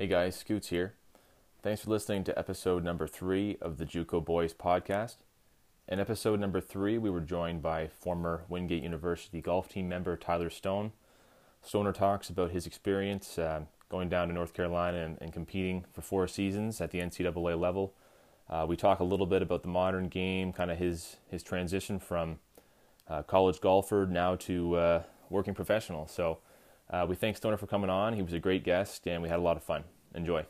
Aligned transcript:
Hey 0.00 0.06
guys, 0.06 0.34
Scoots 0.34 0.68
here. 0.70 0.94
Thanks 1.62 1.82
for 1.82 1.90
listening 1.90 2.24
to 2.24 2.38
episode 2.38 2.82
number 2.82 3.06
three 3.06 3.58
of 3.60 3.76
the 3.76 3.84
JUCO 3.84 4.24
Boys 4.24 4.54
podcast. 4.54 5.16
In 5.86 6.00
episode 6.00 6.40
number 6.40 6.58
three, 6.58 6.96
we 6.96 7.10
were 7.10 7.20
joined 7.20 7.60
by 7.60 7.86
former 7.86 8.44
Wingate 8.48 8.82
University 8.82 9.42
golf 9.42 9.68
team 9.68 9.90
member 9.90 10.16
Tyler 10.16 10.48
Stone. 10.48 10.92
Stoner 11.60 11.92
talks 11.92 12.30
about 12.30 12.50
his 12.50 12.66
experience 12.66 13.38
uh, 13.38 13.64
going 13.90 14.08
down 14.08 14.28
to 14.28 14.32
North 14.32 14.54
Carolina 14.54 15.04
and, 15.04 15.18
and, 15.20 15.34
competing 15.34 15.84
for 15.92 16.00
four 16.00 16.26
seasons 16.26 16.80
at 16.80 16.92
the 16.92 17.00
NCAA 17.00 17.60
level. 17.60 17.92
Uh, 18.48 18.64
we 18.66 18.78
talk 18.78 19.00
a 19.00 19.04
little 19.04 19.26
bit 19.26 19.42
about 19.42 19.60
the 19.60 19.68
modern 19.68 20.08
game, 20.08 20.50
kind 20.50 20.70
of 20.70 20.78
his 20.78 21.16
his 21.28 21.42
transition 21.42 21.98
from 21.98 22.38
uh, 23.06 23.22
college 23.24 23.60
golfer 23.60 24.08
now 24.10 24.34
to 24.36 24.76
uh, 24.76 25.02
working 25.28 25.52
professional. 25.52 26.06
So 26.06 26.38
uh, 26.90 27.06
we 27.08 27.14
thank 27.14 27.36
Stoner 27.36 27.56
for 27.56 27.66
coming 27.66 27.90
on. 27.90 28.14
He 28.14 28.22
was 28.22 28.32
a 28.32 28.38
great 28.38 28.64
guest, 28.64 29.06
and 29.06 29.22
we 29.22 29.28
had 29.28 29.38
a 29.38 29.42
lot 29.42 29.56
of 29.56 29.62
fun. 29.62 29.84
Enjoy. 30.14 30.44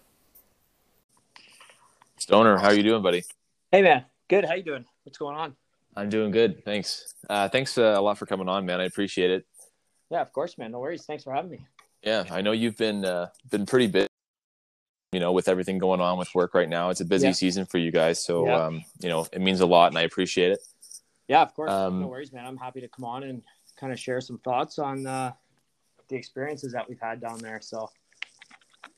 Stoner, 2.18 2.58
how 2.58 2.68
are 2.68 2.74
you 2.74 2.82
doing, 2.82 3.02
buddy? 3.02 3.24
Hey, 3.70 3.82
man. 3.82 4.04
Good. 4.28 4.44
How 4.44 4.54
you 4.54 4.62
doing? 4.62 4.84
What's 5.04 5.18
going 5.18 5.36
on? 5.36 5.54
I'm 5.96 6.08
doing 6.08 6.30
good. 6.30 6.64
Thanks. 6.64 7.14
Uh, 7.28 7.48
thanks 7.48 7.76
uh, 7.76 7.94
a 7.96 8.00
lot 8.00 8.16
for 8.16 8.26
coming 8.26 8.48
on, 8.48 8.64
man. 8.64 8.80
I 8.80 8.84
appreciate 8.84 9.30
it. 9.30 9.46
Yeah, 10.10 10.20
of 10.20 10.32
course, 10.32 10.56
man. 10.56 10.72
No 10.72 10.80
worries. 10.80 11.04
Thanks 11.04 11.24
for 11.24 11.32
having 11.32 11.50
me. 11.50 11.66
Yeah, 12.02 12.24
I 12.30 12.40
know 12.40 12.52
you've 12.52 12.76
been 12.76 13.04
uh, 13.04 13.28
been 13.50 13.66
pretty 13.66 13.86
busy. 13.86 14.06
You 15.12 15.20
know, 15.20 15.32
with 15.32 15.48
everything 15.48 15.78
going 15.78 16.00
on 16.00 16.18
with 16.18 16.32
work 16.34 16.54
right 16.54 16.68
now, 16.68 16.90
it's 16.90 17.00
a 17.00 17.04
busy 17.04 17.26
yeah. 17.26 17.32
season 17.32 17.66
for 17.66 17.78
you 17.78 17.90
guys. 17.90 18.24
So, 18.24 18.46
yeah. 18.46 18.66
um, 18.66 18.84
you 19.00 19.08
know, 19.08 19.26
it 19.32 19.40
means 19.40 19.60
a 19.60 19.66
lot, 19.66 19.90
and 19.90 19.98
I 19.98 20.02
appreciate 20.02 20.52
it. 20.52 20.60
Yeah, 21.26 21.42
of 21.42 21.52
course. 21.54 21.70
Um, 21.70 22.00
no 22.00 22.06
worries, 22.06 22.32
man. 22.32 22.46
I'm 22.46 22.56
happy 22.56 22.80
to 22.80 22.88
come 22.88 23.04
on 23.04 23.24
and 23.24 23.42
kind 23.78 23.92
of 23.92 23.98
share 23.98 24.20
some 24.20 24.38
thoughts 24.38 24.78
on 24.78 25.06
uh, 25.06 25.32
the 26.10 26.16
experiences 26.16 26.72
that 26.72 26.88
we've 26.88 27.00
had 27.00 27.20
down 27.20 27.38
there. 27.38 27.60
So, 27.62 27.88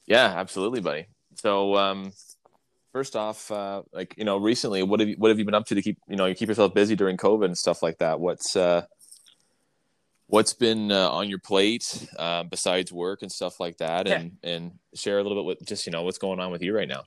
yeah, 0.06 0.26
absolutely, 0.36 0.80
buddy. 0.80 1.06
So, 1.36 1.76
um, 1.76 2.12
first 2.92 3.14
off, 3.14 3.50
uh, 3.50 3.82
like 3.92 4.14
you 4.16 4.24
know, 4.24 4.38
recently, 4.38 4.82
what 4.82 5.00
have 5.00 5.08
you 5.08 5.16
what 5.18 5.28
have 5.28 5.38
you 5.38 5.44
been 5.44 5.54
up 5.54 5.66
to 5.66 5.74
to 5.74 5.82
keep 5.82 5.98
you 6.08 6.16
know 6.16 6.26
you 6.26 6.34
keep 6.34 6.48
yourself 6.48 6.74
busy 6.74 6.96
during 6.96 7.16
COVID 7.16 7.44
and 7.44 7.56
stuff 7.56 7.82
like 7.82 7.98
that? 7.98 8.18
What's 8.18 8.56
uh, 8.56 8.86
what's 10.26 10.54
been 10.54 10.90
uh, 10.90 11.10
on 11.10 11.28
your 11.28 11.38
plate 11.38 12.08
uh, 12.18 12.42
besides 12.44 12.92
work 12.92 13.22
and 13.22 13.30
stuff 13.30 13.60
like 13.60 13.78
that, 13.78 14.08
and 14.08 14.32
yeah. 14.42 14.50
and 14.50 14.72
share 14.94 15.18
a 15.18 15.22
little 15.22 15.38
bit 15.38 15.46
with 15.46 15.66
just 15.66 15.86
you 15.86 15.92
know 15.92 16.02
what's 16.02 16.18
going 16.18 16.40
on 16.40 16.50
with 16.50 16.62
you 16.62 16.74
right 16.74 16.88
now. 16.88 17.04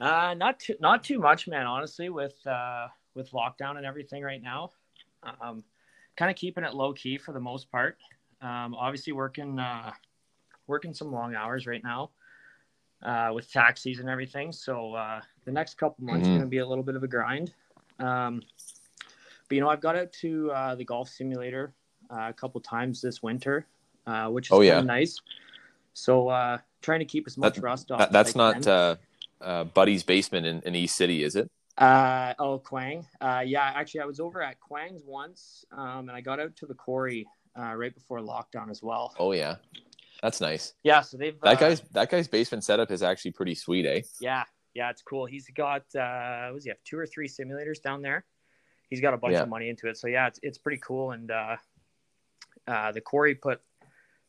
Uh, 0.00 0.34
not 0.34 0.60
too 0.60 0.74
not 0.80 1.02
too 1.02 1.18
much, 1.18 1.48
man. 1.48 1.66
Honestly, 1.66 2.08
with 2.08 2.34
uh, 2.46 2.88
with 3.14 3.30
lockdown 3.32 3.76
and 3.76 3.86
everything 3.86 4.22
right 4.22 4.42
now, 4.42 4.70
um, 5.40 5.64
kind 6.16 6.30
of 6.30 6.36
keeping 6.36 6.64
it 6.64 6.74
low 6.74 6.92
key 6.92 7.18
for 7.18 7.32
the 7.32 7.40
most 7.40 7.70
part. 7.70 7.96
Um, 8.40 8.74
obviously 8.74 9.12
working 9.12 9.58
uh, 9.58 9.92
working 10.66 10.94
some 10.94 11.12
long 11.12 11.34
hours 11.34 11.66
right 11.66 11.82
now 11.82 12.10
uh, 13.02 13.30
with 13.34 13.50
taxis 13.50 13.98
and 13.98 14.08
everything. 14.08 14.52
So 14.52 14.94
uh, 14.94 15.20
the 15.44 15.52
next 15.52 15.74
couple 15.74 16.04
months 16.04 16.26
mm-hmm. 16.26 16.36
going 16.36 16.46
to 16.46 16.48
be 16.48 16.58
a 16.58 16.66
little 16.66 16.84
bit 16.84 16.94
of 16.94 17.02
a 17.02 17.08
grind. 17.08 17.52
Um, 17.98 18.42
but 19.48 19.54
you 19.54 19.60
know, 19.60 19.68
I've 19.68 19.80
got 19.80 19.96
out 19.96 20.12
to 20.14 20.50
uh, 20.52 20.74
the 20.74 20.84
golf 20.84 21.08
simulator 21.08 21.72
uh, 22.10 22.26
a 22.28 22.32
couple 22.32 22.60
times 22.60 23.00
this 23.00 23.22
winter, 23.22 23.66
uh, 24.06 24.28
which 24.28 24.46
is 24.46 24.52
oh, 24.52 24.60
yeah. 24.60 24.80
nice. 24.80 25.20
So 25.94 26.28
uh, 26.28 26.58
trying 26.82 27.00
to 27.00 27.04
keep 27.04 27.26
as 27.26 27.36
much 27.36 27.56
that, 27.56 27.62
rust 27.62 27.90
off. 27.90 27.98
That, 27.98 28.12
that's 28.12 28.36
not 28.36 28.66
uh, 28.66 28.96
uh, 29.40 29.64
Buddy's 29.64 30.02
basement 30.02 30.46
in, 30.46 30.60
in 30.62 30.74
East 30.74 30.96
City, 30.96 31.24
is 31.24 31.34
it? 31.34 31.50
Uh, 31.76 32.34
oh, 32.38 32.58
Quang. 32.58 33.06
Uh, 33.20 33.42
yeah, 33.46 33.72
actually, 33.74 34.00
I 34.00 34.04
was 34.04 34.20
over 34.20 34.42
at 34.42 34.60
Quang's 34.60 35.02
once, 35.06 35.64
um, 35.72 36.08
and 36.08 36.12
I 36.12 36.20
got 36.20 36.40
out 36.40 36.56
to 36.56 36.66
the 36.66 36.74
quarry 36.74 37.26
uh, 37.58 37.74
right 37.74 37.94
before 37.94 38.20
lockdown 38.20 38.70
as 38.70 38.82
well. 38.82 39.14
Oh 39.18 39.32
yeah, 39.32 39.56
that's 40.22 40.40
nice. 40.40 40.74
Yeah, 40.82 41.00
so 41.00 41.16
they've 41.16 41.38
that 41.42 41.56
uh, 41.56 41.60
guy's 41.60 41.80
that 41.92 42.10
guy's 42.10 42.28
basement 42.28 42.64
setup 42.64 42.90
is 42.90 43.02
actually 43.02 43.32
pretty 43.32 43.54
sweet, 43.54 43.86
eh? 43.86 44.02
Yeah, 44.20 44.44
yeah, 44.74 44.90
it's 44.90 45.02
cool. 45.02 45.26
He's 45.26 45.48
got 45.54 45.82
uh, 45.94 46.50
was 46.52 46.64
he 46.64 46.70
have 46.70 46.82
two 46.84 46.98
or 46.98 47.06
three 47.06 47.28
simulators 47.28 47.82
down 47.82 48.02
there. 48.02 48.24
He's 48.90 49.00
got 49.00 49.12
a 49.12 49.18
bunch 49.18 49.34
yeah. 49.34 49.42
of 49.42 49.48
money 49.48 49.68
into 49.68 49.88
it, 49.88 49.98
so 49.98 50.06
yeah, 50.08 50.26
it's 50.26 50.40
it's 50.42 50.58
pretty 50.58 50.80
cool. 50.82 51.12
And 51.12 51.30
uh, 51.30 51.56
uh, 52.66 52.92
the 52.92 53.00
quarry 53.00 53.34
put 53.34 53.60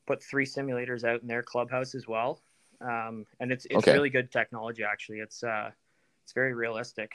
put 0.08 0.24
three 0.24 0.46
simulators 0.46 1.04
out 1.04 1.22
in 1.22 1.28
their 1.28 1.44
clubhouse 1.44 1.96
as 1.96 2.08
well, 2.08 2.42
um, 2.82 3.26
and 3.40 3.52
it's 3.52 3.66
it's 3.66 3.76
okay. 3.78 3.94
really 3.94 4.10
good 4.10 4.32
technology. 4.32 4.84
Actually, 4.84 5.20
it's 5.20 5.44
uh, 5.44 5.72
it's 6.24 6.34
very 6.34 6.54
realistic. 6.54 7.14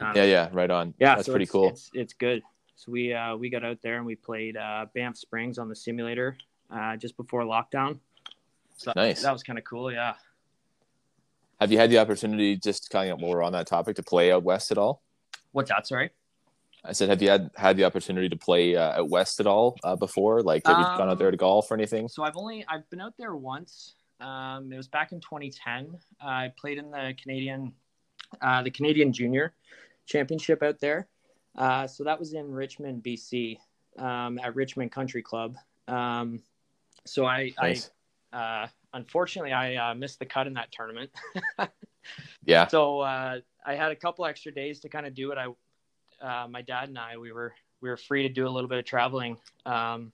Um, 0.00 0.12
yeah, 0.14 0.24
yeah, 0.24 0.48
right 0.52 0.70
on. 0.70 0.94
Yeah, 0.98 1.16
that's 1.16 1.26
so 1.26 1.32
pretty 1.32 1.44
it's, 1.44 1.52
cool. 1.52 1.68
It's, 1.68 1.90
it's 1.94 2.12
good. 2.12 2.42
So 2.76 2.92
we 2.92 3.12
uh, 3.12 3.36
we 3.36 3.50
got 3.50 3.64
out 3.64 3.78
there 3.82 3.96
and 3.96 4.06
we 4.06 4.16
played 4.16 4.56
uh, 4.56 4.86
Banff 4.94 5.16
Springs 5.16 5.58
on 5.58 5.68
the 5.68 5.76
simulator 5.76 6.36
uh, 6.70 6.96
just 6.96 7.16
before 7.16 7.42
lockdown. 7.42 7.98
So 8.76 8.92
nice. 8.96 9.22
That 9.22 9.32
was 9.32 9.42
kind 9.42 9.58
of 9.58 9.64
cool. 9.64 9.92
Yeah. 9.92 10.14
Have 11.60 11.70
you 11.70 11.78
had 11.78 11.90
the 11.90 11.98
opportunity, 11.98 12.56
just 12.56 12.90
kind 12.90 13.10
of 13.10 13.20
while 13.20 13.30
we're 13.30 13.42
on 13.42 13.52
that 13.52 13.66
topic, 13.66 13.96
to 13.96 14.02
play 14.02 14.32
out 14.32 14.42
west 14.42 14.72
at 14.72 14.78
all? 14.78 15.02
What's 15.52 15.70
that? 15.70 15.86
Sorry. 15.86 16.10
I 16.84 16.92
said, 16.92 17.08
have 17.08 17.22
you 17.22 17.30
had 17.30 17.50
had 17.56 17.76
the 17.76 17.84
opportunity 17.84 18.28
to 18.28 18.36
play 18.36 18.76
uh, 18.76 19.00
out 19.00 19.08
west 19.08 19.40
at 19.40 19.46
all 19.46 19.78
uh, 19.84 19.96
before? 19.96 20.42
Like, 20.42 20.66
have 20.66 20.78
you 20.78 20.84
gone 20.84 21.08
out 21.08 21.18
there 21.18 21.30
to 21.30 21.36
um, 21.36 21.38
golf 21.38 21.70
or 21.70 21.74
anything? 21.74 22.08
So 22.08 22.24
I've 22.24 22.36
only 22.36 22.64
I've 22.68 22.88
been 22.90 23.00
out 23.00 23.14
there 23.16 23.34
once. 23.34 23.94
Um, 24.20 24.70
it 24.72 24.76
was 24.76 24.88
back 24.88 25.12
in 25.12 25.20
2010. 25.20 25.96
I 26.20 26.52
played 26.58 26.78
in 26.78 26.90
the 26.90 27.14
Canadian 27.20 27.72
uh, 28.42 28.62
the 28.62 28.70
Canadian 28.70 29.12
Junior 29.12 29.54
Championship 30.06 30.62
out 30.62 30.80
there. 30.80 31.08
Uh, 31.56 31.86
so 31.86 32.04
that 32.04 32.18
was 32.18 32.32
in 32.32 32.50
Richmond, 32.50 33.02
BC, 33.02 33.58
um, 33.98 34.38
at 34.42 34.54
Richmond 34.54 34.92
Country 34.92 35.22
Club. 35.22 35.56
Um, 35.86 36.40
so 37.04 37.26
I, 37.26 37.52
nice. 37.60 37.90
I 38.32 38.36
uh, 38.36 38.68
unfortunately, 38.92 39.52
I 39.52 39.76
uh, 39.76 39.94
missed 39.94 40.18
the 40.18 40.26
cut 40.26 40.46
in 40.46 40.54
that 40.54 40.72
tournament. 40.72 41.10
yeah. 42.44 42.66
So 42.66 43.00
uh, 43.00 43.40
I 43.64 43.74
had 43.74 43.92
a 43.92 43.96
couple 43.96 44.24
extra 44.26 44.52
days 44.52 44.80
to 44.80 44.88
kind 44.88 45.06
of 45.06 45.14
do 45.14 45.30
it. 45.30 45.38
I, 45.38 45.46
uh, 46.24 46.48
my 46.48 46.62
dad 46.62 46.88
and 46.88 46.98
I, 46.98 47.16
we 47.16 47.32
were 47.32 47.54
we 47.80 47.88
were 47.88 47.96
free 47.96 48.22
to 48.22 48.28
do 48.28 48.46
a 48.46 48.50
little 48.50 48.68
bit 48.68 48.78
of 48.78 48.84
traveling 48.84 49.36
um, 49.66 50.12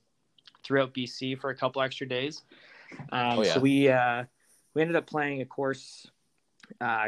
throughout 0.65 0.93
BC 0.93 1.41
for 1.41 1.51
a 1.51 1.57
couple 1.57 1.81
extra 1.81 2.07
days. 2.07 2.43
Um, 3.13 3.39
oh, 3.39 3.43
yeah. 3.43 3.55
So 3.55 3.61
we 3.61 3.89
uh, 3.89 4.25
we 4.75 4.83
ended 4.83 4.97
up 4.97 5.07
playing 5.07 5.41
a 5.41 5.47
course 5.47 6.07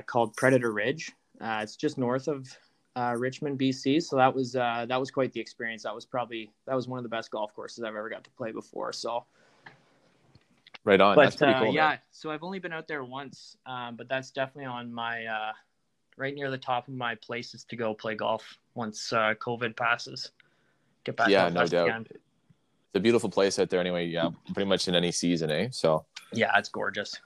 called 0.06 0.34
Predator 0.36 0.72
Ridge. 0.72 1.12
it's 1.40 1.76
just 1.76 1.98
north 1.98 2.28
of 2.28 2.56
uh, 2.96 3.14
Richmond, 3.16 3.58
BC. 3.58 4.02
So 4.02 4.16
that 4.16 4.34
was 4.34 4.56
uh, 4.56 4.86
that 4.88 4.98
was 4.98 5.10
quite 5.10 5.32
the 5.32 5.40
experience. 5.40 5.82
That 5.84 5.94
was 5.94 6.04
probably 6.04 6.50
that 6.66 6.74
was 6.74 6.88
one 6.88 6.98
of 6.98 7.02
the 7.02 7.08
best 7.08 7.30
golf 7.30 7.54
courses 7.54 7.84
I've 7.84 7.96
ever 7.96 8.08
got 8.08 8.24
to 8.24 8.30
play 8.30 8.52
before. 8.52 8.92
So 8.92 9.24
right 10.84 11.00
on. 11.00 11.14
But 11.14 11.40
uh, 11.42 11.60
cool, 11.60 11.74
yeah, 11.74 11.96
so 12.10 12.30
I've 12.30 12.42
only 12.42 12.58
been 12.58 12.72
out 12.72 12.88
there 12.88 13.04
once, 13.04 13.56
um, 13.66 13.96
but 13.96 14.08
that's 14.08 14.30
definitely 14.30 14.66
on 14.66 14.92
my 14.92 15.24
uh, 15.26 15.52
right 16.16 16.34
near 16.34 16.50
the 16.50 16.58
top 16.58 16.88
of 16.88 16.94
my 16.94 17.14
places 17.16 17.64
to 17.64 17.76
go 17.76 17.94
play 17.94 18.14
golf 18.14 18.58
once 18.74 19.12
uh, 19.12 19.34
COVID 19.40 19.76
passes. 19.76 20.30
Get 21.04 21.16
back. 21.16 21.28
Yeah, 21.28 21.48
no 21.48 21.66
doubt. 21.66 21.88
Again. 21.88 22.06
It's 22.10 22.98
a 22.98 23.00
beautiful 23.00 23.30
place 23.30 23.58
out 23.58 23.70
there. 23.70 23.80
Anyway, 23.80 24.06
yeah, 24.06 24.30
pretty 24.52 24.68
much 24.68 24.86
in 24.86 24.94
any 24.94 25.12
season, 25.12 25.50
eh? 25.50 25.68
So 25.70 26.04
yeah, 26.32 26.56
it's 26.58 26.68
gorgeous. 26.68 27.18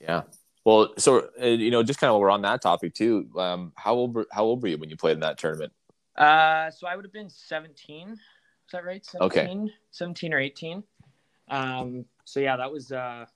Yeah, 0.00 0.22
well, 0.66 0.92
so 0.98 1.30
uh, 1.40 1.46
you 1.46 1.70
know, 1.70 1.84
just 1.84 2.00
kind 2.00 2.08
of 2.08 2.14
while 2.14 2.22
we're 2.22 2.30
on 2.30 2.42
that 2.42 2.60
topic 2.60 2.92
too. 2.92 3.30
Um, 3.38 3.72
how 3.76 3.94
old 3.94 4.16
were, 4.16 4.26
how 4.32 4.42
old 4.42 4.62
were 4.62 4.68
you 4.68 4.76
when 4.76 4.90
you 4.90 4.96
played 4.96 5.12
in 5.12 5.20
that 5.20 5.38
tournament? 5.38 5.72
Uh, 6.16 6.72
so 6.72 6.88
I 6.88 6.96
would 6.96 7.04
have 7.04 7.12
been 7.12 7.30
seventeen. 7.30 8.10
Is 8.10 8.72
that 8.72 8.84
right? 8.84 9.06
17, 9.06 9.26
okay. 9.26 9.72
Seventeen 9.92 10.34
or 10.34 10.40
eighteen. 10.40 10.82
Um, 11.48 12.04
so 12.24 12.40
yeah, 12.40 12.56
that 12.56 12.72
was 12.72 12.90
uh, 12.90 13.26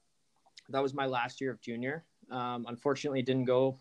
that 0.71 0.83
was 0.83 0.93
my 0.93 1.07
last 1.07 1.41
year 1.41 1.53
of 1.53 1.61
junior. 1.61 2.03
Um, 2.33 2.67
unfortunately, 2.69 3.21
it 3.21 3.27
didn't 3.27 3.45
go 3.45 3.79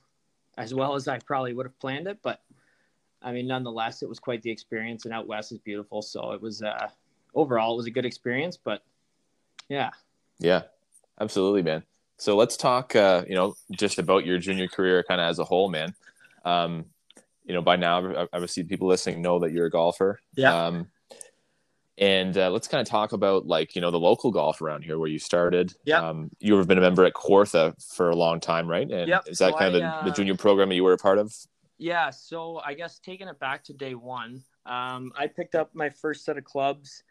as 0.59 0.75
well 0.75 0.93
as 0.93 1.07
I 1.07 1.17
probably 1.17 1.53
would 1.53 1.65
have 1.65 1.79
planned 1.79 2.07
it, 2.07 2.19
but 2.21 2.43
I 3.23 3.31
mean, 3.31 3.47
nonetheless, 3.47 4.03
it 4.03 4.09
was 4.09 4.19
quite 4.19 4.43
the 4.43 4.51
experience. 4.51 5.05
And 5.05 5.13
out 5.13 5.25
west 5.25 5.51
is 5.51 5.57
beautiful, 5.57 6.03
so 6.03 6.33
it 6.33 6.41
was 6.41 6.61
uh, 6.61 6.89
overall 7.33 7.73
it 7.73 7.77
was 7.77 7.87
a 7.87 7.91
good 7.91 8.05
experience. 8.05 8.57
But 8.57 8.83
yeah, 9.69 9.89
yeah, 10.37 10.61
absolutely, 11.19 11.63
man. 11.63 11.81
So 12.19 12.35
let's 12.35 12.57
talk, 12.57 12.95
uh, 12.97 13.23
you 13.27 13.35
know, 13.35 13.55
just 13.71 13.97
about 13.97 14.25
your 14.25 14.37
junior 14.39 14.67
career 14.67 15.03
kind 15.07 15.21
of 15.21 15.29
as 15.29 15.39
a 15.39 15.45
whole, 15.45 15.69
man. 15.69 15.95
Um, 16.43 16.85
you 17.45 17.53
know, 17.53 17.61
by 17.61 17.77
now, 17.77 18.05
I 18.05 18.27
obviously, 18.33 18.63
people 18.63 18.89
listening 18.89 19.21
know 19.21 19.39
that 19.39 19.53
you're 19.53 19.67
a 19.67 19.71
golfer. 19.71 20.19
Yeah. 20.35 20.65
Um, 20.65 20.87
and 21.97 22.37
uh, 22.37 22.49
let's 22.49 22.67
kind 22.67 22.81
of 22.81 22.87
talk 22.87 23.13
about 23.13 23.45
like 23.45 23.75
you 23.75 23.81
know 23.81 23.91
the 23.91 23.99
local 23.99 24.31
golf 24.31 24.61
around 24.61 24.83
here 24.83 24.99
where 24.99 25.09
you 25.09 25.17
started. 25.17 25.73
Yeah. 25.85 26.01
Um, 26.01 26.29
you 26.39 26.57
have 26.57 26.67
been 26.67 26.77
a 26.77 26.81
member 26.81 27.05
at 27.05 27.13
Kawartha 27.13 27.73
for 27.95 28.09
a 28.09 28.15
long 28.15 28.39
time, 28.39 28.67
right? 28.67 28.89
And 28.89 29.07
yep. 29.07 29.23
is 29.27 29.37
that 29.39 29.53
so 29.53 29.57
kind 29.57 29.75
I, 29.75 29.77
of 29.77 29.81
the, 29.81 29.85
uh, 29.85 30.03
the, 30.05 30.11
junior 30.11 30.35
program 30.35 30.69
that 30.69 30.75
you 30.75 30.83
were 30.83 30.93
a 30.93 30.97
part 30.97 31.17
of? 31.17 31.33
Yeah. 31.77 32.09
So 32.09 32.61
I 32.65 32.73
guess 32.73 32.99
taking 32.99 33.27
it 33.27 33.39
back 33.39 33.63
to 33.65 33.73
day 33.73 33.95
one, 33.95 34.43
um, 34.65 35.11
I 35.17 35.27
picked 35.27 35.55
up 35.55 35.71
my 35.73 35.89
first 35.89 36.23
set 36.23 36.37
of 36.37 36.43
clubs 36.43 37.03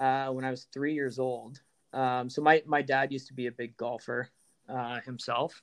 uh, 0.00 0.28
when 0.28 0.44
I 0.44 0.50
was 0.50 0.66
three 0.72 0.94
years 0.94 1.18
old. 1.18 1.60
Um, 1.92 2.30
so 2.30 2.42
my 2.42 2.62
my 2.66 2.82
dad 2.82 3.12
used 3.12 3.28
to 3.28 3.34
be 3.34 3.46
a 3.46 3.52
big 3.52 3.76
golfer 3.76 4.30
uh, 4.68 5.00
himself. 5.00 5.60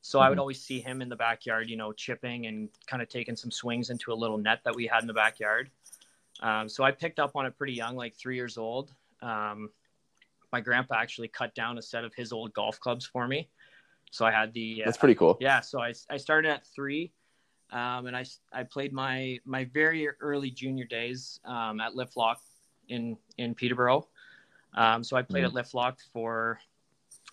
So 0.00 0.18
mm-hmm. 0.18 0.24
I 0.24 0.28
would 0.28 0.34
mm-hmm. 0.34 0.40
always 0.40 0.60
see 0.60 0.80
him 0.80 1.02
in 1.02 1.08
the 1.08 1.16
backyard, 1.16 1.68
you 1.68 1.76
know, 1.76 1.92
chipping 1.92 2.46
and 2.46 2.68
kind 2.86 3.02
of 3.02 3.08
taking 3.08 3.36
some 3.36 3.50
swings 3.50 3.90
into 3.90 4.12
a 4.12 4.14
little 4.14 4.38
net 4.38 4.60
that 4.64 4.74
we 4.74 4.86
had 4.86 5.02
in 5.02 5.06
the 5.06 5.14
backyard. 5.14 5.70
Um, 6.40 6.68
so 6.68 6.84
I 6.84 6.90
picked 6.90 7.18
up 7.18 7.36
on 7.36 7.46
it 7.46 7.56
pretty 7.56 7.74
young, 7.74 7.96
like 7.96 8.14
three 8.14 8.36
years 8.36 8.58
old. 8.58 8.92
Um, 9.22 9.70
my 10.52 10.60
grandpa 10.60 10.96
actually 10.96 11.28
cut 11.28 11.54
down 11.54 11.78
a 11.78 11.82
set 11.82 12.04
of 12.04 12.14
his 12.14 12.32
old 12.32 12.52
golf 12.52 12.78
clubs 12.78 13.06
for 13.06 13.26
me. 13.26 13.48
So 14.10 14.24
I 14.24 14.30
had 14.30 14.52
the 14.52 14.82
That's 14.84 14.98
pretty 14.98 15.16
cool. 15.16 15.36
yeah. 15.40 15.60
So 15.60 15.80
I 15.80 15.92
I 16.08 16.16
started 16.16 16.50
at 16.50 16.64
three, 16.66 17.12
um, 17.72 18.06
and 18.06 18.16
I 18.16 18.24
I 18.52 18.62
played 18.62 18.92
my 18.92 19.38
my 19.44 19.64
very 19.64 20.08
early 20.20 20.50
junior 20.50 20.84
days 20.84 21.40
um, 21.44 21.80
at 21.80 21.96
Lift 21.96 22.16
Lock 22.16 22.40
in 22.88 23.16
in 23.38 23.54
Peterborough. 23.54 24.06
Um, 24.74 25.02
so 25.02 25.16
I 25.16 25.22
played 25.22 25.42
Mhm. 25.42 25.48
at 25.48 25.54
Lift 25.54 25.74
Lock 25.74 25.98
for 26.12 26.60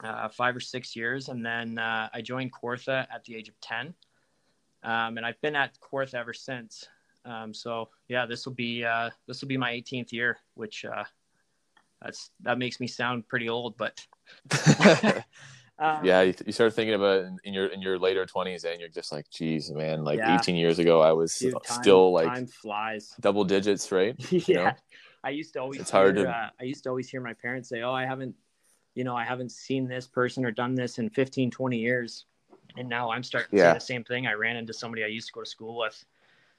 uh, 0.03 0.27
five 0.29 0.55
or 0.55 0.59
six 0.59 0.95
years, 0.95 1.29
and 1.29 1.45
then 1.45 1.77
uh, 1.77 2.09
I 2.13 2.21
joined 2.21 2.51
Kawartha 2.53 3.07
at 3.13 3.23
the 3.25 3.35
age 3.35 3.49
of 3.49 3.59
ten, 3.61 3.93
um, 4.83 5.17
and 5.17 5.25
I've 5.25 5.39
been 5.41 5.55
at 5.55 5.77
Kawartha 5.79 6.15
ever 6.15 6.33
since. 6.33 6.87
Um, 7.23 7.53
so 7.53 7.89
yeah, 8.07 8.25
this 8.25 8.45
will 8.45 8.53
be 8.53 8.83
uh, 8.83 9.11
this 9.27 9.41
will 9.41 9.47
be 9.47 9.57
my 9.57 9.71
18th 9.71 10.11
year, 10.11 10.37
which 10.55 10.85
uh, 10.85 11.03
that's 12.01 12.31
that 12.41 12.57
makes 12.57 12.79
me 12.79 12.87
sound 12.87 13.27
pretty 13.27 13.47
old, 13.47 13.77
but 13.77 14.05
um, 15.79 16.03
yeah, 16.05 16.21
you, 16.21 16.33
you 16.45 16.51
start 16.51 16.73
thinking 16.73 16.95
about 16.95 17.19
it 17.19 17.25
in, 17.25 17.37
in 17.43 17.53
your 17.53 17.67
in 17.67 17.81
your 17.81 17.99
later 17.99 18.25
twenties, 18.25 18.63
and 18.63 18.79
you're 18.79 18.89
just 18.89 19.11
like, 19.11 19.29
geez, 19.29 19.71
man, 19.71 20.03
like 20.03 20.17
Yeah. 20.17 20.35
18 20.35 20.55
years 20.55 20.79
ago, 20.79 21.01
I 21.01 21.11
was 21.11 21.37
dude, 21.37 21.53
time- 21.63 21.81
still 21.83 22.11
like 22.11 22.27
time 22.27 22.47
flies. 22.47 23.13
double 23.19 23.43
digits, 23.43 23.91
right? 23.91 24.15
yeah, 24.47 24.55
know? 24.63 24.71
I 25.23 25.29
used 25.29 25.53
to 25.53 25.59
always 25.61 25.81
It's 25.81 25.91
hear, 25.91 25.99
hard 25.99 26.15
to- 26.15 26.29
uh, 26.29 26.49
I 26.59 26.63
used 26.63 26.83
to 26.83 26.89
always 26.89 27.09
hear 27.09 27.21
my 27.21 27.33
parents 27.33 27.69
say, 27.69 27.81
"Oh, 27.83 27.93
I 27.93 28.05
haven't, 28.05 28.35
you 28.95 29.03
know, 29.03 29.15
I 29.15 29.23
haven't 29.23 29.51
seen 29.51 29.87
this 29.87 30.07
person 30.07 30.45
or 30.45 30.51
done 30.51 30.75
this 30.75 30.97
in 30.99 31.09
15, 31.09 31.51
20 31.51 31.77
years," 31.77 32.25
and 32.77 32.87
now 32.89 33.11
I'm 33.11 33.23
starting 33.23 33.49
to 33.51 33.57
Yeah. 33.57 33.69
say 33.71 33.73
the 33.73 33.85
same 33.85 34.03
thing. 34.03 34.27
I 34.27 34.33
ran 34.33 34.55
into 34.57 34.73
somebody 34.73 35.03
I 35.03 35.07
used 35.07 35.27
to 35.27 35.33
go 35.33 35.41
to 35.41 35.49
school 35.49 35.77
with. 35.77 36.03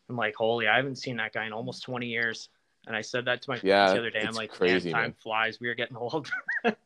I'm 0.09 0.17
like, 0.17 0.35
"Holy, 0.35 0.69
I 0.69 0.77
haven't 0.77 0.97
seen 0.97 1.17
that 1.19 1.33
guy 1.33 1.47
in 1.47 1.53
almost 1.53 1.83
20 1.85 2.07
years." 2.07 2.49
And 2.87 2.97
I 2.97 3.01
said 3.01 3.25
that 3.27 3.43
to 3.43 3.51
my 3.51 3.59
Yeah, 3.59 3.77
parents 3.77 3.93
the 3.93 3.99
other 4.01 4.11
day. 4.11 4.25
I'm 4.27 4.35
like, 4.35 4.51
crazy, 4.51 4.93
"Man, 4.93 5.03
time 5.03 5.11
man. 5.11 5.15
flies. 5.23 5.61
We 5.61 5.69
are 5.69 5.75
getting 5.75 5.97
old." 5.97 6.31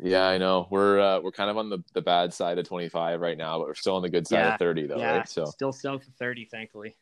Yeah, 0.00 0.26
I 0.28 0.38
know. 0.38 0.68
We're 0.70 1.00
uh, 1.00 1.20
we're 1.20 1.32
kind 1.32 1.50
of 1.50 1.56
on 1.56 1.70
the, 1.70 1.82
the 1.92 2.00
bad 2.00 2.32
side 2.32 2.58
of 2.58 2.68
25 2.68 3.20
right 3.20 3.36
now, 3.36 3.58
but 3.58 3.66
we're 3.66 3.74
still 3.74 3.96
on 3.96 4.02
the 4.02 4.08
good 4.08 4.28
side 4.28 4.38
Yeah, 4.38 4.54
of 4.54 4.58
30 4.60 4.86
though, 4.86 5.00
yeah, 5.00 5.16
right? 5.16 5.28
So 5.28 5.46
still 5.46 5.72
south 5.72 6.06
of 6.06 6.14
30, 6.14 6.44
thankfully. 6.44 6.94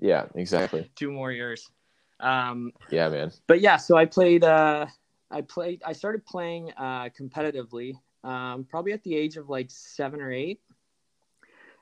yeah, 0.00 0.26
exactly. 0.34 0.90
Two 0.96 1.12
more 1.12 1.30
years. 1.30 1.70
Um, 2.18 2.72
Yeah, 2.90 3.08
man. 3.08 3.30
but 3.46 3.60
yeah, 3.60 3.76
so 3.76 3.96
I 3.96 4.06
played. 4.06 4.42
Uh, 4.42 4.86
I 5.30 5.40
played. 5.42 5.82
I 5.84 5.92
started 5.92 6.24
playing 6.24 6.72
uh, 6.76 7.08
competitively, 7.18 7.94
um, 8.24 8.64
probably 8.64 8.92
at 8.92 9.02
the 9.02 9.14
age 9.14 9.36
of 9.36 9.48
like 9.48 9.70
seven 9.70 10.20
or 10.20 10.30
eight. 10.32 10.60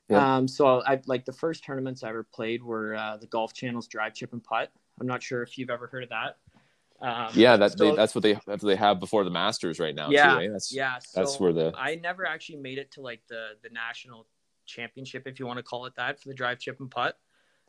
Yeah. 0.09 0.37
Um, 0.37 0.49
so 0.49 0.83
I 0.83 1.01
like 1.07 1.25
the 1.25 1.33
first 1.33 1.65
tournaments 1.65 2.03
I 2.03 2.11
ever 2.11 2.25
played 2.25 2.63
were 2.63 2.95
uh, 2.95 3.17
the 3.17 3.27
Golf 3.27 3.55
Channel's 3.55 3.87
Drive, 3.87 4.15
Chip, 4.15 4.33
and 4.33 4.43
Putt. 4.43 4.71
I'm 5.01 5.07
not 5.07 5.23
sure 5.23 5.43
if 5.43 5.57
you've 5.59 5.71
ever 5.71 5.87
heard 5.87 6.05
of 6.05 6.11
that. 6.11 6.37
Um, 7.01 7.31
Yeah, 7.35 7.57
that 7.57 7.79
so- 7.79 7.91
they, 7.91 7.97
that's 7.97 8.15
what 8.15 8.23
they 8.23 8.35
that's 8.47 8.63
what 8.63 8.69
they 8.69 8.77
have 8.77 9.01
before 9.01 9.25
the 9.25 9.31
Masters 9.31 9.79
right 9.81 9.95
now. 9.95 10.11
Yeah, 10.11 10.31
too, 10.31 10.37
right? 10.37 10.51
That's 10.53 10.73
yeah. 10.75 10.99
So 10.99 11.21
that's 11.21 11.41
where 11.41 11.53
the 11.53 11.73
I 11.77 11.97
never 11.97 12.27
actually 12.27 12.59
made 12.59 12.79
it 12.79 12.91
to 12.93 13.01
like 13.01 13.23
the 13.29 13.53
the 13.63 13.71
national 13.71 14.27
championship, 14.67 15.27
if 15.27 15.39
you 15.39 15.47
want 15.47 15.59
to 15.59 15.63
call 15.63 15.85
it 15.87 15.95
that, 15.97 16.21
for 16.21 16.29
the 16.29 16.35
drive, 16.35 16.59
chip, 16.59 16.81
and 16.81 16.91
putt. 16.91 17.19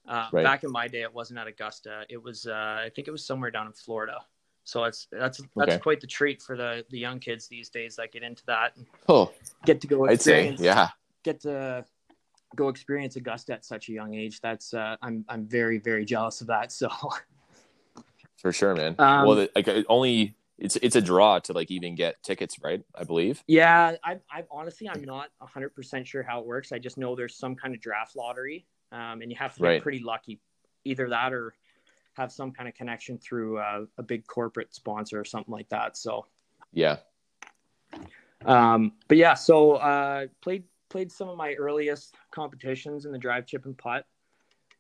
Uh, 0.08 0.30
Right. 0.32 0.44
Back 0.44 0.64
in 0.64 0.72
my 0.72 0.88
day, 0.88 1.02
it 1.02 1.14
wasn't 1.14 1.40
at 1.40 1.48
Augusta. 1.48 2.04
It 2.10 2.22
was, 2.22 2.46
uh, 2.46 2.54
I 2.86 2.92
think, 2.96 3.08
it 3.08 3.12
was 3.12 3.26
somewhere 3.26 3.50
down 3.50 3.66
in 3.66 3.74
Florida. 3.74 4.20
So 4.66 4.84
it's 4.84 5.08
that's 5.12 5.42
that's 5.56 5.74
Okay. 5.74 5.78
quite 5.80 6.02
the 6.02 6.08
treat 6.08 6.42
for 6.42 6.58
the 6.58 6.84
the 6.90 6.98
young 7.00 7.20
kids 7.20 7.48
these 7.48 7.70
days 7.70 7.96
that 7.96 8.12
get 8.12 8.24
into 8.24 8.44
that 8.48 8.76
and 8.76 8.86
oh, 9.08 9.32
get 9.64 9.80
to 9.82 9.88
go 9.88 10.08
I'd 10.08 10.22
say 10.22 10.56
yeah. 10.60 10.90
Get 11.24 11.42
to 11.42 11.86
go 12.56 12.70
experience 12.70 13.16
Augusta 13.16 13.54
at 13.54 13.66
such 13.66 13.90
a 13.90 13.92
young 13.92 14.14
age. 14.16 14.42
That's 14.42 14.74
uh, 14.74 14.98
I'm 15.02 15.24
I'm 15.30 15.46
very 15.46 15.78
very 15.78 16.04
jealous 16.04 16.42
of 16.42 16.48
that. 16.48 16.72
So 16.82 16.90
For 18.38 18.52
sure, 18.52 18.76
man. 18.76 18.96
Um, 19.00 19.26
well, 19.26 19.36
the, 19.36 19.52
like 19.56 19.70
only 19.88 20.36
it's 20.58 20.78
it's 20.78 20.96
a 20.96 21.02
draw 21.02 21.40
to 21.40 21.54
like 21.54 21.70
even 21.70 21.96
get 21.96 22.22
tickets, 22.24 22.58
right? 22.64 22.84
I 22.96 23.04
believe. 23.04 23.44
Yeah, 23.48 23.96
I, 24.04 24.20
I 24.32 24.44
honestly, 24.50 24.90
I'm 24.90 25.04
not 25.04 25.30
100% 25.42 26.06
sure 26.06 26.24
how 26.24 26.40
it 26.40 26.46
works. 26.46 26.72
I 26.72 26.80
just 26.80 26.98
know 26.98 27.16
there's 27.16 27.36
some 27.36 27.56
kind 27.56 27.76
of 27.76 27.82
draft 27.82 28.16
lottery, 28.16 28.66
um, 28.92 29.22
and 29.22 29.30
you 29.32 29.38
have 29.38 29.54
to 29.56 29.62
be 29.62 29.68
Right. 29.68 29.82
pretty 29.82 30.00
lucky. 30.00 30.40
Either 30.86 31.10
that 31.10 31.34
or 31.34 31.54
have 32.16 32.32
some 32.32 32.52
kind 32.52 32.68
of 32.68 32.76
connection 32.76 33.18
through 33.18 33.60
uh, 33.60 33.86
a 33.98 34.04
big 34.04 34.26
corporate 34.28 34.74
sponsor 34.74 35.20
or 35.20 35.26
something 35.26 35.52
like 35.52 35.70
that. 35.70 35.98
So, 35.98 36.26
Yeah. 36.72 36.98
um, 38.46 38.94
but 39.08 39.18
yeah, 39.18 39.34
so 39.34 39.74
uh, 39.74 40.28
played 40.42 40.64
played 40.90 41.12
some 41.12 41.28
of 41.28 41.38
my 41.38 41.54
earliest 41.56 42.16
competitions 42.32 43.06
in 43.06 43.12
the 43.12 43.18
drive, 43.18 43.46
chip, 43.46 43.66
and 43.66 43.78
putt. 43.78 44.06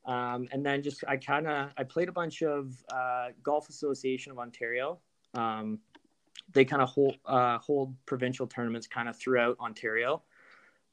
Um, 0.05 0.47
and 0.51 0.65
then 0.65 0.83
just 0.83 1.03
I 1.07 1.17
kind 1.17 1.47
of 1.47 1.71
I 1.77 1.83
played 1.83 2.09
a 2.09 2.11
bunch 2.11 2.41
of 2.41 2.73
uh, 2.93 3.29
Golf 3.43 3.69
Association 3.69 4.31
of 4.31 4.39
Ontario. 4.39 4.99
Um, 5.33 5.79
they 6.53 6.63
kind 6.63 6.81
of 6.81 6.89
hold 6.89 7.17
uh, 7.25 7.57
hold 7.57 7.95
provincial 8.05 8.47
tournaments 8.47 8.87
kind 8.87 9.09
of 9.09 9.17
throughout 9.17 9.59
Ontario, 9.59 10.21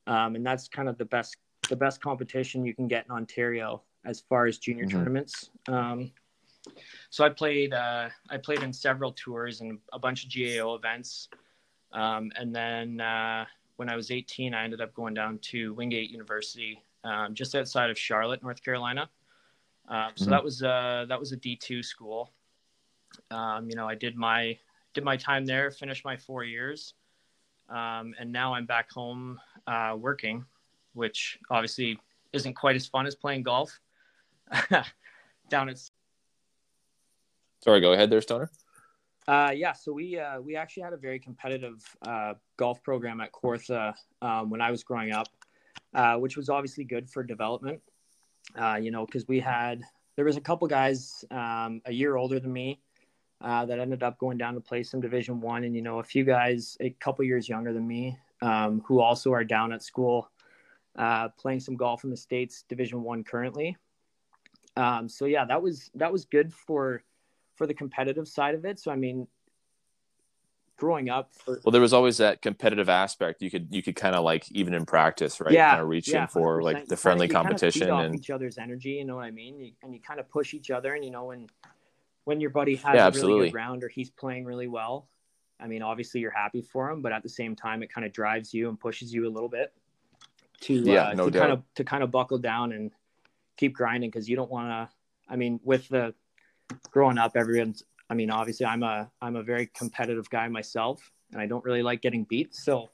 um, 0.06 0.35
and 0.35 0.45
that's 0.45 0.67
kind 0.67 0.88
of 0.88 0.99
the 0.99 1.05
best 1.05 1.37
the 1.69 1.77
best 1.77 2.00
competition 2.00 2.65
you 2.65 2.75
can 2.75 2.88
get 2.88 3.05
in 3.05 3.12
Ontario 3.12 3.83
as 4.05 4.21
far 4.21 4.47
as 4.47 4.59
junior 4.59 4.87
Mhm. 4.87 4.91
tournaments. 4.91 5.50
So 7.11 7.25
I 7.25 7.29
played 7.29 7.75
uh, 7.75 8.09
I 8.31 8.37
played 8.38 8.62
in 8.62 8.73
several 8.73 9.12
tours 9.12 9.61
and 9.61 9.79
a 9.93 9.99
bunch 9.99 10.25
of 10.25 10.32
GAO 10.32 10.75
events, 10.75 11.29
um, 11.93 12.32
and 12.37 12.55
then 12.55 13.00
uh, 13.00 13.44
when 13.76 13.88
I 13.91 13.97
was 13.97 14.11
18, 14.11 14.55
I 14.55 14.64
ended 14.64 14.81
up 14.81 14.94
going 14.94 15.14
down 15.14 15.38
to 15.50 15.75
Wingate 15.75 16.11
University, 16.11 16.82
um, 17.05 17.35
just 17.35 17.55
outside 17.55 17.91
of 17.91 17.99
Charlotte, 17.99 18.43
North 18.43 18.62
Carolina. 18.62 19.11
Um, 19.88 20.12
so 20.14 20.26
Mhm. 20.26 20.31
that 20.31 20.44
was 20.44 20.62
uh, 20.62 21.06
that 21.09 21.19
was 21.19 21.32
a 21.32 21.37
D2 21.37 21.85
school. 21.85 22.32
Um, 23.31 23.69
you 23.69 23.76
know, 23.76 23.88
I 23.88 23.94
did 23.94 24.17
my 24.17 24.59
did 24.94 25.05
my 25.05 25.17
time 25.17 25.44
there, 25.47 25.70
finished 25.70 26.05
my 26.05 26.17
four 26.17 26.44
years, 26.44 26.94
um, 27.69 28.14
and 28.19 28.31
now 28.32 28.55
I'm 28.55 28.67
back 28.67 28.91
home 28.91 29.41
uh, 29.67 29.97
working, 29.99 30.44
which 30.94 31.38
obviously 31.50 31.99
isn't 32.32 32.55
quite 32.55 32.76
as 32.76 32.87
fun 32.87 33.06
as 33.06 33.14
playing 33.14 33.43
golf. 33.43 33.81
Down 35.49 35.69
at 35.69 35.79
Sorry, 37.62 37.81
go 37.81 37.93
ahead 37.93 38.11
there, 38.11 38.20
Stoner. 38.20 38.50
Uh, 39.29 39.53
yeah, 39.55 39.73
so 39.73 39.93
we 39.93 40.19
uh, 40.19 40.41
we 40.41 40.56
actually 40.56 40.82
had 40.82 40.93
a 40.93 40.97
very 40.97 41.20
competitive 41.20 41.81
uh, 42.03 42.35
golf 42.56 42.82
program 42.82 43.20
at 43.20 43.31
Kawartha 43.32 43.94
um, 44.20 44.50
when 44.50 44.61
I 44.61 44.73
was 44.73 44.82
growing 44.82 45.12
up, 45.12 45.29
uh, 45.94 46.17
which 46.17 46.37
was 46.37 46.49
obviously 46.49 46.82
good 46.82 47.09
for 47.09 47.23
development. 47.23 47.81
Uh, 48.61 48.79
you 48.82 48.91
know, 48.91 49.06
because 49.06 49.29
we 49.29 49.38
had 49.38 49.81
there 50.17 50.25
was 50.25 50.37
a 50.37 50.41
couple 50.41 50.67
guys 50.67 51.25
um, 51.31 51.81
a 51.87 51.93
year 51.93 52.17
older 52.17 52.41
than 52.41 52.53
me 52.53 52.81
uh, 53.41 53.64
that 53.64 53.79
ended 53.79 54.03
up 54.03 54.19
going 54.19 54.38
down 54.38 54.55
to 54.55 54.61
play 54.61 54.82
some 54.82 55.00
Division 55.00 55.41
One, 55.41 55.62
and 55.62 55.76
you 55.76 55.82
know, 55.82 56.00
a 56.00 56.05
few 56.05 56.25
guys 56.25 56.76
a 56.81 56.91
couple 56.91 57.25
years 57.25 57.49
younger 57.49 57.73
than 57.73 57.87
me 57.87 58.19
um, 58.43 58.82
who 58.85 59.00
also 59.00 59.32
are 59.32 59.44
down 59.44 59.73
at 59.73 59.85
school 59.85 60.28
playing 61.38 61.61
some 61.61 61.76
golf 61.76 62.02
in 62.02 62.11
the 62.11 62.16
states 62.16 62.64
Division 62.69 63.04
One 63.04 63.23
currently. 63.23 63.76
Um, 64.76 65.09
so 65.09 65.26
yeah, 65.26 65.45
that 65.45 65.62
was 65.62 65.92
that 65.95 66.12
was 66.12 66.25
good 66.25 66.52
for 66.52 67.04
for 67.62 67.69
the 67.69 67.75
competitive 67.75 68.26
side 68.26 68.57
of 68.57 68.64
it. 68.64 68.81
So 68.81 68.90
I 68.90 68.97
mean, 68.97 69.28
growing 70.76 71.09
up, 71.09 71.33
for, 71.33 71.61
Well, 71.64 71.71
there 71.71 71.81
was 71.81 71.92
always 71.92 72.16
that 72.16 72.42
competitive 72.42 72.88
aspect. 72.88 73.40
You 73.40 73.52
could 73.52 73.69
you 73.71 73.85
could 73.85 73.95
kind 73.95 74.16
of 74.16 74.25
like 74.25 74.50
even 74.50 74.75
in 74.75 74.85
practice, 74.85 75.40
right? 75.40 75.52
Yeah, 75.52 75.71
Kind 75.71 75.81
of 75.81 75.87
reach 75.88 76.09
yeah, 76.09 76.26
for 76.26 76.61
like 76.61 76.88
the 76.88 76.97
friendly 76.97 77.28
you 77.28 77.33
competition 77.33 77.88
off 77.90 78.04
and 78.07 78.16
each 78.16 78.31
other's 78.31 78.59
energy. 78.59 78.90
You 78.90 79.04
know 79.04 79.14
what 79.14 79.26
I 79.26 79.31
mean? 79.31 79.61
You, 79.61 79.73
and 79.85 79.95
you 79.95 80.00
kind 80.00 80.19
of 80.19 80.28
push 80.28 80.54
each 80.54 80.73
other, 80.73 80.95
and 80.95 81.04
you 81.04 81.12
know 81.12 81.26
when 81.26 81.47
when 82.25 82.40
your 82.40 82.50
buddy 82.50 82.75
has 82.76 82.97
Yeah, 82.97 83.07
a 83.07 83.11
really 83.12 83.35
good 83.35 83.54
round 83.54 83.85
or 83.85 83.88
he's 83.88 84.11
playing 84.11 84.45
really 84.45 84.66
well. 84.66 85.07
I 85.61 85.69
mean, 85.69 85.83
obviously 85.83 86.21
you're 86.21 86.33
happy 86.33 86.62
for 86.62 86.90
him, 86.90 87.00
but 87.00 87.12
at 87.12 87.23
the 87.23 87.28
same 87.28 87.54
time, 87.54 87.85
it 87.85 87.92
kind 87.95 88.04
of 88.04 88.12
drives 88.12 88.52
you 88.52 88.69
and 88.69 88.81
pushes 88.81 89.14
you 89.14 89.28
a 89.28 89.31
little 89.31 89.49
bit 89.49 89.73
to 90.62 90.83
Yeah, 90.85 91.04
uh, 91.04 91.14
no 91.14 91.26
to 91.26 91.31
doubt. 91.31 91.40
kind 91.42 91.52
of 91.52 91.62
to 91.76 91.85
kind 91.85 92.02
of 92.02 92.11
buckle 92.11 92.38
down 92.38 92.73
and 92.73 92.90
keep 93.57 93.73
grinding 93.73 94.11
because 94.11 94.28
you 94.28 94.35
don't 94.35 94.50
want 94.50 94.69
to. 94.69 94.95
I 95.28 95.37
mean, 95.37 95.61
with 95.62 95.87
the 95.88 96.12
growing 96.90 97.19
up, 97.19 97.33
everyone's. 97.37 97.83
I 98.11 98.14
mean, 98.14 98.31
obviously, 98.31 98.66
I'm 98.66 98.83
a 98.83 99.11
I'm 99.21 99.37
a 99.37 99.42
very 99.42 99.71
competitive 99.75 100.28
guy 100.31 100.49
myself, 100.49 101.00
and 101.33 101.40
I 101.40 101.47
don't 101.47 101.64
really 101.64 101.83
like 101.83 102.02
getting 102.02 102.25
beat. 102.25 102.54
So, 102.54 102.90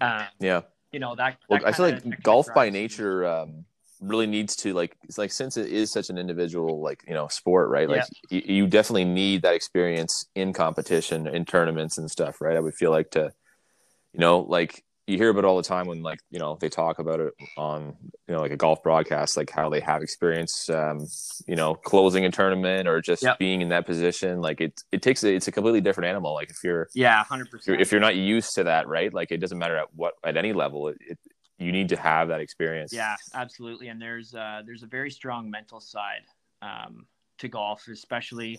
uh, 0.00 0.26
yeah. 0.40 0.62
you 0.92 1.00
know 1.00 1.14
that. 1.16 1.38
Well, 1.48 1.60
I 1.64 1.72
feel 1.72 1.86
like 1.90 2.22
golf 2.22 2.48
by 2.54 2.70
nature 2.70 3.26
um, 3.26 3.64
really 4.00 4.26
needs 4.26 4.56
to 4.56 4.72
like 4.72 4.96
it's 5.04 5.18
like 5.18 5.32
since 5.32 5.56
it 5.56 5.70
is 5.70 5.90
such 5.90 6.10
an 6.10 6.18
individual 6.18 6.80
like 6.80 7.04
you 7.06 7.14
know 7.14 7.28
sport, 7.28 7.68
right? 7.68 7.88
Like 7.88 8.04
you, 8.30 8.42
you 8.44 8.66
definitely 8.66 9.04
need 9.04 9.42
that 9.42 9.54
experience 9.54 10.26
in 10.34 10.52
competition, 10.52 11.26
in 11.26 11.44
tournaments 11.44 11.98
and 11.98 12.10
stuff, 12.10 12.40
right? 12.40 12.56
I 12.56 12.60
would 12.60 12.74
feel 12.74 12.90
like 12.90 13.10
to, 13.12 13.32
you 14.12 14.20
know, 14.20 14.40
like 14.40 14.82
you 15.06 15.16
hear 15.16 15.28
about 15.30 15.44
it 15.44 15.46
all 15.46 15.56
the 15.56 15.62
time 15.62 15.86
when 15.86 16.02
like 16.02 16.18
you 16.30 16.38
know 16.38 16.58
they 16.60 16.68
talk 16.68 16.98
about 16.98 17.20
it 17.20 17.32
on 17.56 17.94
you 18.26 18.34
know 18.34 18.40
like 18.40 18.50
a 18.50 18.56
golf 18.56 18.82
broadcast, 18.82 19.36
like 19.36 19.50
how 19.50 19.68
they 19.68 19.80
have 19.80 20.02
experience, 20.02 20.68
um, 20.68 21.06
you 21.46 21.54
know, 21.56 21.74
closing 21.74 22.24
a 22.24 22.30
tournament 22.30 22.88
or 22.88 23.00
just 23.00 23.22
Yep. 23.22 23.38
being 23.38 23.60
in 23.62 23.68
that 23.68 23.86
position. 23.86 24.40
Like 24.40 24.60
it 24.60 24.82
it 24.92 25.02
takes 25.02 25.22
a, 25.24 25.32
it's 25.32 25.48
a 25.48 25.52
completely 25.52 25.80
different 25.80 26.08
animal. 26.08 26.34
Like 26.34 26.50
if 26.50 26.64
you're 26.64 26.88
Yeah, 26.94 27.22
hundred 27.24 27.46
if 27.46 27.52
you're, 27.52 27.58
percent. 27.76 27.80
if 27.80 27.92
you're 27.92 28.00
not 28.00 28.16
used 28.16 28.54
to 28.56 28.64
that, 28.64 28.88
right? 28.88 29.12
Like 29.14 29.30
it 29.30 29.38
doesn't 29.38 29.58
matter 29.58 29.76
at 29.76 29.88
what 29.94 30.14
at 30.24 30.36
any 30.36 30.52
level. 30.52 30.88
It, 30.88 30.98
it 31.00 31.18
you 31.58 31.72
need 31.72 31.88
to 31.90 31.96
have 31.96 32.28
that 32.28 32.40
experience. 32.40 32.92
Yeah, 32.92 33.16
absolutely. 33.32 33.88
And 33.88 34.00
there's 34.02 34.34
uh, 34.34 34.62
there's 34.66 34.82
a 34.82 34.86
very 34.86 35.10
strong 35.10 35.50
mental 35.50 35.80
side 35.80 36.22
um, 36.62 37.06
to 37.38 37.48
golf, 37.48 37.86
especially 37.88 38.58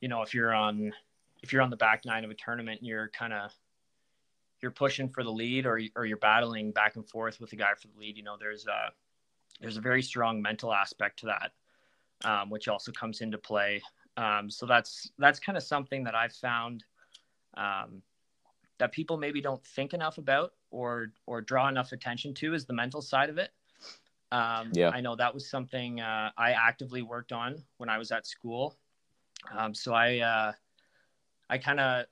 you 0.00 0.08
know 0.08 0.22
if 0.22 0.34
you're 0.34 0.54
on 0.54 0.92
if 1.42 1.52
you're 1.52 1.62
on 1.62 1.70
the 1.70 1.76
back 1.76 2.04
nine 2.04 2.24
of 2.24 2.30
a 2.30 2.34
tournament 2.34 2.80
and 2.80 2.88
you're 2.88 3.08
kind 3.08 3.32
of 3.32 3.50
you're 4.64 4.70
pushing 4.70 5.10
for 5.10 5.22
the 5.22 5.30
lead 5.30 5.66
or 5.66 5.78
or 5.94 6.06
you're 6.06 6.16
battling 6.16 6.72
back 6.72 6.96
and 6.96 7.06
forth 7.06 7.38
with 7.38 7.50
the 7.50 7.56
guy 7.56 7.74
for 7.78 7.88
the 7.88 7.98
lead, 7.98 8.16
you 8.16 8.22
know, 8.22 8.38
there's 8.40 8.66
a 8.66 8.92
there's 9.60 9.76
a 9.76 9.80
very 9.80 10.00
strong 10.00 10.40
mental 10.40 10.72
aspect 10.72 11.18
to 11.18 11.26
that, 11.26 11.52
um, 12.24 12.48
which 12.48 12.66
also 12.66 12.90
comes 12.90 13.20
into 13.20 13.36
play. 13.36 13.82
Um, 14.16 14.48
so 14.50 14.64
that's 14.64 15.10
that's 15.18 15.38
kind 15.38 15.58
of 15.58 15.62
something 15.62 16.02
that 16.04 16.14
I've 16.14 16.32
found 16.32 16.82
um, 17.58 18.00
that 18.78 18.90
people 18.90 19.18
maybe 19.18 19.42
don't 19.42 19.62
think 19.62 19.92
enough 19.92 20.16
about 20.16 20.54
or 20.70 21.12
or 21.26 21.42
draw 21.42 21.68
enough 21.68 21.92
attention 21.92 22.32
to 22.36 22.54
is 22.54 22.64
the 22.64 22.72
mental 22.72 23.02
side 23.02 23.28
of 23.28 23.36
it. 23.36 23.50
Um, 24.32 24.70
yeah, 24.72 24.92
I 24.94 25.02
know 25.02 25.14
that 25.14 25.34
was 25.34 25.46
something 25.46 26.00
uh, 26.00 26.30
I 26.38 26.52
actively 26.52 27.02
worked 27.02 27.32
on 27.32 27.62
when 27.76 27.90
I 27.90 27.98
was 27.98 28.10
at 28.12 28.26
school. 28.26 28.78
Um, 29.54 29.74
so 29.74 29.92
I 29.92 30.20
uh, 30.20 30.52
I 31.50 31.58
kind 31.58 31.80
of 31.80 32.06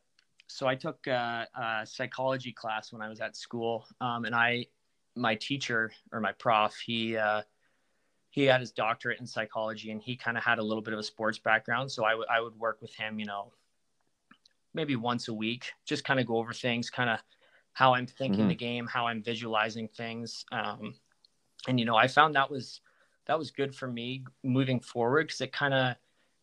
so 0.53 0.67
I 0.67 0.75
took 0.75 1.07
a, 1.07 1.47
a, 1.55 1.87
psychology 1.87 2.53
class 2.53 2.93
when 2.93 3.01
I 3.01 3.09
was 3.09 3.21
at 3.21 3.37
school, 3.37 3.87
um, 4.01 4.25
and 4.25 4.35
I 4.35 4.67
my 5.15 5.35
teacher 5.35 5.93
or 6.13 6.21
my 6.21 6.33
prof 6.33 6.75
he 6.75 7.17
uh, 7.17 7.43
he 8.31 8.45
had 8.45 8.61
his 8.61 8.71
doctorate 8.71 9.21
in 9.21 9.27
psychology, 9.27 9.91
and 9.91 10.01
he 10.01 10.17
kind 10.17 10.37
of 10.37 10.45
had 10.45 10.59
a 10.59 10.63
little 10.63 10.83
bit 10.83 10.93
of 10.93 11.01
a 11.01 11.03
sports 11.03 11.39
background. 11.39 11.91
So 11.91 12.05
I, 12.05 12.11
w- 12.11 12.29
I 12.31 12.41
would 12.41 12.59
work 12.59 12.81
with 12.81 12.95
him, 12.95 13.19
you 13.19 13.27
know, 13.27 13.53
maybe 14.75 14.97
once 14.97 15.29
a 15.29 15.35
week, 15.35 15.73
just 15.87 16.05
kind 16.05 16.21
of 16.21 16.27
go 16.27 16.37
over 16.37 16.53
things, 16.53 16.91
kind 16.91 17.11
of 17.11 17.21
how 17.73 17.95
I'm 17.95 18.07
thinking 18.07 18.41
mm-hmm. 18.41 18.49
the 18.49 18.55
game, 18.55 18.87
how 18.87 19.07
I'm 19.07 19.23
visualizing 19.23 19.89
things. 19.89 20.45
Um, 20.53 20.95
and 21.67 21.79
you 21.79 21.87
know, 21.87 21.97
I 21.97 22.09
found 22.09 22.35
that 22.35 22.51
was 22.51 22.81
that 23.27 23.39
was 23.39 23.51
good 23.51 23.75
for 23.75 23.87
me 23.87 24.25
moving 24.43 24.81
forward 24.81 25.29
because 25.29 25.41
it 25.41 25.53
kind 25.53 25.73
of 25.73 25.97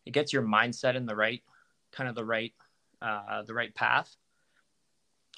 it 0.04 0.12
gets 0.12 0.32
your 0.32 0.42
mindset 0.42 0.96
in 0.96 1.06
the 1.06 1.14
right 1.14 1.42
kind 1.92 2.08
of 2.08 2.14
the 2.14 2.24
right 2.24 2.52
uh, 3.02 3.42
the 3.42 3.54
right 3.54 3.74
path. 3.74 4.14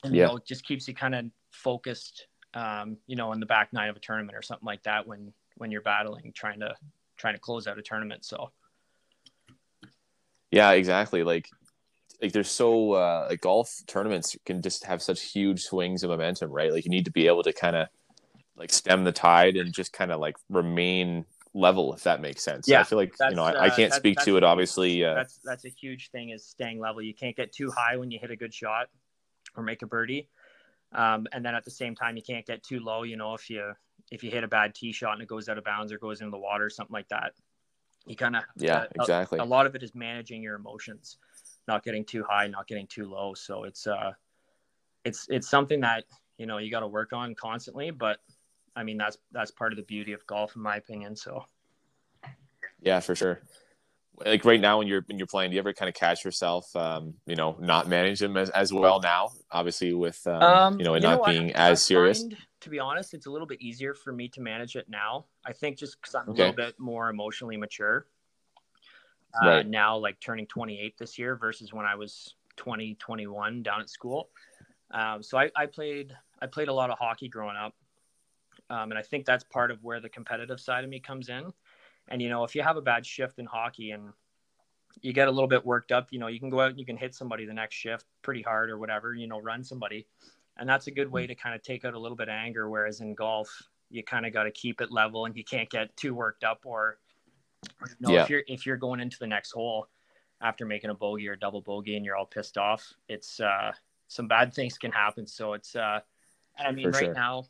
And, 0.04 0.14
yeah. 0.14 0.22
you 0.22 0.28
know, 0.28 0.36
it 0.36 0.46
just 0.46 0.64
keeps 0.64 0.88
you 0.88 0.94
kind 0.94 1.14
of 1.14 1.26
focused, 1.52 2.26
um, 2.54 2.96
you 3.06 3.16
know, 3.16 3.32
in 3.32 3.40
the 3.40 3.46
back 3.46 3.72
nine 3.72 3.88
of 3.88 3.96
a 3.96 4.00
tournament 4.00 4.36
or 4.36 4.42
something 4.42 4.66
like 4.66 4.82
that 4.84 5.06
when 5.06 5.32
when 5.56 5.70
you're 5.70 5.82
battling, 5.82 6.32
trying 6.34 6.60
to 6.60 6.74
trying 7.16 7.34
to 7.34 7.40
close 7.40 7.66
out 7.66 7.78
a 7.78 7.82
tournament. 7.82 8.24
So. 8.24 8.50
Yeah, 10.50 10.72
exactly. 10.72 11.22
Like 11.22 11.48
like 12.20 12.32
there's 12.32 12.50
so 12.50 12.92
uh, 12.92 13.26
like 13.30 13.40
golf 13.40 13.82
tournaments 13.86 14.36
can 14.46 14.62
just 14.62 14.84
have 14.84 15.02
such 15.02 15.22
huge 15.22 15.62
swings 15.62 16.04
of 16.04 16.10
momentum, 16.10 16.50
right? 16.50 16.72
Like 16.72 16.84
you 16.84 16.90
need 16.90 17.06
to 17.06 17.10
be 17.10 17.26
able 17.26 17.42
to 17.42 17.52
kind 17.52 17.74
of 17.74 17.88
like 18.56 18.72
stem 18.72 19.04
the 19.04 19.12
tide 19.12 19.56
and 19.56 19.72
just 19.72 19.92
kind 19.92 20.12
of 20.12 20.20
like 20.20 20.36
remain 20.48 21.24
level, 21.54 21.92
if 21.94 22.02
that 22.04 22.20
makes 22.20 22.42
sense. 22.42 22.68
Yeah, 22.68 22.80
I 22.80 22.84
feel 22.84 22.98
like 22.98 23.14
you 23.28 23.36
know 23.36 23.44
I, 23.44 23.52
I 23.52 23.68
uh, 23.68 23.76
can't 23.76 23.92
speak 23.92 24.18
to 24.20 24.36
it. 24.36 24.44
Obviously, 24.44 25.04
uh, 25.04 25.14
that's 25.14 25.38
that's 25.44 25.64
a 25.64 25.68
huge 25.68 26.10
thing 26.10 26.30
is 26.30 26.46
staying 26.46 26.80
level. 26.80 27.02
You 27.02 27.14
can't 27.14 27.36
get 27.36 27.52
too 27.52 27.70
high 27.70 27.96
when 27.96 28.10
you 28.10 28.18
hit 28.18 28.30
a 28.30 28.36
good 28.36 28.52
shot 28.52 28.88
or 29.56 29.62
make 29.62 29.82
a 29.82 29.86
birdie, 29.86 30.28
um, 30.92 31.26
and 31.32 31.44
then 31.44 31.54
at 31.54 31.64
the 31.64 31.70
same 31.70 31.94
time 31.94 32.16
you 32.16 32.22
can't 32.22 32.46
get 32.46 32.62
too 32.62 32.80
low. 32.80 33.02
You 33.02 33.16
know, 33.16 33.34
if 33.34 33.48
you 33.50 33.72
if 34.10 34.22
you 34.24 34.30
hit 34.30 34.44
a 34.44 34.48
bad 34.48 34.74
tee 34.74 34.92
shot 34.92 35.14
and 35.14 35.22
it 35.22 35.28
goes 35.28 35.48
out 35.48 35.58
of 35.58 35.64
bounds 35.64 35.92
or 35.92 35.98
goes 35.98 36.20
into 36.20 36.30
the 36.30 36.38
water, 36.38 36.66
or 36.66 36.70
something 36.70 36.94
like 36.94 37.08
that, 37.08 37.32
you 38.06 38.16
kind 38.16 38.36
of 38.36 38.44
yeah, 38.56 38.78
uh, 38.78 38.86
exactly. 38.94 39.38
A, 39.38 39.42
a 39.42 39.44
lot 39.44 39.66
of 39.66 39.74
it 39.74 39.82
is 39.82 39.94
managing 39.94 40.42
your 40.42 40.56
emotions 40.56 41.18
not 41.68 41.84
getting 41.84 42.04
too 42.04 42.24
high, 42.28 42.46
not 42.46 42.66
getting 42.66 42.86
too 42.86 43.04
low. 43.04 43.34
So 43.34 43.64
it's 43.64 43.86
uh, 43.86 44.12
it's 45.04 45.26
it's 45.28 45.48
something 45.48 45.80
that 45.80 46.04
you 46.38 46.46
know 46.46 46.58
you 46.58 46.70
got 46.70 46.80
to 46.80 46.88
work 46.88 47.12
on 47.12 47.34
constantly. 47.34 47.90
But 47.90 48.18
I 48.74 48.82
mean 48.82 48.96
that's 48.96 49.18
that's 49.32 49.50
part 49.50 49.72
of 49.72 49.76
the 49.76 49.84
beauty 49.84 50.12
of 50.12 50.26
golf, 50.26 50.56
in 50.56 50.62
my 50.62 50.76
opinion. 50.76 51.16
So 51.16 51.44
yeah, 52.80 53.00
for 53.00 53.14
sure. 53.14 53.40
Like 54.24 54.44
right 54.44 54.60
now 54.60 54.78
when 54.78 54.86
you're 54.86 55.02
when 55.06 55.18
you're 55.18 55.26
playing, 55.26 55.50
do 55.50 55.54
you 55.54 55.60
ever 55.60 55.72
kind 55.72 55.88
of 55.88 55.94
catch 55.94 56.24
yourself, 56.24 56.74
um, 56.76 57.14
you 57.26 57.34
know, 57.34 57.56
not 57.58 57.88
manage 57.88 58.20
them 58.20 58.36
as, 58.36 58.50
as 58.50 58.72
well 58.72 59.00
now? 59.00 59.30
Obviously, 59.50 59.94
with 59.94 60.24
um, 60.26 60.42
um 60.42 60.78
you 60.78 60.84
know, 60.84 60.94
it 60.94 61.02
not 61.02 61.18
know 61.18 61.24
being 61.24 61.52
as 61.52 61.80
I 61.80 61.82
serious. 61.82 62.20
Find, 62.20 62.36
to 62.60 62.70
be 62.70 62.78
honest, 62.78 63.14
it's 63.14 63.26
a 63.26 63.30
little 63.30 63.46
bit 63.46 63.60
easier 63.60 63.94
for 63.94 64.12
me 64.12 64.28
to 64.28 64.40
manage 64.40 64.76
it 64.76 64.88
now. 64.88 65.26
I 65.44 65.52
think 65.52 65.78
just 65.78 66.00
because 66.00 66.14
I'm 66.14 66.28
okay. 66.28 66.42
a 66.42 66.46
little 66.46 66.56
bit 66.56 66.78
more 66.78 67.08
emotionally 67.08 67.56
mature 67.56 68.06
uh, 69.40 69.46
right. 69.46 69.68
now 69.68 69.96
like 69.96 70.20
turning 70.20 70.46
28 70.46 70.96
this 70.98 71.18
year 71.18 71.36
versus 71.36 71.72
when 71.72 71.86
I 71.86 71.94
was 71.94 72.34
20, 72.56 72.94
21 72.96 73.62
down 73.62 73.80
at 73.80 73.88
school. 73.88 74.28
Um, 74.90 75.22
so 75.22 75.38
I, 75.38 75.50
I, 75.56 75.66
played 75.66 76.12
I 76.40 76.46
played 76.46 76.68
a 76.68 76.72
lot 76.72 76.90
of 76.90 76.98
hockey 76.98 77.28
growing 77.28 77.56
up, 77.56 77.74
um, 78.72 78.90
and 78.90 78.98
I 78.98 79.02
think 79.02 79.26
that's 79.26 79.44
part 79.44 79.70
of 79.70 79.84
where 79.84 80.00
the 80.00 80.08
competitive 80.08 80.58
side 80.58 80.82
of 80.82 80.90
me 80.90 80.98
comes 80.98 81.28
in. 81.28 81.52
And 82.08 82.22
you 82.22 82.30
know, 82.30 82.42
if 82.42 82.54
you 82.54 82.62
have 82.62 82.76
a 82.76 82.82
bad 82.82 83.04
shift 83.04 83.38
in 83.38 83.44
hockey 83.44 83.90
and 83.90 84.12
you 85.02 85.12
get 85.12 85.28
a 85.28 85.30
little 85.30 85.48
bit 85.48 85.64
worked 85.64 85.92
up, 85.92 86.08
you 86.10 86.18
know, 86.18 86.26
you 86.26 86.40
can 86.40 86.48
go 86.48 86.60
out 86.60 86.70
and 86.70 86.78
you 86.78 86.86
can 86.86 86.96
hit 86.96 87.14
somebody 87.14 87.44
the 87.44 87.52
next 87.52 87.74
shift 87.74 88.06
pretty 88.22 88.42
hard 88.42 88.70
or 88.70 88.78
whatever, 88.78 89.14
you 89.14 89.26
know, 89.26 89.38
run 89.38 89.62
somebody, 89.62 90.06
and 90.56 90.68
that's 90.68 90.86
a 90.86 90.90
good 90.90 91.10
way 91.10 91.26
to 91.26 91.34
kind 91.34 91.54
of 91.54 91.62
take 91.62 91.84
out 91.84 91.94
a 91.94 91.98
little 91.98 92.16
bit 92.16 92.28
of 92.28 92.34
anger. 92.34 92.68
Whereas 92.68 93.00
in 93.00 93.14
golf, 93.14 93.50
you 93.90 94.02
kind 94.02 94.24
of 94.24 94.32
got 94.32 94.44
to 94.44 94.50
keep 94.50 94.80
it 94.80 94.90
level 94.90 95.26
and 95.26 95.36
you 95.36 95.44
can't 95.44 95.68
get 95.68 95.94
too 95.96 96.14
worked 96.14 96.42
up 96.42 96.60
or 96.64 96.98
you 97.80 97.88
know, 98.00 98.14
yeah. 98.14 98.22
if 98.22 98.30
you're 98.30 98.42
if 98.48 98.66
you're 98.66 98.76
going 98.76 99.00
into 99.00 99.18
the 99.20 99.26
next 99.26 99.52
hole 99.52 99.86
after 100.40 100.64
making 100.64 100.90
a 100.90 100.94
bogey 100.94 101.28
or 101.28 101.36
double 101.36 101.60
bogey 101.60 101.96
and 101.96 102.04
you're 102.04 102.16
all 102.16 102.26
pissed 102.26 102.56
off, 102.56 102.92
it's 103.08 103.38
uh, 103.38 103.70
some 104.08 104.26
bad 104.26 104.52
things 104.54 104.78
can 104.78 104.90
happen. 104.90 105.26
So 105.26 105.52
it's 105.52 105.76
uh, 105.76 106.00
and 106.58 106.68
I 106.68 106.72
mean, 106.72 106.86
For 106.86 106.90
right 106.90 107.04
sure. 107.04 107.14
now, 107.14 107.44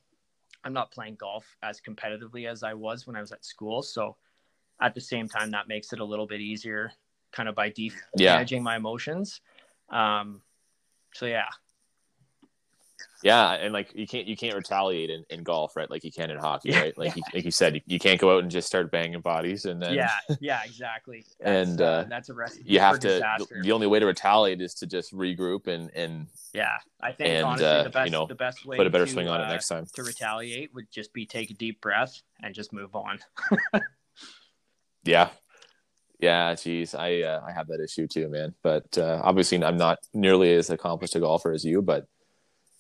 I'm 0.65 0.73
not 0.73 0.91
playing 0.91 1.17
golf 1.17 1.57
as 1.63 1.81
competitively 1.81 2.49
as 2.49 2.63
I 2.63 2.75
was 2.75 3.07
when 3.07 3.17
I 3.17 3.21
was 3.21 3.33
at 3.33 3.45
school. 3.45 3.83
So 3.83 4.17
at 4.81 4.95
the 4.95 5.01
same 5.01 5.29
time, 5.29 5.51
that 5.51 5.69
makes 5.69 5.93
it 5.93 6.01
a 6.01 6.05
little 6.05 6.27
bit 6.27 6.41
easier, 6.41 6.93
kind 7.33 7.49
of 7.49 7.55
by 7.55 7.71
default, 7.71 8.03
yeah. 8.17 8.35
managing 8.35 8.63
my 8.63 8.77
emotions. 8.77 9.41
Um, 9.91 10.43
so 11.13 11.27
yeah, 11.27 11.49
yeah, 13.23 13.53
and 13.53 13.73
like 13.73 13.95
you 13.95 14.07
can't 14.07 14.27
you 14.27 14.37
can't 14.37 14.57
retaliate 14.57 15.11
in, 15.11 15.25
in 15.31 15.43
golf, 15.43 15.77
right? 15.77 15.91
Like 15.91 16.03
you 16.03 16.11
can 16.11 16.31
in 16.31 16.39
hockey, 16.39 16.73
right? 16.73 16.97
Like 16.99 17.11
yeah. 17.11 17.15
you, 17.17 17.23
like 17.35 17.45
you 17.45 17.51
said, 17.51 17.77
you, 17.77 17.81
you, 17.87 17.99
can't 17.99 18.21
go 18.21 18.37
out 18.37 18.43
and 18.43 18.51
just 18.51 18.67
start 18.67 18.91
banging 18.91 19.21
bodies, 19.21 19.65
and 19.65 19.81
then 19.81 19.95
yeah, 19.95 20.11
yeah, 20.41 20.61
exactly. 20.65 21.25
That's, 21.41 21.71
and 21.71 21.81
uh, 21.81 21.85
uh, 21.85 22.05
that's 22.05 22.29
a 22.29 22.35
recipe. 22.35 22.65
You 22.67 22.81
have 22.81 22.99
to. 23.01 23.09
Disaster. 23.09 23.63
The 23.63 23.73
only 23.73 23.87
way 23.87 24.01
to 24.01 24.07
retaliate 24.07 24.61
is 24.61 24.75
to 24.75 24.87
just 24.87 25.15
regroup 25.15 25.69
and 25.69 25.91
and 25.95 26.27
yeah, 26.53 26.79
I 27.01 27.13
think 27.13 27.31
and, 27.31 27.47
honestly 27.47 27.67
uh, 27.67 27.83
the 27.85 27.91
best 27.91 28.07
you 28.07 28.13
know, 28.13 28.27
the 28.27 28.35
best 28.35 28.67
way 28.67 28.77
put 28.77 28.87
a 28.87 28.91
better 28.91 29.07
to, 29.07 29.13
swing 29.13 29.29
on 29.29 29.41
it 29.41 29.49
next 29.49 29.69
time 29.69 29.87
to 29.95 30.03
retaliate 30.03 30.75
would 30.75 30.91
just 30.91 31.13
be 31.13 31.25
take 31.25 31.51
a 31.51 31.55
deep 31.55 31.81
breath 31.81 32.21
and 32.43 32.55
just 32.55 32.73
move 32.73 32.95
on. 32.97 33.21
yeah, 35.05 35.29
yeah, 36.23 36.55
geez, 36.55 36.95
I 36.95 37.21
uh, 37.21 37.43
I 37.47 37.53
have 37.53 37.67
that 37.69 37.81
issue 37.81 38.07
too, 38.07 38.29
man. 38.29 38.55
But 38.63 38.97
uh, 38.97 39.21
obviously, 39.23 39.63
I'm 39.63 39.77
not 39.77 39.99
nearly 40.15 40.55
as 40.55 40.71
accomplished 40.71 41.17
a 41.17 41.21
golfer 41.21 41.53
as 41.53 41.65
you, 41.65 41.83
but 41.83 42.07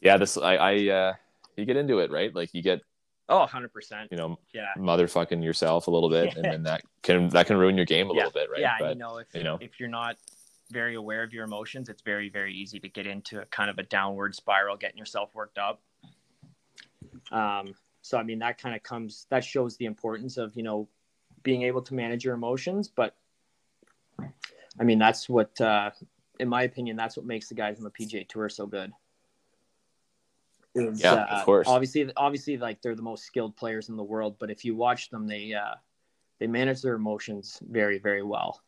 yeah, 0.02 0.16
this 0.16 0.36
I, 0.36 0.56
I 0.56 0.88
uh, 0.88 1.12
you 1.56 1.64
get 1.64 1.76
into 1.76 2.00
it, 2.00 2.10
right? 2.10 2.34
Like 2.34 2.52
you 2.52 2.62
get 2.62 2.80
oh, 3.28 3.38
100 3.38 3.72
percent. 3.72 4.08
You 4.10 4.16
know, 4.18 4.38
yeah, 4.52 4.66
motherfucking 4.76 5.42
yourself 5.42 5.86
a 5.86 5.90
little 5.90 6.10
bit, 6.10 6.36
and 6.36 6.44
then 6.44 6.62
that 6.64 6.82
can 7.02 7.28
that 7.30 7.46
can 7.46 7.56
ruin 7.56 7.76
your 7.76 7.86
game 7.86 8.10
a 8.10 8.14
yeah. 8.14 8.24
little 8.24 8.32
bit, 8.32 8.50
right? 8.50 8.60
Yeah, 8.60 8.76
but, 8.78 8.90
you 8.90 8.98
know, 8.98 9.18
if 9.18 9.28
you 9.32 9.44
know 9.44 9.58
if 9.60 9.78
you're 9.78 9.88
not 9.88 10.16
very 10.70 10.96
aware 10.96 11.22
of 11.22 11.32
your 11.32 11.44
emotions, 11.44 11.88
it's 11.88 12.02
very 12.02 12.28
very 12.28 12.52
easy 12.52 12.80
to 12.80 12.88
get 12.88 13.06
into 13.06 13.40
a 13.40 13.46
kind 13.46 13.70
of 13.70 13.78
a 13.78 13.84
downward 13.84 14.34
spiral, 14.34 14.76
getting 14.76 14.98
yourself 14.98 15.30
worked 15.34 15.58
up. 15.58 15.80
Um, 17.30 17.74
so 18.02 18.18
I 18.18 18.24
mean 18.24 18.40
that 18.40 18.58
kind 18.58 18.74
of 18.74 18.82
comes 18.82 19.26
that 19.30 19.44
shows 19.44 19.76
the 19.76 19.84
importance 19.84 20.36
of 20.36 20.56
you 20.56 20.64
know 20.64 20.88
being 21.44 21.62
able 21.62 21.82
to 21.82 21.94
manage 21.94 22.24
your 22.24 22.34
emotions, 22.34 22.88
but 22.88 23.14
I 24.18 24.84
mean 24.84 24.98
that's 24.98 25.28
what, 25.28 25.60
uh, 25.60 25.90
in 26.40 26.48
my 26.48 26.62
opinion, 26.62 26.96
that's 26.96 27.16
what 27.16 27.26
makes 27.26 27.48
the 27.48 27.54
guys 27.54 27.78
on 27.78 27.84
the 27.84 27.90
PGA 27.90 28.26
Tour 28.28 28.48
so 28.48 28.66
good 28.66 28.92
is, 30.74 31.02
yeah, 31.02 31.12
uh, 31.14 31.26
of 31.38 31.44
course. 31.44 31.68
Obviously, 31.68 32.10
obviously, 32.16 32.56
like 32.56 32.80
they're 32.82 32.94
the 32.94 33.02
most 33.02 33.24
skilled 33.24 33.56
players 33.56 33.88
in 33.88 33.96
the 33.96 34.02
world. 34.02 34.36
But 34.38 34.50
if 34.50 34.64
you 34.64 34.74
watch 34.74 35.10
them, 35.10 35.26
they 35.26 35.52
uh, 35.52 35.74
they 36.40 36.46
manage 36.46 36.82
their 36.82 36.94
emotions 36.94 37.58
very, 37.62 37.98
very 37.98 38.22
well. 38.22 38.62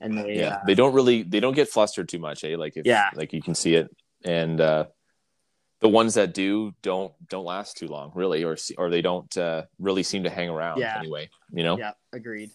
And 0.00 0.16
they 0.16 0.38
yeah, 0.38 0.56
uh, 0.56 0.64
they 0.66 0.74
don't 0.74 0.94
really 0.94 1.22
they 1.22 1.40
don't 1.40 1.54
get 1.54 1.68
flustered 1.68 2.08
too 2.08 2.18
much, 2.18 2.42
eh? 2.44 2.56
Like 2.56 2.76
if 2.76 2.86
yeah, 2.86 3.10
like 3.14 3.32
you 3.32 3.42
can 3.42 3.54
see 3.54 3.74
it, 3.74 3.94
and 4.24 4.60
uh, 4.60 4.86
the 5.80 5.88
ones 5.88 6.14
that 6.14 6.34
do 6.34 6.72
don't 6.82 7.12
don't 7.28 7.44
last 7.44 7.76
too 7.76 7.88
long, 7.88 8.12
really, 8.14 8.44
or 8.44 8.56
or 8.78 8.90
they 8.90 9.02
don't 9.02 9.34
uh, 9.36 9.64
really 9.78 10.02
seem 10.02 10.24
to 10.24 10.30
hang 10.30 10.48
around 10.48 10.78
yeah. 10.78 10.98
anyway. 10.98 11.28
You 11.52 11.64
know? 11.64 11.78
Yeah, 11.78 11.92
agreed. 12.12 12.50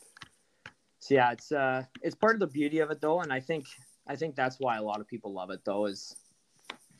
So 1.00 1.14
yeah, 1.14 1.32
it's 1.32 1.52
uh, 1.52 1.84
it's 2.02 2.16
part 2.16 2.36
of 2.36 2.40
the 2.40 2.48
beauty 2.48 2.80
of 2.80 2.90
it 2.92 3.02
though, 3.02 3.22
and 3.22 3.32
I 3.32 3.40
think 3.40 3.66
I 4.08 4.16
think 4.16 4.36
that's 4.36 4.60
why 4.60 4.78
a 4.78 4.82
lot 4.82 5.00
of 5.00 5.08
people 5.08 5.34
love 5.34 5.50
it 5.52 5.62
though. 5.64 5.86
Is 5.86 6.16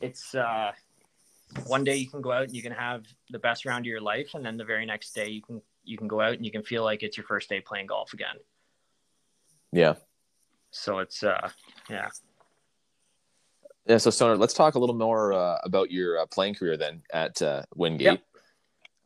it's 0.00 0.34
uh, 0.34 0.72
one 1.66 1.84
day 1.84 1.96
you 1.96 2.08
can 2.08 2.20
go 2.20 2.32
out 2.32 2.44
and 2.44 2.54
you 2.54 2.62
can 2.62 2.72
have 2.72 3.04
the 3.30 3.38
best 3.38 3.64
round 3.64 3.84
of 3.84 3.86
your 3.86 4.00
life 4.00 4.30
and 4.34 4.44
then 4.44 4.56
the 4.56 4.64
very 4.64 4.84
next 4.84 5.14
day 5.14 5.28
you 5.28 5.42
can 5.42 5.60
you 5.84 5.96
can 5.96 6.08
go 6.08 6.20
out 6.20 6.34
and 6.34 6.44
you 6.44 6.50
can 6.50 6.62
feel 6.62 6.84
like 6.84 7.02
it's 7.02 7.16
your 7.16 7.26
first 7.26 7.48
day 7.48 7.60
playing 7.60 7.86
golf 7.86 8.12
again 8.12 8.36
yeah 9.72 9.94
so 10.70 10.98
it's 10.98 11.22
uh 11.22 11.48
yeah 11.88 12.08
yeah 13.86 13.96
so 13.96 14.10
stoner 14.10 14.36
let's 14.36 14.54
talk 14.54 14.74
a 14.74 14.78
little 14.78 14.96
more 14.96 15.32
uh, 15.32 15.58
about 15.62 15.90
your 15.90 16.18
uh, 16.18 16.26
playing 16.26 16.54
career 16.54 16.76
then 16.76 17.02
at 17.12 17.40
uh, 17.42 17.62
wingate 17.74 18.00
yep. 18.02 18.22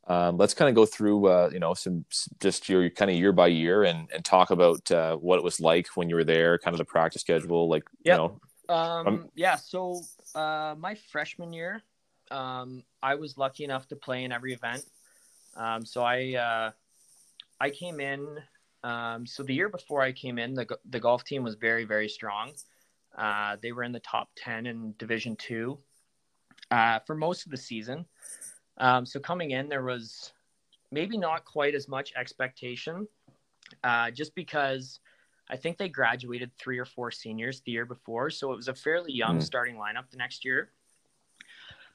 um, 0.07 0.37
let's 0.39 0.55
kind 0.55 0.69
of 0.69 0.75
go 0.75 0.87
through 0.87 1.27
uh, 1.27 1.51
you 1.53 1.61
know 1.61 1.75
some 1.75 2.05
just 2.41 2.69
your 2.69 2.89
kind 2.91 3.11
of 3.11 3.17
year 3.17 3.33
by 3.33 3.47
year 3.47 3.85
and 3.85 4.09
and 4.13 4.25
talk 4.25 4.51
about 4.51 4.91
uh, 4.91 5.15
what 5.17 5.37
it 5.37 5.45
was 5.45 5.61
like 5.61 5.87
when 5.95 6.09
you 6.09 6.17
were 6.17 6.25
there 6.25 6.59
kind 6.59 6.75
of 6.75 6.79
the 6.79 6.85
practice 6.85 7.21
schedule 7.21 7.69
like 7.69 7.85
yep. 8.05 8.15
you 8.15 8.17
know 8.17 8.41
Um, 8.71 9.07
um, 9.07 9.29
yeah. 9.35 9.57
So 9.57 10.01
uh, 10.35 10.77
my 10.79 10.95
freshman 11.11 11.53
year, 11.53 11.83
um, 12.31 12.83
I 13.03 13.15
was 13.15 13.37
lucky 13.37 13.65
enough 13.65 13.87
to 13.89 13.97
play 13.97 14.25
in 14.25 14.33
every 14.33 14.53
event. 14.53 14.85
Um, 15.57 15.85
so 15.85 16.03
I 16.03 16.35
uh, 16.35 16.71
I 17.61 17.71
came 17.71 18.01
in. 18.01 18.27
Um, 18.83 19.27
so 19.27 19.43
the 19.43 19.55
year 19.55 19.69
before 19.69 20.01
I 20.03 20.13
came 20.13 20.39
in, 20.39 20.55
the 20.55 20.67
the 20.89 21.01
golf 21.01 21.25
team 21.25 21.43
was 21.43 21.55
very 21.55 21.85
very 21.85 22.09
strong. 22.09 22.53
Uh, 23.17 23.57
they 23.61 23.73
were 23.73 23.83
in 23.83 23.93
the 23.93 24.01
top 24.01 24.29
ten 24.37 24.67
in 24.67 24.95
Division 24.99 25.37
Two 25.37 25.79
uh, 26.71 27.01
for 27.01 27.15
most 27.15 27.45
of 27.45 27.51
the 27.51 27.57
season. 27.57 28.07
Um, 28.79 29.05
so 29.05 29.21
coming 29.21 29.51
in, 29.51 29.69
there 29.69 29.83
was 29.83 30.33
maybe 30.91 31.19
not 31.19 31.45
quite 31.45 31.75
as 31.75 31.89
much 31.89 32.13
expectation, 32.17 33.07
uh, 33.85 34.11
just 34.11 34.35
because 34.35 35.01
I 35.51 35.57
think 35.57 35.77
they 35.77 35.89
graduated 35.89 36.53
three 36.57 36.79
or 36.79 36.85
four 36.85 37.11
seniors 37.11 37.61
the 37.61 37.73
year 37.73 37.85
before, 37.85 38.31
so 38.31 38.53
it 38.53 38.57
was 38.57 38.69
a 38.69 38.75
fairly 38.75 39.13
young 39.13 39.39
mm. 39.39 39.43
starting 39.43 39.77
lineup 39.77 40.11
the 40.11 40.17
next 40.17 40.45
year. 40.45 40.71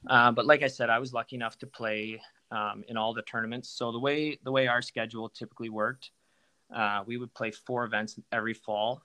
Uh, 0.08 0.32
but 0.32 0.46
like 0.46 0.64
I 0.64 0.68
said, 0.68 0.90
I 0.90 1.00
was 1.00 1.14
lucky 1.14 1.36
enough 1.36 1.58
to 1.60 1.68
play 1.68 2.22
um, 2.52 2.84
in 2.88 2.98
all 2.98 3.14
the 3.14 3.24
tournaments. 3.24 3.70
So 3.70 3.92
the 3.92 4.00
way 4.00 4.38
the 4.44 4.52
way 4.52 4.68
our 4.68 4.82
schedule 4.82 5.30
typically 5.30 5.70
worked, 5.70 6.12
uh, 6.74 7.04
we 7.06 7.18
would 7.18 7.34
play 7.34 7.52
four 7.52 7.86
events 7.86 8.20
every 8.32 8.54
fall, 8.54 9.02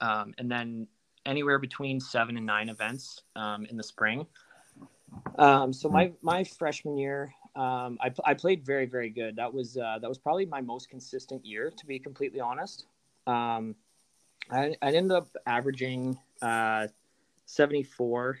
um, 0.00 0.34
and 0.38 0.50
then 0.50 0.86
anywhere 1.24 1.58
between 1.58 2.00
seven 2.00 2.36
and 2.36 2.46
nine 2.46 2.68
events 2.68 3.22
um, 3.34 3.66
in 3.66 3.76
the 3.76 3.82
spring. 3.82 4.26
Um, 5.38 5.72
so 5.72 5.88
my 5.88 6.12
my 6.22 6.44
freshman 6.44 6.96
year, 6.96 7.32
um, 7.54 7.98
I, 8.00 8.12
I 8.24 8.34
played 8.34 8.64
very 8.64 8.86
very 8.86 9.10
good. 9.10 9.36
That 9.36 9.52
was 9.52 9.76
uh, 9.76 9.98
that 10.00 10.08
was 10.08 10.18
probably 10.18 10.46
my 10.46 10.60
most 10.60 10.88
consistent 10.88 11.44
year, 11.44 11.72
to 11.76 11.86
be 11.86 11.98
completely 11.98 12.40
honest. 12.40 12.86
Um, 13.26 13.74
I, 14.50 14.76
I 14.80 14.92
ended 14.92 15.12
up 15.12 15.28
averaging 15.46 16.16
uh, 16.40 16.86
74 17.46 18.38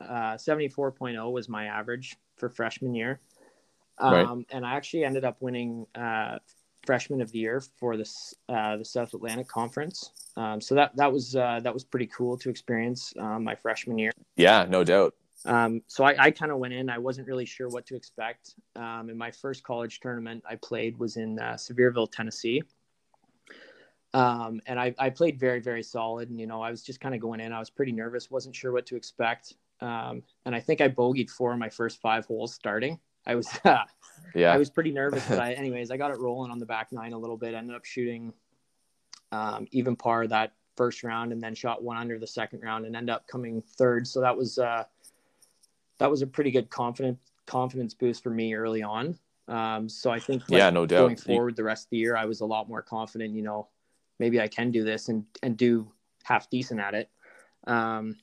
uh, 0.00 0.34
74.0 0.34 1.32
was 1.32 1.48
my 1.48 1.66
average 1.66 2.16
for 2.36 2.48
freshman 2.48 2.94
year. 2.94 3.20
Um, 3.98 4.12
right. 4.12 4.46
And 4.50 4.64
I 4.64 4.74
actually 4.74 5.04
ended 5.04 5.24
up 5.24 5.36
winning 5.40 5.86
uh, 5.94 6.38
freshman 6.86 7.20
of 7.20 7.30
the 7.32 7.38
year 7.38 7.62
for 7.78 7.96
this 7.96 8.34
uh, 8.48 8.78
the 8.78 8.84
South 8.84 9.12
Atlantic 9.14 9.48
Conference. 9.48 10.10
Um, 10.36 10.60
so 10.60 10.74
that 10.74 10.96
that 10.96 11.12
was 11.12 11.36
uh, 11.36 11.60
that 11.62 11.74
was 11.74 11.84
pretty 11.84 12.06
cool 12.06 12.38
to 12.38 12.48
experience 12.48 13.12
um, 13.18 13.44
my 13.44 13.54
freshman 13.54 13.98
year. 13.98 14.12
Yeah, 14.36 14.66
no 14.68 14.84
doubt. 14.84 15.14
Um, 15.44 15.82
so 15.86 16.04
I, 16.04 16.14
I 16.18 16.30
kind 16.30 16.52
of 16.52 16.58
went 16.58 16.74
in. 16.74 16.90
I 16.90 16.98
wasn't 16.98 17.26
really 17.26 17.46
sure 17.46 17.68
what 17.68 17.86
to 17.86 17.96
expect. 17.96 18.54
Um, 18.76 19.08
and 19.08 19.16
my 19.16 19.30
first 19.30 19.64
college 19.64 20.00
tournament 20.00 20.44
I 20.48 20.56
played 20.56 20.98
was 20.98 21.16
in 21.16 21.38
uh, 21.38 21.54
Sevierville, 21.54 22.10
Tennessee. 22.10 22.62
Um, 24.12 24.60
and 24.66 24.78
I, 24.78 24.94
I 24.98 25.10
played 25.10 25.38
very, 25.38 25.60
very 25.60 25.82
solid. 25.82 26.30
And, 26.30 26.38
you 26.38 26.46
know, 26.46 26.60
I 26.60 26.70
was 26.70 26.82
just 26.82 27.00
kind 27.00 27.14
of 27.14 27.20
going 27.20 27.40
in. 27.40 27.52
I 27.52 27.58
was 27.58 27.70
pretty 27.70 27.92
nervous, 27.92 28.30
wasn't 28.30 28.54
sure 28.54 28.72
what 28.72 28.86
to 28.86 28.96
expect. 28.96 29.54
Um, 29.80 30.22
and 30.44 30.54
I 30.54 30.60
think 30.60 30.80
I 30.80 30.88
bogeyed 30.88 31.30
four 31.30 31.52
of 31.52 31.58
my 31.58 31.68
first 31.68 32.00
five 32.00 32.26
holes 32.26 32.54
starting. 32.54 32.98
I 33.26 33.34
was, 33.34 33.48
uh, 33.64 33.78
yeah, 34.34 34.52
I 34.52 34.56
was 34.56 34.70
pretty 34.70 34.92
nervous, 34.92 35.26
but 35.28 35.38
I, 35.38 35.52
anyways, 35.64 35.90
I 35.90 35.96
got 35.96 36.10
it 36.10 36.18
rolling 36.18 36.50
on 36.50 36.58
the 36.58 36.66
back 36.66 36.92
nine 36.92 37.12
a 37.12 37.18
little 37.18 37.36
bit. 37.36 37.54
Ended 37.54 37.76
up 37.76 37.84
shooting 37.84 38.32
um, 39.32 39.66
even 39.70 39.96
par 39.96 40.26
that 40.26 40.52
first 40.76 41.02
round, 41.02 41.32
and 41.32 41.42
then 41.42 41.54
shot 41.54 41.82
one 41.82 41.96
under 41.96 42.18
the 42.18 42.26
second 42.26 42.60
round, 42.62 42.86
and 42.86 42.96
end 42.96 43.10
up 43.10 43.26
coming 43.26 43.62
third. 43.62 44.06
So 44.06 44.20
that 44.20 44.36
was 44.36 44.58
uh, 44.58 44.84
that 45.98 46.10
was 46.10 46.22
a 46.22 46.26
pretty 46.26 46.50
good 46.50 46.70
confidence 46.70 47.18
confidence 47.46 47.94
boost 47.94 48.22
for 48.22 48.30
me 48.30 48.54
early 48.54 48.82
on. 48.82 49.18
Um, 49.48 49.88
so 49.88 50.10
I 50.10 50.20
think 50.20 50.42
like, 50.48 50.58
yeah, 50.58 50.70
no 50.70 50.86
doubt. 50.86 50.98
Going 50.98 51.16
forward, 51.16 51.56
the 51.56 51.64
rest 51.64 51.86
of 51.86 51.90
the 51.90 51.96
year, 51.96 52.16
I 52.16 52.24
was 52.24 52.40
a 52.40 52.46
lot 52.46 52.68
more 52.68 52.82
confident. 52.82 53.34
You 53.34 53.42
know, 53.42 53.68
maybe 54.18 54.40
I 54.40 54.48
can 54.48 54.70
do 54.70 54.84
this 54.84 55.08
and 55.08 55.24
and 55.42 55.56
do 55.56 55.90
half 56.22 56.48
decent 56.50 56.80
at 56.80 56.94
it. 56.94 57.10
Um, 57.66 58.16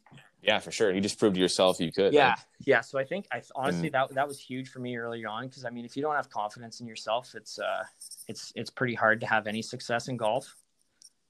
yeah, 0.47 0.59
for 0.59 0.71
sure. 0.71 0.93
You 0.93 1.01
just 1.01 1.19
proved 1.19 1.35
to 1.35 1.41
yourself 1.41 1.79
you 1.81 1.91
could. 1.91 2.13
Yeah, 2.13 2.29
right? 2.29 2.39
yeah. 2.65 2.79
So 2.79 2.97
I 2.97 3.03
think 3.03 3.27
I 3.33 3.41
honestly 3.53 3.89
that 3.89 4.13
that 4.13 4.27
was 4.27 4.39
huge 4.39 4.69
for 4.69 4.79
me 4.79 4.95
early 4.95 5.25
on 5.25 5.47
because 5.47 5.65
I 5.65 5.69
mean, 5.69 5.83
if 5.83 5.97
you 5.97 6.01
don't 6.01 6.15
have 6.15 6.29
confidence 6.29 6.79
in 6.79 6.87
yourself, 6.87 7.35
it's 7.35 7.59
uh, 7.59 7.83
it's 8.29 8.53
it's 8.55 8.69
pretty 8.69 8.95
hard 8.95 9.19
to 9.19 9.27
have 9.27 9.45
any 9.45 9.61
success 9.61 10.07
in 10.07 10.15
golf. 10.15 10.55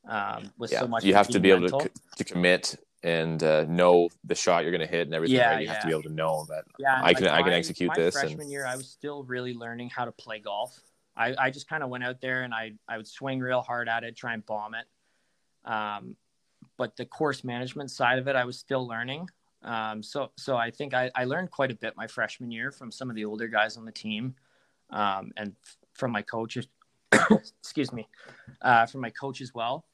Um, 0.08 0.52
with 0.60 0.72
yeah. 0.72 0.82
so 0.82 0.88
much, 0.88 1.04
you 1.04 1.16
have 1.16 1.28
to 1.30 1.40
be 1.40 1.50
mental. 1.52 1.80
able 1.80 1.80
to 1.80 1.90
to 2.18 2.24
commit 2.24 2.76
and 3.02 3.42
uh, 3.42 3.66
know 3.66 4.10
the 4.24 4.36
shot 4.36 4.64
you're 4.64 4.72
going 4.72 4.82
to 4.82 4.88
hit 4.88 5.08
and 5.08 5.16
everything. 5.16 5.38
Yeah, 5.38 5.50
right? 5.50 5.62
You 5.62 5.66
yeah. 5.66 5.74
have 5.74 5.82
to 5.82 5.88
be 5.88 5.94
able 5.94 6.04
to 6.04 6.14
know 6.14 6.46
that. 6.50 6.66
Yeah, 6.78 7.02
I 7.02 7.16
can 7.16 7.28
I 7.28 7.42
can 7.42 7.54
execute 7.54 7.88
my 7.88 7.96
this. 7.96 8.14
Freshman 8.14 8.42
and... 8.42 8.52
year, 8.52 8.68
I 8.68 8.76
was 8.76 8.88
still 8.88 9.24
really 9.24 9.56
learning 9.56 9.90
how 9.90 10.06
to 10.06 10.12
play 10.12 10.40
golf. 10.40 10.80
I, 11.16 11.34
I 11.40 11.50
just 11.50 11.68
kind 11.68 11.82
of 11.82 11.90
went 11.90 12.04
out 12.04 12.22
there 12.22 12.44
and 12.44 12.54
I 12.54 12.74
I 12.88 12.98
would 12.98 13.08
swing 13.08 13.40
real 13.40 13.62
hard 13.62 13.90
at 13.90 14.04
it, 14.04 14.16
try 14.16 14.36
and 14.36 14.46
bomb 14.46 14.76
it. 14.76 14.86
Um, 15.66 16.16
but 16.78 16.96
the 16.96 17.06
course 17.06 17.44
management 17.44 17.92
side 17.92 18.20
of 18.20 18.28
it, 18.28 18.36
I 18.36 18.46
was 18.46 18.58
still 18.58 18.88
learning. 18.88 19.30
Um, 19.64 20.04
so 20.04 20.32
so 20.38 20.56
I 20.56 20.72
think 20.72 20.94
I, 20.94 21.10
I 21.16 21.26
learned 21.26 21.52
quite 21.52 21.72
a 21.72 21.76
bit 21.76 21.96
my 21.98 22.08
freshman 22.08 22.52
year 22.52 22.72
from 22.72 22.92
some 22.92 23.10
of 23.10 23.16
the 23.16 23.26
older 23.26 23.48
guys 23.48 23.76
on 23.76 23.86
the 23.86 23.92
team, 23.92 24.36
um, 24.92 25.32
and 25.38 25.56
from 25.94 26.12
my 26.12 26.22
coaches. 26.22 26.68
excuse 27.60 27.92
me, 27.94 28.08
uh, 28.62 28.86
from 28.86 29.02
my 29.02 29.10
coach 29.10 29.42
as 29.42 29.54
well. 29.54 29.86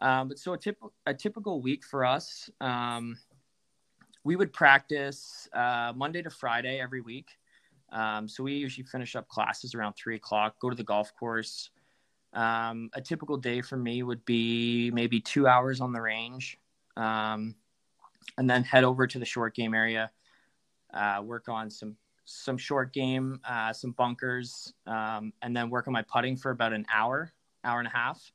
Um, 0.00 0.28
but 0.28 0.38
so 0.38 0.52
a, 0.52 0.58
tip, 0.58 0.78
a 1.06 1.14
typical 1.14 1.60
week 1.60 1.84
for 1.84 2.04
us, 2.04 2.48
um, 2.60 3.16
we 4.24 4.36
would 4.36 4.52
practice 4.52 5.48
uh, 5.52 5.92
Monday 5.94 6.22
to 6.22 6.30
Friday 6.30 6.80
every 6.80 7.00
week. 7.00 7.28
Um, 7.90 8.28
so 8.28 8.42
we 8.44 8.54
usually 8.54 8.84
finish 8.84 9.16
up 9.16 9.28
classes 9.28 9.74
around 9.74 9.94
three 9.94 10.16
o'clock, 10.16 10.56
go 10.60 10.68
to 10.70 10.76
the 10.76 10.84
golf 10.84 11.12
course. 11.18 11.70
Um, 12.38 12.88
a 12.92 13.00
typical 13.00 13.36
day 13.36 13.60
for 13.62 13.76
me 13.76 14.04
would 14.04 14.24
be 14.24 14.92
maybe 14.92 15.20
two 15.20 15.48
hours 15.48 15.80
on 15.80 15.92
the 15.92 16.00
range, 16.00 16.56
um, 16.96 17.56
and 18.36 18.48
then 18.48 18.62
head 18.62 18.84
over 18.84 19.08
to 19.08 19.18
the 19.18 19.24
short 19.24 19.56
game 19.56 19.74
area, 19.74 20.12
uh, 20.94 21.20
work 21.24 21.48
on 21.48 21.68
some 21.68 21.96
some 22.26 22.56
short 22.56 22.92
game, 22.92 23.40
uh, 23.44 23.72
some 23.72 23.90
bunkers, 23.90 24.72
um, 24.86 25.32
and 25.42 25.56
then 25.56 25.68
work 25.68 25.88
on 25.88 25.92
my 25.92 26.02
putting 26.02 26.36
for 26.36 26.52
about 26.52 26.72
an 26.72 26.86
hour, 26.94 27.32
hour 27.64 27.80
and 27.80 27.88
a 27.88 27.90
half. 27.90 28.32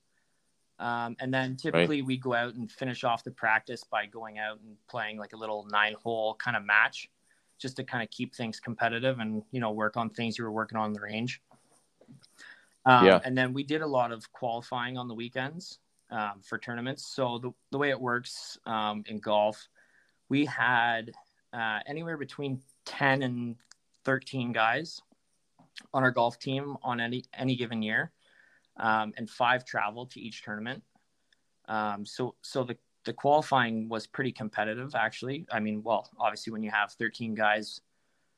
Um, 0.80 1.16
and 1.22 1.34
then 1.34 1.56
typically 1.56 2.02
right. 2.02 2.06
we 2.06 2.18
go 2.18 2.34
out 2.34 2.56
and 2.56 2.70
finish 2.70 3.06
off 3.06 3.24
the 3.24 3.32
practice 3.32 3.86
by 3.86 4.06
going 4.08 4.38
out 4.38 4.60
and 4.60 4.76
playing 4.90 5.18
like 5.18 5.32
a 5.32 5.38
little 5.38 5.66
nine 5.72 5.96
hole 6.04 6.36
kind 6.36 6.58
of 6.58 6.66
match 6.66 7.10
just 7.58 7.78
to 7.78 7.84
kind 7.86 8.04
of 8.04 8.10
keep 8.10 8.36
things 8.36 8.60
competitive 8.60 9.20
and, 9.20 9.44
you 9.52 9.62
know, 9.62 9.72
work 9.72 9.96
on 9.96 10.10
things 10.10 10.38
you 10.38 10.44
were 10.44 10.52
working 10.52 10.78
on 10.78 10.92
the 10.92 11.00
range. 11.00 11.42
Um, 12.86 13.06
yeah. 13.06 13.20
And 13.24 13.38
then 13.38 13.54
we 13.54 13.64
did 13.64 13.82
a 13.82 13.88
lot 13.88 14.12
of 14.12 14.32
qualifying 14.32 14.98
on 14.98 15.08
the 15.08 15.14
weekends 15.14 15.80
um, 16.12 16.42
for 16.44 16.58
tournaments. 16.58 17.06
So 17.06 17.40
the, 17.40 17.52
the 17.72 17.78
way 17.78 17.90
it 17.90 18.00
works 18.00 18.58
um, 18.66 19.04
in 19.08 19.20
golf, 19.20 19.68
we 20.30 20.46
had 20.46 21.12
uh, 21.54 21.80
anywhere 21.88 22.18
between 22.18 22.62
10 22.86 23.24
and 23.24 23.56
13 24.06 24.52
guys 24.52 25.02
on 25.94 26.04
our 26.04 26.12
golf 26.12 26.40
team 26.40 26.76
on 26.84 27.00
any, 27.00 27.24
any 27.34 27.56
given 27.56 27.82
year 27.82 28.12
um, 28.78 29.14
and 29.18 29.30
five 29.30 29.66
travel 29.66 30.06
to 30.08 30.20
each 30.20 30.44
tournament. 30.44 30.84
Um, 31.68 32.06
so 32.06 32.36
so 32.42 32.64
the 32.64 32.78
the 33.06 33.14
qualifying 33.14 33.90
was 33.90 34.08
pretty 34.08 34.32
competitive 34.32 34.96
actually. 34.96 35.46
I 35.52 35.60
mean, 35.60 35.84
well, 35.84 36.10
obviously 36.20 36.54
when 36.54 36.64
you 36.64 36.72
have 36.72 36.94
13 36.94 37.36
guys 37.36 37.82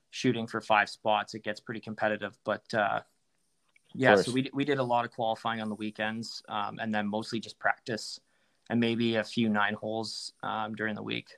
shooting 0.10 0.48
for 0.48 0.60
five 0.62 0.90
spots, 0.90 1.36
it 1.36 1.44
gets 1.44 1.60
pretty 1.60 1.82
competitive. 1.82 2.38
But 2.44 2.74
uh, 2.74 3.02
yeah, 3.96 4.16
so 4.16 4.32
we 4.32 4.50
we 4.54 4.66
did 4.66 4.78
a 4.78 4.84
lot 4.84 5.06
of 5.06 5.12
qualifying 5.12 5.62
on 5.62 5.70
the 5.70 5.76
weekends, 5.76 6.44
um, 6.50 6.80
and 6.80 6.94
then 6.94 7.08
mostly 7.08 7.40
just 7.40 7.58
practice, 7.60 8.20
and 8.70 8.80
maybe 8.80 9.16
a 9.16 9.24
few 9.24 9.50
nine 9.50 9.74
holes 9.74 10.34
um, 10.44 10.76
during 10.76 10.96
the 10.96 11.04
week. 11.04 11.30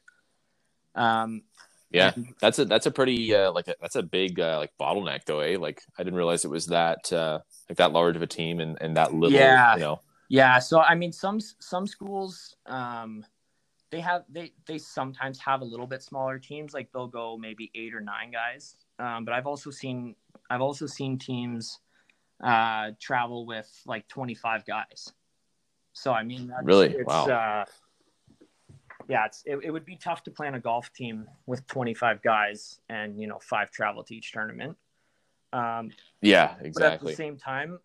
Um, 0.95 1.43
yeah, 1.91 2.13
and, 2.15 2.33
that's 2.41 2.59
a 2.59 2.65
that's 2.65 2.85
a 2.85 2.91
pretty 2.91 3.33
uh, 3.33 3.51
like 3.51 3.67
a, 3.67 3.75
that's 3.79 3.95
a 3.95 4.03
big 4.03 4.39
uh, 4.39 4.57
like 4.57 4.71
bottleneck 4.79 5.25
though, 5.25 5.39
eh? 5.39 5.57
Like 5.59 5.81
I 5.97 6.03
didn't 6.03 6.17
realize 6.17 6.45
it 6.45 6.51
was 6.51 6.65
that 6.67 7.13
uh, 7.13 7.39
like 7.69 7.77
that 7.77 7.91
large 7.93 8.15
of 8.15 8.21
a 8.21 8.27
team 8.27 8.59
and, 8.59 8.77
and 8.81 8.97
that 8.97 9.13
little, 9.13 9.37
yeah. 9.37 9.75
you 9.75 9.81
know. 9.81 10.01
Yeah, 10.29 10.59
so 10.59 10.81
I 10.81 10.95
mean, 10.95 11.11
some 11.11 11.39
some 11.39 11.87
schools, 11.87 12.55
um, 12.65 13.25
they 13.91 14.01
have 14.01 14.23
they 14.29 14.53
they 14.65 14.77
sometimes 14.77 15.39
have 15.39 15.61
a 15.61 15.65
little 15.65 15.87
bit 15.87 16.01
smaller 16.01 16.39
teams. 16.39 16.73
Like 16.73 16.91
they'll 16.91 17.07
go 17.07 17.37
maybe 17.37 17.71
eight 17.75 17.93
or 17.93 18.01
nine 18.01 18.31
guys. 18.31 18.75
Um, 18.99 19.23
but 19.23 19.33
I've 19.33 19.47
also 19.47 19.69
seen 19.69 20.15
I've 20.49 20.61
also 20.61 20.87
seen 20.87 21.17
teams 21.17 21.79
uh, 22.43 22.91
travel 22.99 23.45
with 23.45 23.69
like 23.85 24.07
twenty 24.07 24.35
five 24.35 24.65
guys. 24.65 25.11
So 25.93 26.13
I 26.13 26.23
mean, 26.23 26.53
really, 26.63 26.89
it's, 26.89 27.07
wow. 27.07 27.25
Uh, 27.25 27.65
yeah, 29.07 29.25
it's, 29.25 29.43
it, 29.45 29.57
it 29.63 29.71
would 29.71 29.85
be 29.85 29.95
tough 29.95 30.23
to 30.23 30.31
plan 30.31 30.55
a 30.55 30.59
golf 30.59 30.91
team 30.91 31.27
with 31.45 31.65
25 31.67 32.21
guys 32.21 32.79
and, 32.89 33.19
you 33.19 33.27
know, 33.27 33.39
five 33.41 33.71
travel 33.71 34.03
to 34.03 34.15
each 34.15 34.33
tournament. 34.33 34.75
Um, 35.53 35.91
yeah, 36.21 36.55
exactly. 36.61 36.73
But 36.73 36.93
at 36.93 37.01
the 37.01 37.15
same 37.15 37.37
time, 37.37 37.79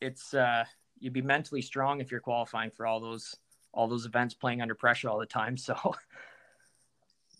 it's 0.00 0.34
uh, 0.34 0.64
you'd 1.00 1.12
be 1.12 1.22
mentally 1.22 1.60
strong 1.60 2.00
if 2.00 2.10
you're 2.10 2.20
qualifying 2.20 2.70
for 2.70 2.86
all 2.86 3.00
those 3.00 3.34
all 3.74 3.88
those 3.88 4.06
events, 4.06 4.34
playing 4.34 4.62
under 4.62 4.74
pressure 4.74 5.08
all 5.08 5.18
the 5.18 5.26
time. 5.26 5.56
So, 5.66 5.74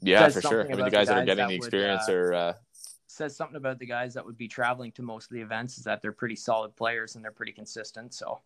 yeah, 0.01 0.29
for 0.29 0.41
sure. 0.41 0.65
I 0.65 0.75
mean, 0.75 0.85
the 0.85 0.91
guys, 0.91 0.91
the 0.91 0.91
guys 0.91 1.09
that 1.09 1.19
are 1.19 1.25
getting 1.25 1.49
the 1.49 1.55
experience 1.55 2.05
would, 2.07 2.15
uh, 2.15 2.19
are 2.19 2.35
uh... 2.35 2.53
says 3.19 3.37
something 3.37 3.57
about 3.57 3.79
the 3.79 3.87
guys 3.87 4.15
that 4.15 4.25
would 4.25 4.39
be 4.39 4.49
traveling 4.49 4.93
to 4.93 5.03
most 5.03 5.25
of 5.31 5.35
the 5.35 5.43
events 5.43 5.77
is 5.77 5.85
that 5.85 6.01
they're 6.01 6.13
pretty 6.13 6.37
solid 6.37 6.75
players 6.77 7.17
and 7.17 7.25
they're 7.25 7.33
pretty 7.33 7.53
consistent. 7.53 8.15
So, 8.15 8.41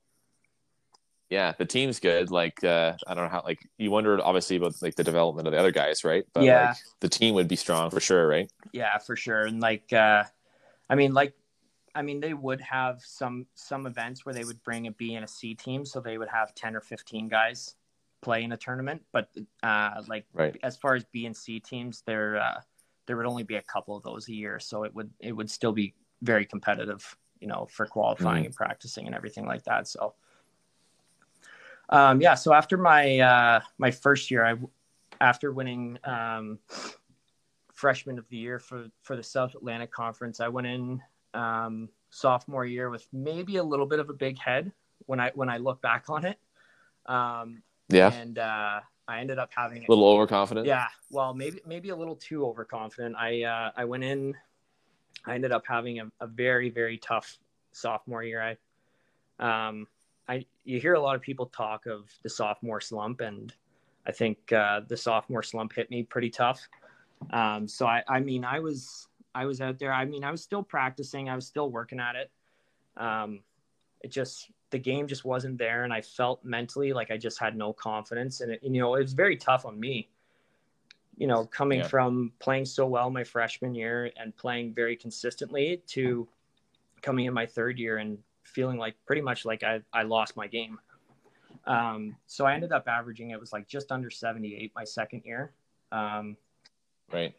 yeah, 1.30 1.52
the 1.56 1.64
team's 1.64 2.00
good. 2.00 2.30
Like 2.30 2.64
uh, 2.64 2.94
I 3.06 3.14
don't 3.14 3.24
know 3.24 3.30
how. 3.30 3.42
Like 3.44 3.60
you 3.78 3.90
wondered 3.90 4.20
obviously 4.20 4.56
about 4.56 4.82
like 4.82 4.96
the 4.96 5.04
development 5.04 5.46
of 5.46 5.52
the 5.52 5.58
other 5.58 5.70
guys, 5.70 6.04
right? 6.04 6.24
But 6.32 6.44
Yeah. 6.44 6.66
like, 6.66 6.76
the 7.00 7.08
team 7.08 7.34
would 7.34 7.48
be 7.48 7.56
strong 7.56 7.90
for 7.90 8.00
sure, 8.00 8.26
right? 8.26 8.50
Yeah, 8.72 8.98
for 8.98 9.14
sure. 9.16 9.46
And 9.46 9.60
like, 9.60 9.92
uh, 9.92 10.24
I 10.90 10.94
mean, 10.94 11.14
like, 11.14 11.34
I 11.94 12.02
mean, 12.02 12.20
they 12.20 12.34
would 12.34 12.60
have 12.62 13.00
some 13.02 13.46
some 13.54 13.86
events 13.86 14.24
where 14.24 14.34
they 14.34 14.44
would 14.44 14.62
bring 14.62 14.86
a 14.86 14.92
B 14.92 15.14
and 15.14 15.24
a 15.24 15.28
C 15.28 15.54
team, 15.54 15.84
so 15.84 16.00
they 16.00 16.18
would 16.18 16.28
have 16.28 16.54
ten 16.54 16.74
or 16.74 16.80
fifteen 16.80 17.28
guys 17.28 17.76
play 18.22 18.44
in 18.44 18.52
a 18.52 18.56
tournament. 18.56 19.02
But 19.12 19.28
uh, 19.62 20.02
like, 20.08 20.24
Right. 20.32 20.56
as 20.62 20.76
far 20.76 20.94
as 20.94 21.04
B 21.04 21.26
and 21.26 21.36
C 21.36 21.60
teams, 21.60 22.02
there 22.06 22.36
uh, 22.36 22.60
there 23.06 23.16
would 23.16 23.26
only 23.26 23.42
be 23.42 23.56
a 23.56 23.62
couple 23.62 23.96
of 23.96 24.02
those 24.02 24.28
a 24.28 24.32
year, 24.32 24.58
so 24.60 24.84
it 24.84 24.94
would 24.94 25.10
it 25.20 25.32
would 25.32 25.50
still 25.50 25.72
be 25.72 25.94
very 26.22 26.46
competitive, 26.46 27.16
you 27.40 27.48
know, 27.48 27.66
for 27.70 27.86
qualifying 27.86 28.46
and 28.46 28.54
practicing 28.54 29.06
and 29.06 29.14
everything 29.14 29.46
like 29.46 29.64
that. 29.64 29.88
So. 29.88 30.14
Um, 31.88 32.22
yeah, 32.22 32.34
so 32.34 32.54
after 32.54 32.78
my 32.78 33.18
uh, 33.18 33.60
my 33.76 33.90
first 33.90 34.30
year, 34.30 34.46
I 34.46 34.54
after 35.20 35.52
winning 35.52 35.98
um, 36.04 36.58
freshman 37.72 38.18
of 38.18 38.28
the 38.28 38.36
year 38.36 38.58
for 38.58 38.86
for 39.02 39.16
the 39.16 39.22
South 39.22 39.54
Atlantic 39.54 39.90
Conference. 39.92 40.40
I 40.40 40.48
went 40.48 40.66
in 40.66 41.02
um, 41.34 41.88
sophomore 42.10 42.64
year 42.64 42.90
with 42.90 43.06
maybe 43.12 43.56
a 43.56 43.64
little 43.64 43.86
bit 43.86 43.98
of 43.98 44.08
a 44.08 44.14
big 44.14 44.38
head 44.38 44.72
when 45.06 45.20
I 45.20 45.32
when 45.34 45.50
I 45.50 45.58
look 45.58 45.82
back 45.82 46.04
on 46.08 46.24
it. 46.24 46.38
Um, 47.06 47.62
Yeah, 47.88 48.12
and 48.12 48.38
uh, 48.38 48.80
I 49.12 49.20
ended 49.20 49.38
up 49.38 49.50
having 49.54 49.84
a 49.84 49.86
little 49.88 50.06
overconfident. 50.06 50.66
yeah, 50.66 50.86
well, 51.10 51.34
maybe 51.34 51.60
maybe 51.66 51.90
a 51.90 51.96
little 51.96 52.16
too 52.16 52.46
overconfident. 52.46 53.14
I 53.16 53.42
uh, 53.42 53.70
I 53.76 53.84
went 53.84 54.04
in. 54.04 54.34
I 55.26 55.34
ended 55.34 55.52
up 55.52 55.64
having 55.66 56.00
a, 56.00 56.10
a 56.20 56.26
very 56.26 56.70
very 56.70 56.96
tough 56.96 57.38
sophomore 57.72 58.22
year. 58.22 58.56
I, 59.38 59.68
um, 59.68 59.86
I 60.28 60.46
you 60.64 60.80
hear 60.80 60.94
a 60.94 61.00
lot 61.00 61.14
of 61.14 61.20
people 61.20 61.46
talk 61.46 61.84
of 61.86 62.10
the 62.22 62.30
sophomore 62.30 62.80
slump, 62.80 63.20
and 63.20 63.52
I 64.06 64.12
think 64.12 64.50
uh, 64.50 64.80
the 64.88 64.96
sophomore 64.96 65.42
slump 65.42 65.74
hit 65.74 65.90
me 65.90 66.04
pretty 66.04 66.30
tough. 66.30 66.66
Um, 67.32 67.68
so 67.68 67.86
I 67.86 68.02
I 68.08 68.20
mean 68.20 68.46
I 68.46 68.60
was 68.60 69.08
I 69.34 69.44
was 69.44 69.60
out 69.60 69.78
there. 69.78 69.92
I 69.92 70.06
mean 70.06 70.24
I 70.24 70.30
was 70.30 70.42
still 70.42 70.62
practicing. 70.62 71.28
I 71.28 71.34
was 71.34 71.46
still 71.46 71.70
working 71.70 72.00
at 72.00 72.16
it. 72.16 72.30
Um, 72.96 73.40
it 74.00 74.10
just 74.10 74.50
the 74.72 74.78
game 74.78 75.06
just 75.06 75.24
wasn't 75.24 75.56
there, 75.58 75.84
and 75.84 75.92
I 75.92 76.00
felt 76.00 76.44
mentally 76.44 76.92
like 76.92 77.12
I 77.12 77.16
just 77.16 77.38
had 77.38 77.56
no 77.56 77.72
confidence, 77.72 78.40
and, 78.40 78.50
it, 78.50 78.62
and 78.64 78.74
you 78.74 78.82
know 78.82 78.96
it 78.96 79.02
was 79.02 79.12
very 79.12 79.36
tough 79.36 79.64
on 79.64 79.78
me 79.78 80.08
you 81.16 81.26
know, 81.26 81.44
coming 81.44 81.80
Yeah. 81.80 81.86
from 81.88 82.32
playing 82.38 82.64
so 82.64 82.86
well 82.86 83.10
my 83.10 83.22
freshman 83.22 83.74
year 83.74 84.10
and 84.16 84.34
playing 84.36 84.72
very 84.72 84.96
consistently 84.96 85.82
to 85.88 86.26
coming 87.02 87.26
in 87.26 87.34
my 87.34 87.46
third 87.46 87.78
year 87.78 87.98
and 87.98 88.18
feeling 88.42 88.78
like 88.78 88.96
pretty 89.06 89.20
much 89.22 89.44
like 89.44 89.62
I, 89.62 89.82
I 89.92 90.02
lost 90.02 90.36
my 90.36 90.46
game. 90.46 90.78
Um, 91.66 92.16
so 92.26 92.46
I 92.46 92.54
ended 92.54 92.72
up 92.72 92.88
averaging, 92.88 93.30
it 93.30 93.38
was 93.38 93.52
like 93.52 93.68
just 93.68 93.92
under 93.92 94.10
78 94.10 94.72
my 94.74 94.84
second 94.84 95.22
year. 95.24 95.52
Um, 95.92 96.36
Right. 97.12 97.34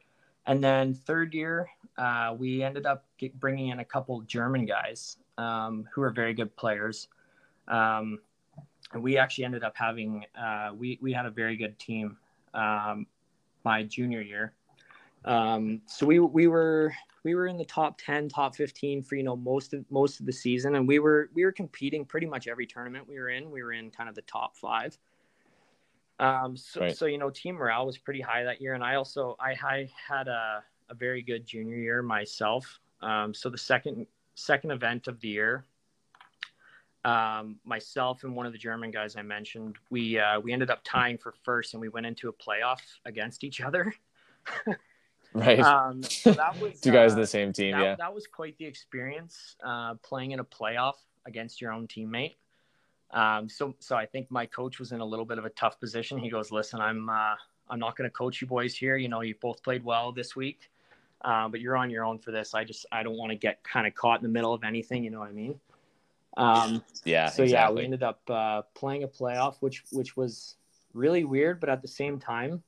and 0.46 0.64
then 0.64 0.94
third 0.94 1.34
year, 1.34 1.68
uh, 1.98 2.36
we 2.38 2.62
ended 2.62 2.86
up 2.86 3.06
get, 3.18 3.38
bringing 3.40 3.70
in 3.70 3.80
a 3.80 3.86
couple 3.86 4.22
German 4.22 4.68
guys 4.68 5.18
um, 5.40 5.90
who 5.92 6.04
are 6.04 6.12
very 6.12 6.36
good 6.36 6.56
players. 6.56 7.08
Um, 7.68 8.20
and 8.94 9.02
we 9.02 9.18
actually 9.18 9.46
ended 9.46 9.64
up 9.64 9.74
having, 9.76 10.26
uh, 10.40 10.72
we, 10.76 11.00
we 11.02 11.14
had 11.14 11.26
a 11.26 11.32
very 11.32 11.58
good 11.58 11.78
team 11.80 12.18
um, 12.54 13.08
my 13.64 13.84
junior 13.84 14.22
year. 14.22 14.54
Um, 15.26 15.82
so 15.86 16.06
we, 16.06 16.20
we 16.20 16.48
were, 16.48 16.94
we 17.24 17.34
were 17.34 17.48
in 17.48 17.58
the 17.58 17.66
top 17.66 17.98
10, 17.98 18.30
top 18.30 18.56
15 18.56 19.04
for, 19.04 19.16
you 19.16 19.24
know, 19.24 19.36
most 19.36 19.74
of, 19.74 19.86
most 19.90 20.20
of 20.20 20.26
the 20.26 20.34
season. 20.34 20.76
And 20.76 20.88
we 20.88 21.00
were, 21.00 21.30
we 21.34 21.46
were 21.46 21.52
competing 21.52 22.06
pretty 22.06 22.28
much 22.28 22.48
every 22.48 22.68
tournament 22.68 23.08
we 23.08 23.18
were 23.20 23.30
in. 23.30 23.50
We 23.50 23.64
were 23.64 23.72
in 23.72 23.90
kind 23.90 24.10
of 24.10 24.16
the 24.16 24.22
top 24.24 24.58
five. 24.58 24.98
Um, 26.20 26.56
so, 26.56 26.82
Right. 26.82 26.96
so, 26.96 27.06
you 27.06 27.18
know, 27.18 27.30
team 27.30 27.56
morale 27.56 27.86
was 27.86 27.98
pretty 27.98 28.22
high 28.22 28.44
that 28.44 28.62
year. 28.62 28.74
And 28.74 28.84
I 28.84 28.96
also, 28.96 29.36
I, 29.40 29.52
I 29.52 29.90
had 30.08 30.28
a, 30.28 30.64
a 30.90 30.94
very 30.94 31.22
good 31.22 31.46
junior 31.46 31.78
year 31.78 32.02
myself. 32.02 32.80
Um, 33.02 33.34
so 33.34 33.50
the 33.50 33.58
second, 33.58 34.06
second 34.36 34.72
event 34.72 35.08
of 35.08 35.20
the 35.22 35.30
year, 35.30 35.66
um, 37.06 37.58
myself 37.66 38.24
and 38.24 38.36
one 38.36 38.46
of 38.46 38.52
the 38.52 38.58
German 38.58 38.92
guys 38.92 39.16
I 39.16 39.22
mentioned, 39.22 39.76
we, 39.90 40.20
uh, 40.20 40.40
we 40.40 40.54
ended 40.54 40.70
up 40.70 40.82
tying 40.84 41.18
for 41.18 41.34
first 41.44 41.74
and 41.74 41.82
we 41.82 41.90
went 41.90 42.06
into 42.06 42.30
a 42.30 42.34
playoff 42.34 42.80
against 43.06 43.44
each 43.44 43.62
other. 43.62 43.94
Right. 45.34 45.60
Um, 45.60 46.04
so 46.04 46.32
that 46.32 46.60
was, 46.60 46.80
Two 46.80 46.92
guys 46.92 47.12
uh, 47.12 47.16
in 47.16 47.22
the 47.22 47.28
same 47.28 47.54
team. 47.54 47.72
that, 47.72 47.82
yeah. 47.82 47.96
that 47.96 48.14
was 48.14 48.28
quite 48.28 48.58
the 48.58 48.66
experience 48.66 49.56
uh, 49.66 49.96
playing 49.96 50.32
in 50.32 50.40
a 50.40 50.44
playoff 50.44 50.94
against 51.26 51.60
your 51.60 51.72
own 51.72 51.88
teammate. 51.88 52.36
Um, 53.12 53.48
so, 53.50 53.76
so 53.80 53.96
I 53.96 54.06
think 54.06 54.30
my 54.30 54.46
coach 54.46 54.80
was 54.80 54.92
in 54.92 55.00
a 55.00 55.06
little 55.06 55.26
bit 55.26 55.38
of 55.38 55.46
a 55.46 55.50
tough 55.52 55.80
position. 55.80 56.18
He 56.18 56.30
goes, 56.30 56.52
"Listen, 56.52 56.82
I'm 56.82 57.10
uh, 57.10 57.36
I'm 57.70 57.80
not 57.80 57.96
going 57.96 58.10
to 58.10 58.14
coach 58.14 58.42
you 58.42 58.48
boys 58.48 58.76
here. 58.76 58.98
You 58.98 59.08
know, 59.08 59.22
you 59.22 59.36
both 59.40 59.62
played 59.62 59.84
well 59.84 60.12
this 60.12 60.36
week, 60.36 60.72
uh, 61.24 61.48
but 61.48 61.62
you're 61.62 61.78
on 61.78 61.92
your 61.92 62.06
own 62.06 62.18
for 62.18 62.32
this. 62.32 62.56
I 62.56 62.64
just 62.64 62.88
I 62.92 63.04
don't 63.04 63.18
want 63.18 63.32
to 63.32 63.36
get 63.36 63.64
kind 63.64 63.86
of 63.86 63.94
caught 63.94 64.20
in 64.20 64.24
the 64.24 64.34
middle 64.34 64.54
of 64.54 64.64
anything. 64.64 65.04
You 65.04 65.12
know 65.12 65.20
what 65.20 65.30
I 65.30 65.34
mean?" 65.34 65.60
Um, 66.38 66.84
Yeah. 67.06 67.28
so 67.28 67.44
yeah, 67.44 67.70
we 67.70 67.84
ended 67.84 68.04
up 68.04 68.22
uh, 68.30 68.64
playing 68.74 69.04
a 69.04 69.08
playoff, 69.08 69.58
which 69.60 69.84
which 69.92 70.16
was 70.18 70.56
really 70.94 71.24
weird, 71.24 71.60
but 71.60 71.70
at 71.70 71.82
the 71.82 71.88
same 71.88 72.20
time, 72.20 72.64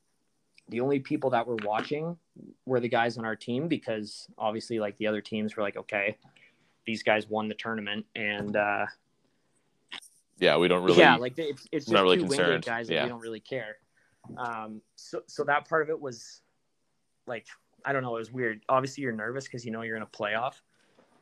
the 0.70 0.82
only 0.82 1.00
people 1.00 1.30
that 1.32 1.46
were 1.48 1.58
watching 1.64 2.18
were 2.66 2.80
the 2.80 2.90
guys 2.90 3.18
on 3.18 3.26
our 3.26 3.36
team 3.36 3.68
because 3.68 4.28
obviously, 4.38 4.80
like 4.80 4.98
the 4.98 5.08
other 5.08 5.22
teams 5.22 5.56
were 5.56 5.64
like, 5.64 5.78
okay, 5.78 6.18
these 6.86 7.02
guys 7.04 7.28
won 7.30 7.48
the 7.48 7.56
tournament, 7.56 8.06
and 8.16 8.56
uh, 8.56 8.86
yeah, 10.38 10.58
we 10.58 10.68
don't 10.68 10.84
really. 10.84 11.00
yeah, 11.00 11.16
like 11.16 11.38
it's 11.38 11.68
it's 11.72 11.86
just 11.86 11.94
not 11.94 12.04
really 12.04 12.18
two 12.18 12.24
concerned. 12.26 12.66
guys, 12.66 12.90
Yeah. 12.90 13.04
we 13.04 13.10
don't 13.10 13.22
really 13.22 13.40
care. 13.40 13.78
Um, 14.38 14.82
so 14.96 15.22
so 15.28 15.44
that 15.46 15.68
part 15.70 15.84
of 15.84 15.90
it 15.90 16.00
was 16.00 16.42
like 17.28 17.48
I 17.84 17.94
don't 17.94 18.02
know, 18.04 18.16
it 18.16 18.20
was 18.20 18.32
weird. 18.32 18.62
Obviously, 18.70 19.04
you're 19.04 19.12
nervous 19.14 19.46
because 19.46 19.66
you 19.66 19.72
know 19.72 19.82
you're 19.84 19.98
in 19.98 20.04
a 20.04 20.08
playoff 20.08 20.56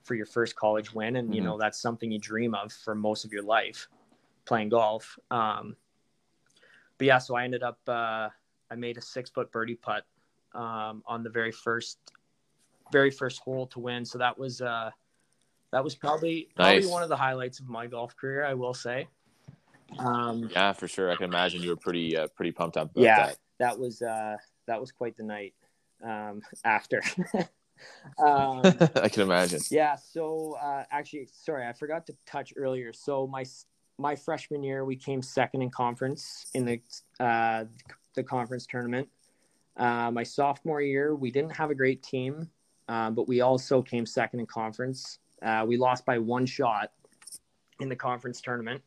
for 0.03 0.15
your 0.15 0.25
first 0.25 0.55
college 0.55 0.93
win, 0.93 1.15
and 1.15 1.33
you 1.33 1.41
Mhm. 1.41 1.45
know 1.45 1.57
that's 1.57 1.79
something 1.79 2.11
you 2.11 2.19
dream 2.19 2.53
of 2.53 2.71
for 2.71 2.93
most 2.93 3.25
of 3.25 3.33
your 3.33 3.43
life, 3.43 3.87
playing 4.45 4.69
golf. 4.69 5.17
Um, 5.31 5.75
but 6.97 7.07
yeah, 7.07 7.17
so 7.17 7.35
I 7.35 7.43
ended 7.43 7.63
up 7.63 7.79
uh, 7.87 8.29
I 8.69 8.75
made 8.75 8.97
a 8.97 9.01
six 9.01 9.29
foot 9.29 9.51
birdie 9.51 9.75
putt 9.75 10.05
um, 10.53 11.03
on 11.05 11.23
the 11.23 11.29
very 11.29 11.51
first 11.51 11.99
very 12.91 13.11
first 13.11 13.39
hole 13.39 13.65
to 13.67 13.79
win. 13.79 14.05
So 14.05 14.17
that 14.17 14.37
was 14.37 14.61
uh, 14.61 14.91
that 15.71 15.83
was 15.83 15.95
probably 15.95 16.49
probably 16.55 16.85
one 16.85 17.03
of 17.03 17.09
the 17.09 17.17
highlights 17.17 17.59
of 17.59 17.67
my 17.67 17.87
golf 17.87 18.15
career, 18.15 18.45
I 18.45 18.53
will 18.53 18.73
say. 18.73 19.07
Um, 19.99 20.49
Yeah, 20.51 20.73
for 20.73 20.87
sure. 20.87 21.11
I 21.11 21.15
can 21.15 21.25
imagine 21.25 21.61
you 21.61 21.69
were 21.69 21.75
pretty 21.77 22.15
uh, 22.17 22.27
pretty 22.35 22.51
pumped 22.51 22.77
up 22.77 22.91
about 22.91 23.01
yeah, 23.01 23.25
that. 23.27 23.37
that 23.59 23.79
was 23.79 24.01
uh, 24.01 24.37
that 24.67 24.79
was 24.79 24.91
quite 24.91 25.15
the 25.15 25.23
night 25.23 25.53
um, 26.03 26.41
after. 26.65 27.01
Um, 28.17 28.61
I 28.95 29.09
can 29.09 29.23
imagine. 29.23 29.61
yeah, 29.69 29.95
so 29.95 30.57
uh, 30.61 30.83
actually, 30.91 31.27
sorry, 31.31 31.65
I 31.65 31.73
forgot 31.73 32.05
to 32.07 32.15
touch 32.25 32.53
earlier. 32.55 32.93
So 32.93 33.27
my 33.27 33.43
my 33.97 34.15
freshman 34.15 34.63
year, 34.63 34.85
we 34.85 34.95
came 34.95 35.21
second 35.21 35.61
in 35.61 35.69
conference 35.69 36.47
in 36.53 36.65
the 36.65 36.81
uh, 37.19 37.65
the 38.15 38.23
conference 38.23 38.65
tournament. 38.65 39.07
Uh, 39.77 40.11
my 40.11 40.23
sophomore 40.23 40.81
year, 40.81 41.15
we 41.15 41.31
didn't 41.31 41.55
have 41.55 41.71
a 41.71 41.75
great 41.75 42.03
team, 42.03 42.49
uh, 42.87 43.09
but 43.09 43.27
we 43.27 43.41
also 43.41 43.81
came 43.81 44.05
second 44.05 44.39
in 44.39 44.45
conference. 44.45 45.19
Uh, 45.41 45.65
we 45.67 45.77
lost 45.77 46.05
by 46.05 46.17
one 46.17 46.45
shot 46.45 46.91
in 47.79 47.89
the 47.89 47.95
conference 47.95 48.39
tournament. 48.39 48.81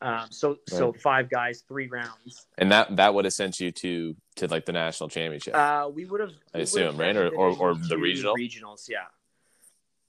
Um, 0.00 0.26
so 0.30 0.58
so 0.68 0.92
five 0.92 1.28
guys, 1.28 1.64
three 1.66 1.88
rounds. 1.88 2.46
And 2.56 2.70
that 2.70 2.94
that 2.96 3.14
would 3.14 3.24
have 3.24 3.34
sent 3.34 3.58
you 3.58 3.72
to 3.72 4.14
to 4.36 4.46
like 4.46 4.64
the 4.64 4.72
national 4.72 5.08
championship. 5.08 5.56
Uh, 5.56 5.90
we 5.92 6.04
would 6.04 6.20
have. 6.20 6.30
I 6.54 6.58
assume, 6.58 6.96
right? 6.96 7.16
Or- 7.16 7.28
or- 7.34 7.56
or 7.58 7.74
the 7.74 7.98
regional? 7.98 8.34
Regionals, 8.36 8.88
yeah. 8.88 9.06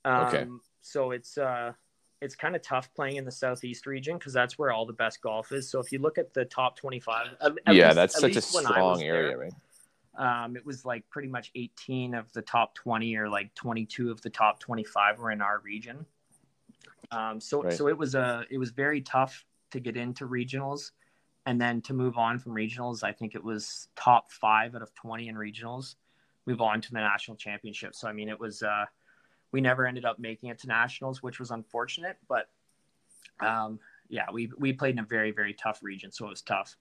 Um, 0.06 0.26
Okay. 0.28 0.48
So 0.82 1.12
it's 1.12 1.38
uh, 1.38 1.74
it's 2.22 2.36
kind 2.36 2.56
of 2.56 2.62
tough 2.62 2.94
playing 2.94 3.16
in 3.16 3.26
the 3.26 3.32
southeast 3.32 3.86
region 3.88 4.18
because 4.18 4.34
that's 4.34 4.58
where 4.60 4.72
all 4.72 4.86
the 4.86 4.94
best 4.94 5.22
golf 5.22 5.52
is. 5.52 5.70
So 5.72 5.80
if 5.80 5.92
you 5.92 6.00
look 6.00 6.18
at 6.20 6.34
the 6.36 6.46
top 6.46 6.78
twenty-five, 6.78 7.28
at- 7.42 7.52
at 7.66 7.74
yeah, 7.76 7.86
least- 7.88 7.96
that's 7.96 8.20
such 8.20 8.32
a 8.32 8.36
least 8.36 8.54
when 8.56 8.66
I 8.68 8.70
was 8.84 9.00
strong 9.00 9.02
area, 9.04 9.28
there, 9.30 9.38
right? 9.38 9.54
Um, 10.46 10.56
it 10.56 10.66
was 10.66 10.86
like 10.86 11.10
pretty 11.10 11.30
much 11.30 11.50
eighteen 11.56 12.14
of 12.14 12.32
the 12.34 12.42
top 12.44 12.76
twenty, 12.76 13.16
or 13.16 13.28
like 13.28 13.56
twenty-two 13.56 14.12
of 14.12 14.22
the 14.22 14.30
top 14.30 14.60
twenty-five 14.60 15.18
were 15.18 15.32
in 15.32 15.42
our 15.42 15.60
region. 15.60 16.06
Um, 17.12 17.40
so 17.42 17.64
Right. 17.64 17.74
so 17.74 17.88
it 17.88 17.98
was 17.98 18.14
a 18.16 18.46
it 18.52 18.58
was 18.60 18.70
very 18.72 19.02
tough 19.02 19.46
to 19.72 19.80
get 19.80 19.98
into 19.98 20.28
regionals, 20.28 20.92
and 21.46 21.60
then 21.60 21.82
to 21.84 21.94
move 21.94 22.18
on 22.18 22.40
from 22.40 22.54
regionals. 22.54 23.04
I 23.04 23.12
think 23.12 23.36
it 23.36 23.44
was 23.44 23.88
top 23.96 24.32
five 24.32 24.76
out 24.76 24.82
of 24.82 24.94
twenty 24.94 25.28
in 25.28 25.36
regionals. 25.36 25.96
Move 26.46 26.62
on 26.62 26.82
to 26.82 26.92
the 26.92 27.00
national 27.00 27.38
championship. 27.38 27.96
So 27.96 28.08
I 28.08 28.14
mean, 28.14 28.30
it 28.30 28.40
was 28.40 28.64
uh, 28.64 28.86
we 29.52 29.62
never 29.62 29.86
ended 29.86 30.06
up 30.06 30.20
making 30.20 30.50
it 30.50 30.60
to 30.60 30.68
nationals, 30.68 31.22
which 31.22 31.40
was 31.40 31.52
unfortunate. 31.52 32.18
But 32.28 32.50
um, 33.40 33.80
yeah, 34.10 34.26
we 34.32 34.50
we 34.58 34.74
played 34.74 34.96
in 34.96 35.00
a 35.00 35.06
very 35.06 35.32
very 35.32 35.54
tough 35.54 35.80
region, 35.84 36.12
so 36.12 36.26
it 36.26 36.30
was 36.30 36.42
tough. 36.42 36.76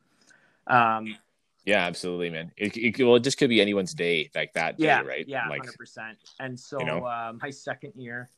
Um, 0.67 1.17
Yeah, 1.65 1.85
absolutely, 1.85 2.31
man. 2.31 2.51
It, 2.57 2.77
it, 2.77 3.05
well, 3.05 3.17
it 3.17 3.25
just 3.25 3.37
could 3.37 3.51
be 3.51 3.61
anyone's 3.61 3.93
day, 3.93 4.31
like 4.35 4.55
that 4.55 4.79
yeah, 4.79 5.03
day, 5.03 5.09
right? 5.09 5.29
Yeah, 5.29 5.49
Like, 5.49 5.61
hundred 5.61 5.77
percent. 5.77 6.17
And 6.41 6.59
so 6.59 6.79
you 6.81 6.87
know? 6.87 7.05
uh, 7.05 7.33
my 7.43 7.51
second 7.51 7.93
year, 7.95 8.31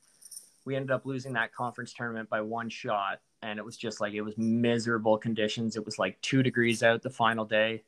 we 0.64 0.74
ended 0.74 0.90
up 0.90 1.06
losing 1.06 1.32
that 1.34 1.54
conference 1.54 1.92
tournament 1.92 2.28
by 2.28 2.40
one 2.40 2.68
shot. 2.68 3.20
And 3.42 3.59
it 3.59 3.64
was 3.64 3.76
just 3.76 4.00
like 4.00 4.14
it 4.14 4.22
was 4.22 4.37
miserable 4.37 5.18
conditions. 5.18 5.76
It 5.76 5.85
was 5.85 5.98
like 5.98 6.20
two 6.20 6.42
degrees 6.42 6.83
out 6.83 7.03
the 7.03 7.11
final 7.11 7.44
day. 7.44 7.83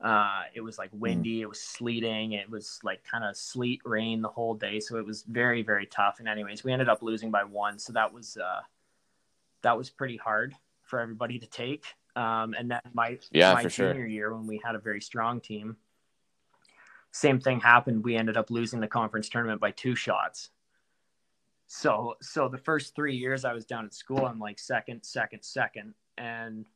Uh, 0.00 0.44
it 0.54 0.62
was 0.62 0.78
like 0.78 0.88
windy, 0.92 1.40
mm. 1.40 1.42
it 1.42 1.48
was 1.48 1.60
sleeting, 1.60 2.32
it 2.32 2.48
was 2.48 2.80
like 2.82 3.04
kind 3.04 3.22
of 3.22 3.36
sleet 3.36 3.82
rain 3.84 4.22
the 4.22 4.28
whole 4.28 4.54
day. 4.54 4.80
So 4.80 4.96
it 4.96 5.04
was 5.04 5.22
very, 5.24 5.62
very 5.62 5.84
tough. 5.84 6.20
And 6.20 6.28
anyways, 6.28 6.64
we 6.64 6.72
ended 6.72 6.88
up 6.88 7.02
losing 7.02 7.30
by 7.30 7.44
one. 7.44 7.78
So 7.78 7.92
that 7.92 8.12
was 8.12 8.38
uh, 8.38 8.60
that 9.62 9.76
was 9.76 9.90
pretty 9.90 10.16
hard 10.16 10.54
for 10.82 11.00
everybody 11.00 11.38
to 11.38 11.46
take. 11.46 11.84
Um, 12.16 12.54
and 12.58 12.70
then 12.70 12.80
my 12.94 13.18
yeah, 13.30 13.52
my 13.52 13.64
junior 13.64 13.94
sure. 13.94 14.06
year 14.06 14.34
when 14.34 14.46
we 14.46 14.60
had 14.64 14.74
a 14.74 14.78
very 14.78 15.02
strong 15.02 15.40
team, 15.40 15.76
same 17.12 17.38
thing 17.38 17.60
happened. 17.60 18.02
We 18.02 18.16
ended 18.16 18.36
up 18.36 18.50
losing 18.50 18.80
the 18.80 18.88
conference 18.88 19.28
tournament 19.28 19.60
by 19.60 19.70
two 19.72 19.94
shots. 19.94 20.50
So 21.72 22.14
so 22.20 22.48
the 22.48 22.58
first 22.58 22.96
three 22.96 23.14
years 23.14 23.44
I 23.44 23.52
was 23.52 23.64
down 23.64 23.84
at 23.84 23.94
school, 23.94 24.26
I'm 24.26 24.40
like 24.40 24.58
second, 24.58 25.04
second, 25.04 25.44
second, 25.44 25.94
and 26.18 26.66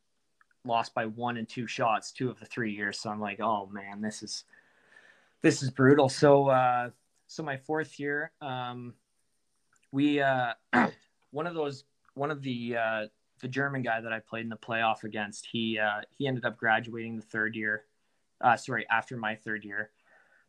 lost 0.63 0.93
by 0.93 1.05
one 1.05 1.35
and 1.35 1.49
two 1.49 1.67
shots 1.67 2.13
two 2.13 2.29
of 2.29 2.39
the 2.39 2.45
three 2.45 2.71
years. 2.71 2.97
So 3.01 3.09
I'm 3.09 3.19
like, 3.19 3.41
oh 3.41 3.67
man, 3.73 3.99
this 3.99 4.23
is 4.23 4.45
this 5.41 5.61
is 5.61 5.69
brutal. 5.69 6.07
So 6.07 6.47
uh, 6.47 6.91
so 7.27 7.43
my 7.43 7.57
fourth 7.57 7.99
year, 7.99 8.31
um, 8.39 8.93
we 9.91 10.21
uh, 10.21 10.53
one 11.31 11.45
of 11.45 11.55
those 11.55 11.83
one 12.13 12.31
of 12.31 12.41
the 12.41 12.77
uh, 12.77 13.07
the 13.41 13.49
German 13.49 13.81
guy 13.81 13.99
that 13.99 14.13
I 14.13 14.19
played 14.19 14.43
in 14.43 14.49
the 14.49 14.55
playoff 14.55 15.03
against, 15.03 15.45
he 15.51 15.77
uh, 15.77 16.03
he 16.17 16.25
ended 16.25 16.45
up 16.45 16.55
graduating 16.55 17.17
the 17.17 17.21
third 17.21 17.57
year. 17.57 17.83
Uh, 18.39 18.55
sorry, 18.55 18.85
after 18.89 19.17
my 19.17 19.35
third 19.35 19.65
year. 19.65 19.91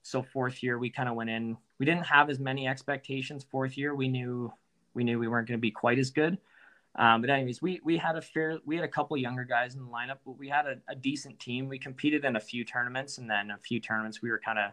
So 0.03 0.23
fourth 0.23 0.63
year, 0.63 0.79
we 0.79 0.89
kind 0.89 1.09
of 1.09 1.17
went 1.17 1.31
in. 1.31 1.57
We 1.79 1.87
didn't 1.87 2.07
have 2.07 2.31
as 2.31 2.39
many 2.39 2.67
expectations. 2.67 3.45
Fourth 3.45 3.77
year, 3.77 3.95
we 3.95 4.09
knew 4.09 4.53
we 4.95 5.05
knew 5.05 5.19
we 5.19 5.29
weren't 5.29 5.47
going 5.47 5.59
to 5.59 5.63
be 5.63 5.71
quite 5.71 5.99
as 5.99 6.11
good. 6.11 6.39
Um, 6.95 7.21
but 7.21 7.29
anyways, 7.29 7.61
we 7.61 7.81
we 7.85 7.99
had 7.99 8.17
a 8.17 8.23
fair 8.23 8.59
we 8.65 8.77
had 8.77 8.85
a 8.85 8.89
couple 8.89 9.17
younger 9.17 9.45
guys 9.45 9.75
in 9.75 9.85
the 9.85 9.91
lineup, 9.91 10.19
but 10.25 10.39
we 10.39 10.49
had 10.49 10.67
a, 10.67 10.79
a 10.89 10.95
decent 10.95 11.39
team. 11.39 11.69
We 11.69 11.79
competed 11.79 12.25
in 12.25 12.37
a 12.37 12.41
few 12.41 12.65
tournaments, 12.65 13.19
and 13.19 13.29
then 13.29 13.51
a 13.51 13.59
few 13.59 13.81
tournaments 13.81 14.23
we 14.23 14.31
were 14.31 14.39
kind 14.39 14.59
of 14.59 14.73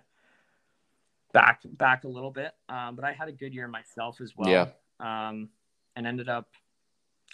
back 1.34 1.62
back 1.66 2.06
a 2.06 2.08
little 2.08 2.32
bit. 2.32 2.54
Um, 2.70 2.96
but 2.96 3.04
I 3.04 3.12
had 3.12 3.28
a 3.28 3.34
good 3.34 3.54
year 3.54 3.68
myself 3.68 4.22
as 4.22 4.38
well. 4.38 4.50
Yeah. 4.50 4.68
Um, 5.00 5.50
and 5.96 6.08
ended 6.08 6.30
up, 6.30 6.50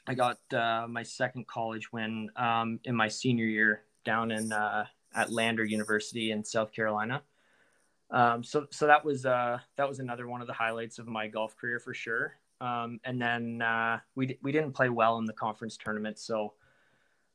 I 0.07 0.15
got 0.15 0.39
uh, 0.51 0.87
my 0.89 1.03
second 1.03 1.47
college 1.47 1.93
win 1.93 2.29
um, 2.35 2.79
in 2.83 2.95
my 2.95 3.07
senior 3.07 3.45
year 3.45 3.83
down 4.03 4.31
in 4.31 4.51
uh, 4.51 4.85
at 5.13 5.31
Lander 5.31 5.63
University 5.63 6.31
in 6.31 6.43
South 6.43 6.71
Carolina. 6.71 7.21
Um, 8.11 8.43
so 8.43 8.67
so 8.71 8.87
that 8.87 9.05
was 9.05 9.25
uh, 9.25 9.59
that 9.75 9.87
was 9.87 9.99
another 9.99 10.27
one 10.27 10.41
of 10.41 10.47
the 10.47 10.53
highlights 10.53 10.99
of 10.99 11.07
my 11.07 11.27
golf 11.27 11.55
career 11.55 11.79
for 11.79 11.93
sure. 11.93 12.33
Um, 12.61 12.99
and 13.03 13.21
then 13.21 13.61
uh, 13.61 13.99
we 14.15 14.37
we 14.41 14.51
didn't 14.51 14.73
play 14.73 14.89
well 14.89 15.17
in 15.17 15.25
the 15.25 15.33
conference 15.33 15.77
tournament, 15.77 16.17
so 16.17 16.53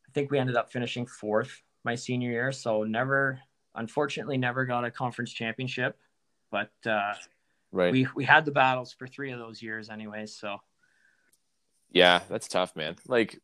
I 0.06 0.10
think 0.12 0.30
we 0.30 0.38
ended 0.38 0.56
up 0.56 0.70
finishing 0.70 1.06
fourth 1.06 1.62
my 1.84 1.94
senior 1.94 2.30
year. 2.30 2.52
So 2.52 2.82
never, 2.82 3.40
unfortunately, 3.74 4.36
never 4.36 4.64
got 4.64 4.84
a 4.84 4.90
conference 4.90 5.32
championship, 5.32 5.96
but 6.50 6.72
uh, 6.86 7.14
right. 7.72 7.92
we 7.92 8.06
we 8.14 8.24
had 8.24 8.44
the 8.44 8.50
battles 8.50 8.92
for 8.92 9.06
three 9.06 9.30
of 9.30 9.38
those 9.38 9.62
years, 9.62 9.88
anyways. 9.88 10.34
So 10.34 10.58
yeah, 11.92 12.20
that's 12.28 12.48
tough, 12.48 12.74
man. 12.74 12.96
Like 13.06 13.40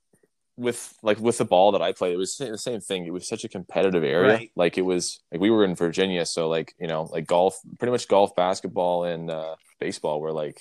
with 0.61 0.95
like 1.03 1.19
with 1.19 1.39
the 1.39 1.45
ball 1.45 1.73
that 1.73 1.83
I 1.83 1.93
played, 1.93 2.13
it 2.13 2.19
was 2.19 2.37
the 2.37 2.59
same 2.59 2.81
thing. 2.81 3.07
It 3.07 3.13
was 3.13 3.27
such 3.27 3.45
a 3.45 3.49
competitive 3.49 4.05
area. 4.05 4.35
Right. 4.35 4.51
Like 4.55 4.77
it 4.77 4.83
was 4.83 5.21
like 5.33 5.41
we 5.41 5.51
were 5.51 5.65
in 5.65 5.75
Virginia, 5.75 6.27
so 6.27 6.49
like 6.49 6.75
you 6.79 6.87
know, 6.87 7.05
like 7.05 7.27
golf, 7.27 7.59
pretty 7.79 7.93
much 7.93 8.09
golf, 8.09 8.37
basketball, 8.37 9.05
and 9.05 9.31
uh, 9.31 9.57
baseball 9.81 10.21
were 10.21 10.33
like 10.33 10.61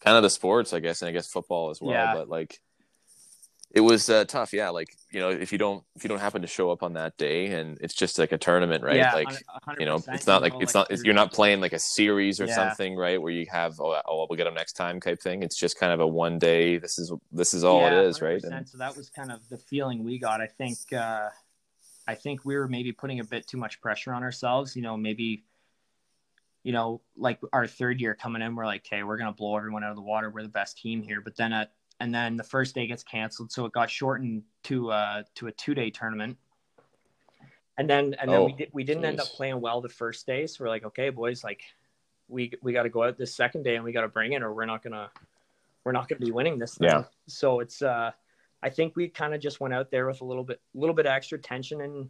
kind 0.00 0.16
of 0.16 0.22
the 0.22 0.30
sports, 0.30 0.72
I 0.72 0.80
guess, 0.80 1.02
and 1.02 1.08
I 1.08 1.12
guess 1.12 1.28
football 1.28 1.70
as 1.70 1.80
well. 1.80 1.92
Yeah. 1.92 2.14
But 2.14 2.28
like 2.28 2.58
it 3.76 3.80
was 3.80 4.08
uh, 4.08 4.24
tough 4.24 4.54
yeah 4.54 4.70
like 4.70 4.96
you 5.10 5.20
know 5.20 5.28
if 5.28 5.52
you 5.52 5.58
don't 5.58 5.84
if 5.94 6.02
you 6.02 6.08
don't 6.08 6.18
happen 6.18 6.40
to 6.40 6.48
show 6.48 6.70
up 6.70 6.82
on 6.82 6.94
that 6.94 7.14
day 7.18 7.48
and 7.48 7.76
it's 7.82 7.92
just 7.92 8.18
like 8.18 8.32
a 8.32 8.38
tournament 8.38 8.82
right 8.82 8.96
yeah, 8.96 9.12
like 9.12 9.28
you 9.78 9.84
know 9.84 10.02
it's 10.08 10.26
not 10.26 10.40
like 10.40 10.54
it's 10.60 10.72
not 10.72 10.90
you're 11.04 11.14
not 11.14 11.30
playing 11.30 11.60
like 11.60 11.74
a 11.74 11.78
series 11.78 12.40
or 12.40 12.46
yeah. 12.46 12.54
something 12.54 12.96
right 12.96 13.20
where 13.20 13.30
you 13.30 13.44
have 13.52 13.78
oh, 13.78 14.00
oh 14.06 14.26
we'll 14.30 14.36
get 14.36 14.44
them 14.44 14.54
next 14.54 14.72
time 14.72 14.98
type 14.98 15.20
thing 15.20 15.42
it's 15.42 15.58
just 15.58 15.78
kind 15.78 15.92
of 15.92 16.00
a 16.00 16.06
one 16.06 16.38
day 16.38 16.78
this 16.78 16.98
is 16.98 17.12
this 17.30 17.52
is 17.52 17.64
all 17.64 17.82
yeah, 17.82 18.00
it 18.00 18.06
is 18.06 18.22
right 18.22 18.42
and 18.44 18.66
so 18.66 18.78
that 18.78 18.96
was 18.96 19.10
kind 19.10 19.30
of 19.30 19.46
the 19.50 19.58
feeling 19.58 20.02
we 20.02 20.18
got 20.18 20.40
i 20.40 20.46
think 20.46 20.78
uh 20.94 21.28
i 22.08 22.14
think 22.14 22.46
we 22.46 22.56
were 22.56 22.66
maybe 22.66 22.92
putting 22.92 23.20
a 23.20 23.24
bit 23.24 23.46
too 23.46 23.58
much 23.58 23.78
pressure 23.82 24.14
on 24.14 24.22
ourselves 24.22 24.74
you 24.74 24.80
know 24.80 24.96
maybe 24.96 25.44
you 26.62 26.72
know, 26.72 27.00
like 27.16 27.38
our 27.52 27.68
third 27.68 28.00
year 28.00 28.16
coming 28.16 28.42
in, 28.42 28.56
we're 28.56 28.66
like, 28.66 28.84
okay, 28.84 29.04
we're 29.04 29.18
gonna 29.18 29.30
blow 29.30 29.56
everyone 29.56 29.84
out 29.84 29.90
of 29.90 29.96
the 29.96 30.02
water. 30.02 30.30
We're 30.30 30.42
the 30.42 30.48
best 30.48 30.76
team 30.76 31.00
here. 31.00 31.20
But 31.20 31.36
then 31.36 31.52
at 31.52 31.70
and 32.00 32.14
then 32.14 32.36
the 32.36 32.44
first 32.44 32.74
day 32.74 32.86
gets 32.86 33.02
canceled, 33.02 33.52
so 33.52 33.64
it 33.64 33.72
got 33.72 33.90
shortened 33.90 34.42
to 34.64 34.90
uh 34.90 35.22
to 35.36 35.46
a 35.48 35.52
two 35.52 35.74
day 35.74 35.90
tournament. 35.90 36.36
And 37.78 37.88
then 37.88 38.14
and 38.20 38.30
then 38.30 38.40
oh, 38.40 38.44
we 38.44 38.52
did 38.52 38.70
we 38.72 38.84
didn't 38.84 39.02
geez. 39.02 39.08
end 39.08 39.20
up 39.20 39.28
playing 39.28 39.60
well 39.60 39.80
the 39.80 39.88
first 39.88 40.26
day, 40.26 40.46
so 40.46 40.64
we're 40.64 40.70
like, 40.70 40.84
okay, 40.84 41.10
boys, 41.10 41.44
like 41.44 41.62
we 42.28 42.52
we 42.62 42.72
got 42.72 42.84
to 42.84 42.88
go 42.88 43.02
out 43.02 43.18
this 43.18 43.34
second 43.34 43.62
day 43.64 43.76
and 43.76 43.84
we 43.84 43.92
got 43.92 44.02
to 44.02 44.08
bring 44.08 44.32
it, 44.32 44.42
or 44.42 44.52
we're 44.52 44.66
not 44.66 44.82
gonna 44.82 45.10
we're 45.84 45.92
not 45.92 46.08
gonna 46.08 46.24
be 46.24 46.32
winning 46.32 46.58
this. 46.58 46.76
Thing. 46.76 46.88
Yeah. 46.88 47.04
So 47.28 47.60
it's 47.60 47.82
uh, 47.82 48.12
I 48.62 48.70
think 48.70 48.96
we 48.96 49.08
kind 49.08 49.34
of 49.34 49.40
just 49.40 49.60
went 49.60 49.74
out 49.74 49.90
there 49.90 50.06
with 50.06 50.20
a 50.20 50.24
little 50.24 50.44
bit 50.44 50.60
a 50.74 50.78
little 50.78 50.94
bit 50.94 51.06
extra 51.06 51.38
tension 51.38 51.82
and 51.82 52.08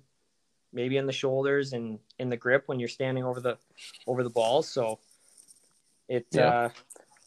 maybe 0.72 0.96
in 0.96 1.06
the 1.06 1.12
shoulders 1.12 1.72
and 1.72 1.98
in 2.18 2.28
the 2.28 2.36
grip 2.36 2.64
when 2.66 2.78
you're 2.78 2.88
standing 2.88 3.24
over 3.24 3.40
the 3.40 3.58
over 4.06 4.22
the 4.22 4.30
ball. 4.30 4.62
So 4.62 4.98
it 6.08 6.26
yeah. 6.30 6.48
uh, 6.48 6.68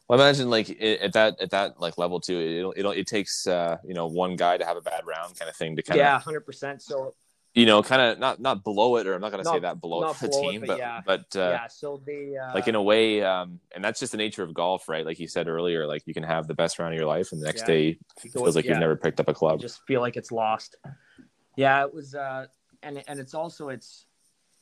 well, 0.09 0.19
imagine 0.19 0.49
like 0.49 0.69
it, 0.69 0.99
at 1.01 1.13
that 1.13 1.39
at 1.39 1.51
that 1.51 1.79
like 1.79 1.99
level 1.99 2.19
too. 2.19 2.73
It 2.75 2.83
it 2.83 2.97
it 2.97 3.07
takes 3.07 3.45
uh, 3.45 3.77
you 3.85 3.93
know 3.93 4.07
one 4.07 4.35
guy 4.35 4.57
to 4.57 4.65
have 4.65 4.75
a 4.75 4.81
bad 4.81 5.05
round 5.05 5.37
kind 5.37 5.47
of 5.47 5.55
thing 5.55 5.75
to 5.75 5.83
kind 5.83 5.99
yeah, 5.99 6.15
of 6.15 6.21
yeah, 6.21 6.23
hundred 6.23 6.41
percent. 6.41 6.81
So 6.81 7.13
you 7.53 7.65
know, 7.65 7.83
kind 7.83 8.01
of 8.01 8.19
not 8.19 8.39
not 8.39 8.63
blow 8.63 8.97
it, 8.97 9.05
or 9.05 9.13
I'm 9.13 9.21
not 9.21 9.31
going 9.31 9.43
to 9.43 9.49
say 9.49 9.59
that 9.59 9.79
blow 9.79 10.09
it 10.09 10.15
for 10.15 10.27
the 10.27 10.33
team, 10.33 10.63
it, 10.63 10.67
but 10.67 10.67
but, 10.67 10.77
yeah. 10.79 11.01
but 11.05 11.35
uh, 11.35 11.49
yeah. 11.51 11.67
So 11.67 12.01
the 12.05 12.37
uh, 12.37 12.53
like 12.55 12.67
in 12.67 12.75
a 12.75 12.81
way, 12.81 13.23
um, 13.23 13.59
and 13.73 13.83
that's 13.83 13.99
just 13.99 14.11
the 14.11 14.17
nature 14.17 14.43
of 14.43 14.53
golf, 14.53 14.89
right? 14.89 15.05
Like 15.05 15.19
you 15.19 15.27
said 15.27 15.47
earlier, 15.47 15.85
like 15.85 16.03
you 16.05 16.13
can 16.13 16.23
have 16.23 16.47
the 16.47 16.53
best 16.55 16.79
round 16.79 16.93
of 16.93 16.97
your 16.97 17.07
life, 17.07 17.31
and 17.31 17.41
the 17.41 17.45
next 17.45 17.61
yeah. 17.61 17.67
day 17.67 17.99
it 18.23 18.31
feels 18.31 18.55
like 18.55 18.65
you've 18.65 18.79
never 18.79 18.95
picked 18.95 19.19
up 19.19 19.27
a 19.27 19.33
club. 19.33 19.59
You 19.59 19.67
just 19.67 19.81
feel 19.85 20.01
like 20.01 20.15
it's 20.15 20.31
lost. 20.31 20.75
Yeah, 21.55 21.83
it 21.83 21.93
was, 21.93 22.15
uh, 22.15 22.45
and 22.81 23.03
and 23.07 23.19
it's 23.19 23.33
also 23.33 23.69
it's 23.69 24.05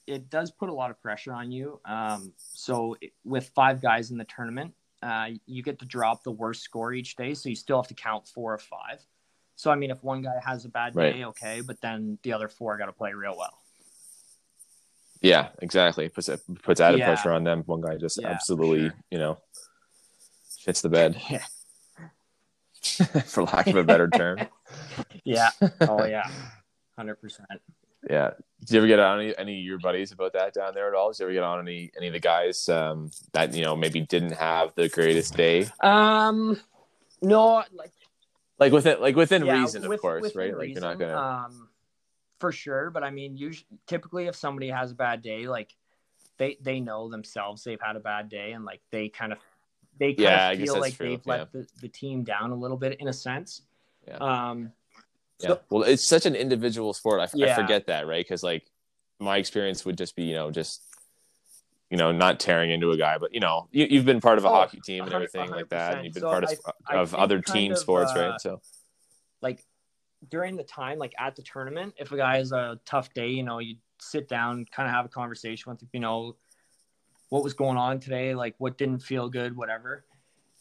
it 0.08 0.30
does 0.30 0.52
put 0.52 0.70
a 0.70 0.74
lot 0.74 0.90
of 0.90 1.02
pressure 1.02 1.34
on 1.34 1.52
you. 1.52 1.82
Um, 1.86 2.34
so 2.38 2.96
with 3.26 3.50
five 3.50 3.82
guys 3.82 4.12
in 4.12 4.18
the 4.18 4.26
tournament, 4.26 4.74
uh, 5.02 5.28
you 5.46 5.64
get 5.64 5.80
to 5.80 5.86
drop 5.86 6.24
the 6.24 6.32
worst 6.32 6.64
score 6.64 6.94
each 6.94 7.16
day, 7.16 7.34
so 7.34 7.50
you 7.50 7.56
still 7.56 7.82
have 7.82 7.88
to 7.88 7.94
count 7.94 8.28
four 8.28 8.54
or 8.54 8.58
five. 8.58 9.06
So 9.56 9.72
I 9.72 9.76
mean, 9.76 9.92
if 9.92 10.04
one 10.04 10.22
guy 10.22 10.34
has 10.44 10.66
a 10.66 10.70
bad 10.70 10.94
day, 10.94 11.24
okay, 11.26 11.62
but 11.66 11.82
then 11.82 12.20
the 12.24 12.34
other 12.34 12.48
four 12.48 12.78
got 12.78 12.86
to 12.86 12.94
play 12.94 13.14
real 13.14 13.36
well. 13.38 13.58
Yeah, 15.22 15.50
exactly. 15.62 16.10
Puts 16.10 16.30
puts 16.64 16.80
added 16.80 17.00
yeah. 17.00 17.08
pressure 17.08 17.32
on 17.32 17.44
them. 17.44 17.64
One 17.66 17.82
guy 17.82 17.98
just 17.98 18.22
yeah, 18.22 18.30
absolutely, 18.30 18.90
sure. 18.90 18.96
you 19.10 19.18
know, 19.18 19.38
fits 20.60 20.82
the 20.82 20.90
bed. 20.90 21.20
Yeah. 21.30 21.44
for 23.26 23.44
lack 23.44 23.68
of 23.68 23.76
a 23.76 23.84
better 23.84 24.10
term. 24.10 24.40
yeah. 25.24 25.50
Oh 25.82 26.06
yeah. 26.06 26.30
Hundred 26.96 27.16
percent. 27.16 27.50
Yeah. 28.10 28.32
Did 28.62 28.72
you 28.72 28.78
ever 28.80 28.88
get 28.88 29.00
on 29.00 29.20
any, 29.20 29.38
any 29.38 29.60
of 29.60 29.66
your 29.66 29.80
buddies 29.80 30.12
about 30.12 30.34
that 30.34 30.54
down 30.54 30.74
there 30.74 30.88
at 30.88 30.96
all? 30.96 31.12
Did 31.12 31.20
you 31.20 31.26
ever 31.26 31.34
get 31.34 31.44
on 31.44 31.60
any 31.60 31.92
any 31.96 32.08
of 32.08 32.14
the 32.14 32.20
guys 32.20 32.68
um, 32.70 33.12
that 33.34 33.54
you 33.54 33.64
know 33.64 33.76
maybe 33.76 34.02
didn't 34.02 34.34
have 34.34 34.74
the 34.76 34.90
greatest 34.90 35.36
day? 35.38 35.68
Um, 35.82 36.60
no, 37.22 37.64
like 37.74 37.92
like 38.60 38.72
within 38.72 39.00
like 39.00 39.16
within 39.16 39.46
yeah, 39.46 39.60
reason, 39.60 39.88
with, 39.88 39.98
of 39.98 40.02
course, 40.02 40.36
right? 40.36 40.56
Reason, 40.56 40.58
like 40.58 40.70
you're 40.70 40.82
not 40.82 41.00
gonna 41.00 41.18
um, 41.18 41.70
for 42.40 42.52
sure. 42.52 42.90
But 42.90 43.04
I 43.04 43.12
mean, 43.12 43.38
usually, 43.38 43.68
typically, 43.86 44.28
if 44.28 44.36
somebody 44.36 44.70
has 44.70 44.92
a 44.92 44.96
bad 44.96 45.22
day, 45.22 45.48
like 45.48 45.76
they 46.38 46.58
they 46.62 46.80
know 46.80 47.10
themselves 47.10 47.64
they've 47.64 47.82
had 47.82 47.96
a 47.96 48.00
bad 48.00 48.30
day, 48.30 48.54
and 48.54 48.66
like 48.66 48.82
they 48.92 49.10
kind 49.10 49.32
of 49.32 49.40
they 50.00 50.14
kind 50.14 50.20
yeah, 50.20 50.52
of 50.52 50.60
feel 50.60 50.80
like 50.80 50.96
true. 50.96 51.10
they've 51.10 51.22
yeah. 51.26 51.34
let 51.34 51.52
the, 51.52 51.68
the 51.82 51.88
team 51.88 52.24
down 52.24 52.52
a 52.52 52.56
little 52.56 52.78
bit 52.78 53.00
in 53.00 53.08
a 53.08 53.14
sense. 53.14 53.64
Yeah. 54.08 54.18
Um, 54.18 54.72
yeah. 55.40 55.56
well, 55.70 55.84
it's 55.84 56.08
such 56.08 56.26
an 56.26 56.36
individual 56.36 56.94
sport. 56.94 57.22
I, 57.22 57.28
yeah. 57.34 57.54
I 57.54 57.56
forget 57.56 57.88
that, 57.88 58.08
right? 58.08 58.26
Because 58.26 58.44
like 58.44 58.66
my 59.20 59.38
experience 59.38 59.86
would 59.86 59.98
just 59.98 60.16
be, 60.16 60.24
you 60.24 60.36
know, 60.36 60.52
just 60.52 60.82
you 61.90 61.98
know, 61.98 62.12
not 62.12 62.40
tearing 62.40 62.72
into 62.72 62.92
a 62.92 62.98
guy, 62.98 63.18
but 63.18 63.34
you 63.34 63.40
know, 63.40 63.68
you, 63.72 63.98
have 63.98 64.06
been 64.06 64.20
part 64.20 64.38
of 64.38 64.46
a 64.46 64.50
oh, 64.50 64.52
hockey 64.52 64.82
team 64.82 65.06
and 65.06 65.14
everything 65.14 65.50
like 65.50 65.70
that, 65.70 65.96
and 65.96 66.06
you've 66.06 66.14
been 66.14 66.22
so 66.22 66.30
part 66.30 66.44
of 66.44 66.52
I, 66.86 66.96
of 66.96 67.16
I 67.16 67.20
other 67.20 67.40
team 67.40 67.74
of, 67.74 67.78
sports, 67.78 68.12
uh, 68.16 68.20
right? 68.20 68.42
So, 68.42 68.62
like 69.42 69.64
during 70.30 70.58
the 70.58 70.64
time, 70.64 70.98
like 70.98 71.14
at 71.18 71.36
the 71.36 71.44
tournament, 71.44 71.94
if 71.98 72.12
a 72.12 72.18
guy 72.18 72.38
has 72.38 72.52
a 72.52 72.80
tough 72.86 73.14
day, 73.14 73.30
you 73.30 73.44
know, 73.44 73.60
you 73.60 73.76
sit 74.00 74.28
down, 74.28 74.66
kind 74.72 74.90
of 74.90 74.94
have 74.94 75.06
a 75.06 75.10
conversation 75.10 75.72
with, 75.72 75.82
you 75.94 76.02
know, 76.02 76.36
what 77.30 77.44
was 77.44 77.54
going 77.54 77.78
on 77.78 78.00
today, 78.00 78.36
like 78.36 78.56
what 78.58 78.78
didn't 78.78 79.00
feel 79.00 79.30
good, 79.30 79.56
whatever, 79.56 80.04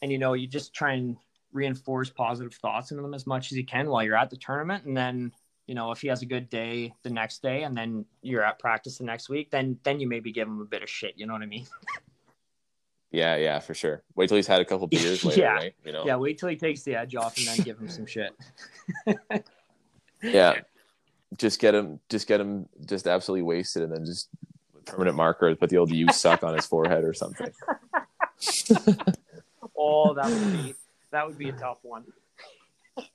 and 0.01 0.11
you 0.11 0.17
know, 0.17 0.33
you 0.33 0.47
just 0.47 0.73
try 0.73 0.93
and 0.93 1.17
reinforce 1.51 2.09
positive 2.09 2.53
thoughts 2.53 2.91
into 2.91 3.01
them 3.03 3.13
as 3.13 3.25
much 3.27 3.51
as 3.51 3.57
you 3.57 3.65
can 3.65 3.89
while 3.89 4.03
you're 4.03 4.17
at 4.17 4.29
the 4.29 4.37
tournament. 4.37 4.85
And 4.85 4.95
then, 4.95 5.31
you 5.65 5.75
know, 5.75 5.91
if 5.91 6.01
he 6.01 6.07
has 6.07 6.21
a 6.21 6.25
good 6.25 6.49
day 6.49 6.93
the 7.03 7.09
next 7.09 7.41
day 7.41 7.63
and 7.63 7.75
then 7.75 8.05
you're 8.21 8.43
at 8.43 8.59
practice 8.59 8.97
the 8.97 9.03
next 9.05 9.29
week, 9.29 9.51
then 9.51 9.79
then 9.83 9.99
you 9.99 10.07
maybe 10.07 10.31
give 10.31 10.47
him 10.47 10.61
a 10.61 10.65
bit 10.65 10.83
of 10.83 10.89
shit. 10.89 11.13
You 11.17 11.25
know 11.27 11.33
what 11.33 11.41
I 11.41 11.47
mean? 11.47 11.65
Yeah, 13.09 13.37
yeah, 13.37 13.59
for 13.59 13.73
sure. 13.73 14.03
Wait 14.15 14.27
till 14.27 14.35
he's 14.35 14.47
had 14.47 14.59
a 14.59 14.65
couple 14.65 14.85
beers 14.85 15.23
later, 15.23 15.39
Yeah. 15.41 15.53
right? 15.53 15.73
You 15.85 15.93
know. 15.93 16.05
Yeah, 16.05 16.17
wait 16.17 16.37
till 16.37 16.49
he 16.49 16.57
takes 16.57 16.83
the 16.83 16.95
edge 16.95 17.15
off 17.15 17.37
and 17.37 17.47
then 17.47 17.59
give 17.59 17.79
him 17.79 17.87
some 17.87 18.05
shit. 18.05 18.33
Yeah. 20.21 20.55
Just 21.37 21.59
get 21.59 21.73
him 21.73 21.99
just 22.09 22.27
get 22.27 22.41
him 22.41 22.67
just 22.85 23.07
absolutely 23.07 23.43
wasted 23.43 23.83
and 23.83 23.93
then 23.93 24.05
just 24.05 24.27
permanent 24.85 25.15
marker 25.15 25.55
put 25.55 25.69
the 25.69 25.77
old 25.77 25.91
you 25.91 26.07
suck 26.11 26.43
on 26.43 26.53
his 26.55 26.65
forehead 26.65 27.03
or 27.03 27.13
something. 27.13 27.51
Oh, 29.77 30.13
that 30.15 30.25
would 30.29 30.51
be 30.53 30.73
that 31.11 31.27
would 31.27 31.37
be 31.37 31.49
a 31.49 31.53
tough 31.53 31.79
one. 31.83 32.05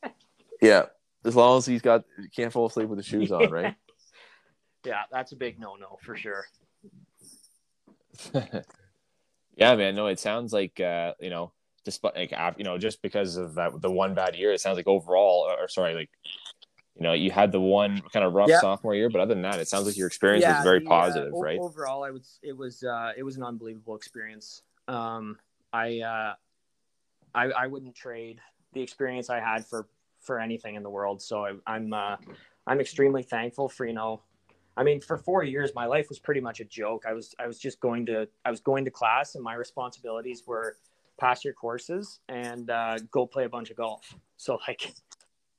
Yeah. 0.60 0.86
As 1.24 1.34
long 1.34 1.58
as 1.58 1.66
he's 1.66 1.82
got 1.82 2.04
can't 2.34 2.52
fall 2.52 2.66
asleep 2.66 2.88
with 2.88 2.98
the 2.98 3.02
shoes 3.04 3.32
on, 3.32 3.50
right? 3.50 3.74
Yeah, 4.84 5.02
that's 5.12 5.30
a 5.32 5.36
big 5.36 5.58
no 5.60 5.76
no 5.76 5.98
for 6.02 6.16
sure. 6.16 6.44
yeah, 9.56 9.74
man. 9.76 9.94
No, 9.94 10.06
it 10.06 10.18
sounds 10.18 10.52
like 10.52 10.80
uh, 10.80 11.14
you 11.20 11.30
know, 11.30 11.52
despite 11.84 12.16
like 12.16 12.32
you 12.56 12.64
know, 12.64 12.78
just 12.78 13.02
because 13.02 13.36
of 13.36 13.54
that 13.54 13.80
the 13.80 13.90
one 13.90 14.14
bad 14.14 14.34
year, 14.36 14.52
it 14.52 14.60
sounds 14.60 14.76
like 14.76 14.86
overall, 14.88 15.48
or 15.60 15.68
sorry, 15.68 15.94
like 15.94 16.10
you 16.96 17.02
know, 17.02 17.12
you 17.12 17.30
had 17.30 17.52
the 17.52 17.60
one 17.60 18.00
kind 18.12 18.24
of 18.24 18.32
rough 18.34 18.48
Yeah. 18.50 18.60
softmare 18.60 18.96
year, 18.96 19.08
but 19.08 19.20
other 19.20 19.34
than 19.34 19.42
that, 19.42 19.58
it 19.60 19.68
sounds 19.68 19.86
like 19.86 19.96
your 19.96 20.06
experience 20.08 20.46
was 20.46 20.62
very 20.62 20.80
the, 20.80 20.86
uh, 20.86 20.88
positive, 20.88 21.34
o- 21.34 21.40
right? 21.40 21.58
Overall, 21.60 22.04
I 22.04 22.10
would 22.10 22.22
s- 22.22 22.38
it 22.42 22.56
was 22.56 22.82
uh, 22.84 23.12
it 23.16 23.22
was 23.22 23.36
an 23.36 23.44
unbelievable 23.44 23.96
experience. 23.96 24.62
Um, 24.88 25.38
I 25.72 26.00
uh, 26.00 26.34
I 27.34 27.44
I 27.46 27.66
wouldn't 27.66 27.94
trade 27.94 28.40
the 28.72 28.82
experience 28.82 29.30
I 29.30 29.40
had 29.40 29.66
for 29.66 29.86
for 30.20 30.38
anything 30.38 30.74
in 30.76 30.82
the 30.82 30.90
world. 30.90 31.20
So 31.20 31.44
I, 31.44 31.52
I'm 31.66 31.92
uh, 31.92 32.16
I'm 32.66 32.80
extremely 32.80 33.22
thankful 33.22 33.68
for 33.68 33.86
you 33.86 33.92
know. 33.92 34.22
I 34.74 34.84
mean, 34.84 35.02
for 35.02 35.18
four 35.18 35.44
years, 35.44 35.72
my 35.74 35.84
life 35.84 36.08
was 36.08 36.18
pretty 36.18 36.40
much 36.40 36.60
a 36.60 36.64
joke. 36.64 37.04
I 37.06 37.12
was 37.12 37.34
I 37.38 37.46
was 37.46 37.58
just 37.58 37.80
going 37.80 38.06
to 38.06 38.28
I 38.44 38.50
was 38.50 38.60
going 38.60 38.84
to 38.86 38.90
class, 38.90 39.34
and 39.34 39.44
my 39.44 39.54
responsibilities 39.54 40.44
were 40.46 40.76
pass 41.18 41.44
your 41.44 41.54
courses 41.54 42.20
and 42.28 42.70
uh, 42.70 42.98
go 43.10 43.26
play 43.26 43.44
a 43.44 43.48
bunch 43.48 43.70
of 43.70 43.76
golf. 43.76 44.14
So 44.36 44.58
like, 44.66 44.92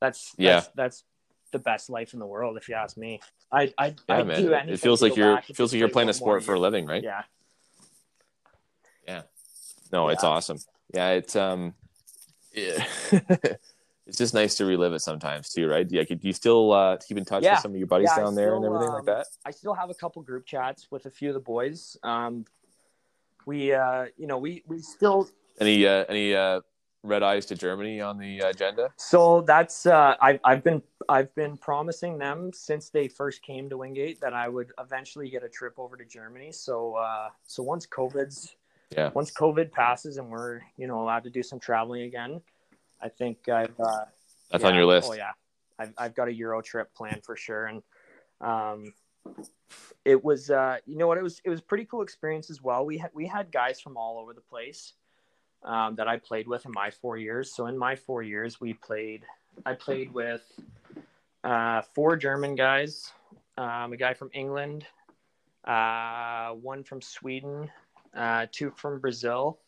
that's 0.00 0.34
Yeah. 0.36 0.56
that's, 0.56 0.68
that's 0.74 1.04
the 1.52 1.58
best 1.58 1.88
life 1.88 2.12
in 2.12 2.18
the 2.18 2.26
world, 2.26 2.56
if 2.56 2.68
you 2.68 2.74
ask 2.74 2.96
me. 2.96 3.20
I 3.52 3.72
I 3.78 3.94
Yeah, 4.08 4.18
I'd 4.18 4.26
man. 4.26 4.42
do 4.42 4.52
anything 4.52 4.74
It 4.74 4.80
feels 4.80 5.00
like 5.00 5.16
you're 5.16 5.40
feels 5.42 5.72
like 5.72 5.78
you're 5.78 5.88
playing 5.88 6.08
a 6.08 6.12
sport 6.12 6.42
for 6.42 6.54
a 6.54 6.60
living, 6.60 6.86
right? 6.86 7.02
Yeah, 7.02 7.22
Yeah. 9.06 9.22
No, 9.92 10.08
it's 10.08 10.24
awesome. 10.24 10.58
Yeah, 10.94 11.10
it's 11.10 11.34
um, 11.34 11.74
yeah. 12.52 12.86
it's 14.06 14.18
just 14.18 14.32
nice 14.32 14.54
to 14.56 14.64
relive 14.64 14.92
it 14.92 15.00
sometimes 15.00 15.48
too, 15.48 15.66
right? 15.66 15.90
Yeah, 15.90 16.04
do 16.04 16.16
you 16.20 16.32
still 16.32 16.72
uh, 16.72 16.96
keep 16.98 17.18
in 17.18 17.24
touch 17.24 17.42
Yeah. 17.42 17.54
with 17.54 17.60
some 17.60 17.72
of 17.72 17.78
your 17.78 17.88
buddies 17.88 18.10
Yeah, 18.16 18.22
down 18.22 18.34
there 18.36 18.54
and 18.54 18.64
still, 18.64 18.74
everything 18.74 18.92
like 18.92 19.00
um, 19.00 19.06
that? 19.06 19.26
I 19.44 19.50
still 19.50 19.74
have 19.74 19.90
a 19.90 19.94
couple 19.94 20.22
group 20.22 20.46
chats 20.46 20.90
with 20.90 21.06
a 21.06 21.10
few 21.10 21.30
of 21.30 21.34
the 21.34 21.40
boys. 21.40 21.96
Um, 22.04 22.44
we 23.44 23.72
uh, 23.72 24.06
you 24.16 24.26
know, 24.26 24.38
we 24.38 24.62
we 24.68 24.78
still 24.78 25.28
Any 25.58 25.86
uh, 25.86 26.04
any 26.08 26.34
uh, 26.34 26.60
red 27.02 27.22
eyes 27.22 27.44
to 27.46 27.56
Germany 27.56 28.00
on 28.00 28.18
the 28.18 28.38
agenda? 28.40 28.90
So 28.96 29.40
that's 29.40 29.86
uh, 29.86 30.14
I've 30.20 30.38
I've 30.44 30.62
been 30.62 30.82
I've 31.08 31.34
been 31.34 31.56
promising 31.56 32.18
them 32.18 32.52
since 32.52 32.88
they 32.90 33.08
first 33.08 33.42
came 33.42 33.68
to 33.68 33.78
Wingate 33.78 34.20
that 34.20 34.32
I 34.32 34.48
would 34.48 34.70
eventually 34.78 35.28
get 35.28 35.42
a 35.42 35.48
trip 35.48 35.74
over 35.78 35.96
to 35.96 36.04
Germany. 36.04 36.52
So 36.52 36.94
uh, 36.94 37.30
so 37.46 37.62
once 37.62 37.84
COVID's 37.86 38.54
Yeah. 38.96 39.10
once 39.12 39.32
COVID 39.32 39.72
passes 39.72 40.18
and 40.18 40.30
we're 40.30 40.60
you 40.76 40.86
know 40.86 41.02
allowed 41.02 41.24
to 41.24 41.30
do 41.30 41.42
some 41.42 41.58
traveling 41.58 42.02
again, 42.02 42.40
I 43.02 43.08
think 43.08 43.48
I've 43.48 43.78
uh, 43.80 44.04
That's 44.50 44.62
yeah, 44.62 44.68
on 44.68 44.74
your 44.74 44.86
list. 44.86 45.08
Oh 45.10 45.14
yeah, 45.14 45.32
I've 45.78 45.92
I've 45.98 46.14
got 46.14 46.28
a 46.28 46.32
Euro 46.34 46.62
trip 46.62 46.94
planned 46.94 47.24
for 47.24 47.36
sure, 47.36 47.66
and 47.66 47.82
um, 48.40 48.92
it 50.04 50.22
was 50.22 50.50
uh, 50.50 50.78
you 50.86 50.96
know 50.96 51.06
what 51.06 51.18
it 51.18 51.22
was 51.22 51.40
it 51.44 51.50
was 51.50 51.60
a 51.60 51.64
pretty 51.64 51.84
cool 51.86 52.02
experience 52.02 52.50
as 52.50 52.62
well. 52.62 52.86
We 52.86 52.98
had 52.98 53.10
we 53.14 53.26
had 53.26 53.50
guys 53.50 53.80
from 53.80 53.96
all 53.96 54.18
over 54.18 54.32
the 54.32 54.40
place 54.40 54.92
um, 55.64 55.96
that 55.96 56.08
I 56.08 56.18
played 56.18 56.46
with 56.46 56.64
in 56.66 56.72
my 56.72 56.90
four 56.90 57.16
years. 57.16 57.54
So 57.54 57.66
in 57.66 57.76
my 57.76 57.96
four 57.96 58.22
years, 58.22 58.60
we 58.60 58.74
played. 58.74 59.24
I 59.64 59.74
played 59.74 60.12
with 60.12 60.42
uh, 61.42 61.82
four 61.94 62.16
German 62.16 62.54
guys, 62.54 63.12
um, 63.56 63.92
a 63.92 63.96
guy 63.96 64.14
from 64.14 64.30
England, 64.32 64.86
uh, 65.64 66.50
one 66.50 66.82
from 66.82 67.00
Sweden, 67.00 67.70
uh, 68.14 68.46
two 68.50 68.72
from 68.76 69.00
Brazil, 69.00 69.58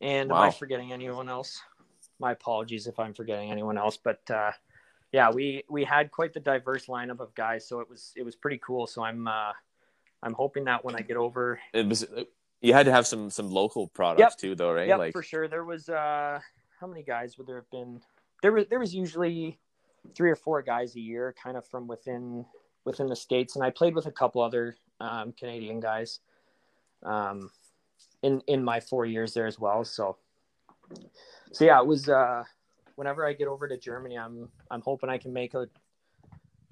and 0.00 0.30
am 0.30 0.36
I 0.36 0.50
forgetting 0.50 0.92
anyone 0.92 1.28
else? 1.28 1.60
My 2.20 2.32
apologies 2.32 2.86
if 2.86 2.98
I'm 2.98 3.14
forgetting 3.14 3.50
anyone 3.50 3.78
else, 3.78 3.96
but 3.96 4.20
uh, 4.30 4.52
yeah, 5.12 5.30
we 5.30 5.64
we 5.68 5.84
had 5.84 6.10
quite 6.10 6.34
the 6.34 6.40
diverse 6.40 6.86
lineup 6.86 7.20
of 7.20 7.34
guys, 7.34 7.66
so 7.68 7.80
it 7.80 7.88
was 7.88 8.12
it 8.16 8.22
was 8.24 8.36
pretty 8.36 8.60
cool. 8.64 8.86
So 8.86 9.02
I'm 9.02 9.26
uh, 9.28 9.52
I'm 10.22 10.34
hoping 10.34 10.64
that 10.64 10.84
when 10.84 10.96
I 10.96 11.00
get 11.00 11.16
over, 11.16 11.60
It 11.72 11.86
was. 11.86 12.06
You 12.60 12.72
had 12.72 12.86
to 12.86 12.92
have 12.92 13.06
some 13.06 13.30
some 13.30 13.50
local 13.50 13.86
products 13.86 14.20
Yep. 14.20 14.36
too, 14.38 14.54
though, 14.56 14.72
right? 14.72 14.88
Yep, 14.88 14.98
like 14.98 15.12
for 15.12 15.22
sure. 15.22 15.46
There 15.46 15.64
was 15.64 15.88
uh 15.88 16.40
how 16.80 16.86
many 16.88 17.04
guys 17.04 17.38
would 17.38 17.46
there 17.46 17.56
have 17.56 17.70
been? 17.70 18.00
There 18.42 18.50
was 18.52 18.66
there 18.68 18.80
was 18.80 18.92
usually 18.92 19.60
three 20.16 20.30
or 20.30 20.36
four 20.36 20.62
guys 20.62 20.96
a 20.96 21.00
year, 21.00 21.34
kind 21.40 21.56
of 21.56 21.66
from 21.68 21.86
within 21.86 22.44
within 22.84 23.06
the 23.06 23.14
states, 23.16 23.54
and 23.54 23.64
I 23.64 23.70
played 23.70 23.94
with 23.94 24.06
a 24.06 24.10
couple 24.10 24.42
other 24.42 24.76
um, 25.00 25.32
Canadian 25.38 25.78
guys 25.78 26.18
um, 27.02 27.50
in 28.22 28.42
in 28.46 28.64
my 28.64 28.80
four 28.80 29.06
years 29.06 29.34
there 29.34 29.46
as 29.46 29.58
well. 29.58 29.84
So 29.84 30.16
so 31.52 31.64
yeah, 31.64 31.80
it 31.80 31.86
was. 31.86 32.08
Uh, 32.08 32.44
whenever 32.96 33.24
I 33.24 33.32
get 33.32 33.46
over 33.46 33.68
to 33.68 33.76
Germany, 33.76 34.18
I'm 34.18 34.48
I'm 34.70 34.80
hoping 34.80 35.08
I 35.08 35.18
can 35.18 35.32
make 35.32 35.54
a 35.54 35.68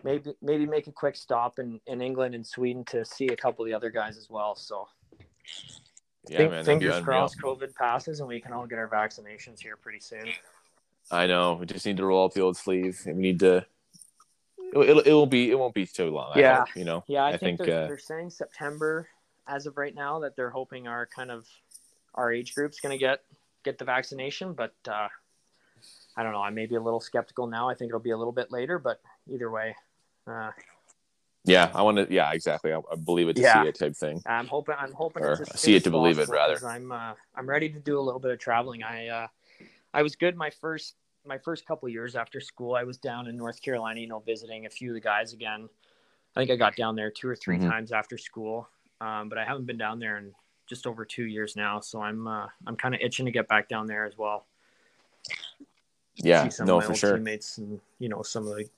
maybe 0.03 0.35
maybe 0.43 0.67
make 0.67 0.87
a 0.87 0.93
quick 0.93 1.17
stop 1.17 1.59
in 1.59 1.81
in 1.87 2.01
England 2.01 2.35
and 2.35 2.47
Sweden 2.47 2.85
to 2.87 3.05
see 3.05 3.29
a 3.29 3.37
couple 3.37 3.65
of 3.65 3.69
the 3.71 3.75
other 3.75 3.91
guys 3.91 4.17
as 4.19 4.29
well. 4.29 4.57
So 4.57 4.89
yeah, 6.29 6.39
Think- 6.39 6.51
man, 6.51 6.65
fingers 6.65 7.05
crossed 7.05 7.41
COVID 7.41 7.75
passes 7.75 8.21
and 8.21 8.29
we 8.29 8.41
can 8.41 8.53
all 8.53 8.67
get 8.67 8.79
our 8.79 8.89
vaccinations 8.89 9.61
here 9.61 9.77
pretty 9.77 10.01
soon. 10.01 10.27
I 11.11 11.29
know. 11.29 11.55
We 11.55 11.67
just 11.67 11.87
need 11.87 11.99
to 11.99 12.05
roll 12.05 12.25
up 12.25 12.35
the 12.35 12.41
old 12.41 12.57
sleeve, 12.57 13.01
and 13.07 13.17
we 13.17 13.23
need 13.23 13.39
to. 13.41 13.65
It'll, 14.73 14.83
it'll, 14.83 15.03
it 15.03 15.13
will 15.13 15.27
be. 15.27 15.53
It 15.53 15.57
won't 15.57 15.75
be 15.75 15.87
too 15.87 16.11
long. 16.11 16.33
I 16.35 16.41
Yeah. 16.41 16.59
hope, 16.59 16.75
you 16.75 16.85
know. 16.85 17.05
Yeah, 17.07 17.23
I, 17.23 17.29
I 17.29 17.37
think, 17.37 17.59
think, 17.59 17.71
they're, 17.71 17.85
uh, 17.85 17.87
they're 17.87 17.99
saying 17.99 18.31
September 18.31 19.09
as 19.47 19.67
of 19.67 19.77
right 19.77 19.95
now 19.95 20.21
that 20.21 20.37
they're 20.37 20.51
hoping 20.51 20.87
our 20.87 21.07
kind 21.07 21.31
of 21.31 21.47
our 22.15 22.33
age 22.33 22.55
group's 22.55 22.81
going 22.81 22.93
to 22.93 22.99
get 22.99 23.23
get 23.65 23.79
the 23.79 23.85
vaccination, 23.85 24.53
but 24.53 24.75
uh, 24.89 25.09
I 26.17 26.23
don't 26.23 26.33
know. 26.33 26.41
I 26.43 26.51
may 26.51 26.67
be 26.67 26.77
a 26.77 26.81
little 26.81 27.01
skeptical 27.01 27.47
now. 27.47 27.69
I 27.69 27.75
think 27.75 27.91
it'll 27.91 28.01
be 28.01 28.11
a 28.11 28.17
little 28.17 28.33
bit 28.33 28.51
later, 28.51 28.79
but 28.79 29.01
either 29.29 29.51
way, 29.51 29.75
uh, 30.27 30.51
Yeah, 31.45 31.71
I 31.75 31.83
want 31.83 31.99
to. 31.99 32.13
Yeah, 32.13 32.33
exactly. 32.33 32.73
I, 32.73 32.79
I 32.91 32.97
believe 32.97 33.29
it 33.29 33.37
to 33.37 33.43
Yeah. 33.43 33.63
see 33.63 33.69
it 33.69 33.79
type 33.79 33.97
thing. 33.97 34.23
I'm 34.27 34.47
hoping. 34.47 34.77
I'm 34.79 34.93
hoping 34.93 35.23
Or 35.25 35.45
see 35.57 35.75
it 35.77 35.85
to 35.85 35.91
believe 35.91 36.19
it, 36.19 36.29
rather. 36.29 36.65
I'm 36.67 36.91
uh, 36.93 37.15
I'm 37.35 37.49
ready 37.49 37.69
to 37.69 37.79
do 37.79 37.99
a 37.99 38.03
little 38.03 38.21
bit 38.21 38.31
of 38.31 38.39
traveling. 38.39 38.83
I 38.83 39.09
uh, 39.09 39.27
I 39.93 40.03
was 40.03 40.17
good 40.17 40.37
my 40.37 40.51
first 40.51 40.95
my 41.27 41.39
first 41.39 41.67
couple 41.67 41.89
years 41.89 42.15
after 42.15 42.41
school. 42.41 42.75
I 42.75 42.85
was 42.85 42.99
down 42.99 43.27
in 43.27 43.37
North 43.37 43.61
Carolina, 43.61 44.01
you 44.01 44.07
know, 44.07 44.21
visiting 44.21 44.67
a 44.67 44.71
few 44.71 44.91
of 44.91 44.95
the 44.95 45.01
guys 45.01 45.33
again. 45.33 45.69
I 46.37 46.41
think 46.41 46.51
I 46.51 46.57
got 46.57 46.77
down 46.77 46.95
there 46.97 47.11
two 47.11 47.29
or 47.29 47.35
3 47.35 47.59
Mhm. 47.59 47.67
times 47.69 47.93
after 47.93 48.17
school, 48.19 48.69
um, 49.01 49.29
but 49.29 49.39
I 49.39 49.45
haven't 49.45 49.67
been 49.67 49.79
down 49.79 49.99
there 49.99 50.19
in 50.19 50.33
just 50.67 50.87
over 50.87 51.05
two 51.05 51.25
years 51.25 51.57
now. 51.57 51.81
So 51.81 52.01
I'm 52.01 52.27
uh, 52.27 52.49
I'm 52.67 52.77
kind 52.77 52.95
of 52.95 53.01
itching 53.01 53.27
to 53.27 53.33
get 53.33 53.49
back 53.49 53.69
down 53.69 53.87
there 53.87 54.05
as 54.05 54.17
well. 54.17 54.47
Yeah, 56.17 56.45
See 56.45 56.51
some 56.51 56.67
no, 56.67 56.77
of 56.77 56.81
my 56.81 56.85
for 56.85 56.91
old 56.93 56.99
sure. 56.99 57.17
teammates 57.17 57.59
and 57.59 57.81
you 57.99 58.09
know 58.09 58.23
some 58.23 58.47
of 58.47 58.57
the 58.57 58.69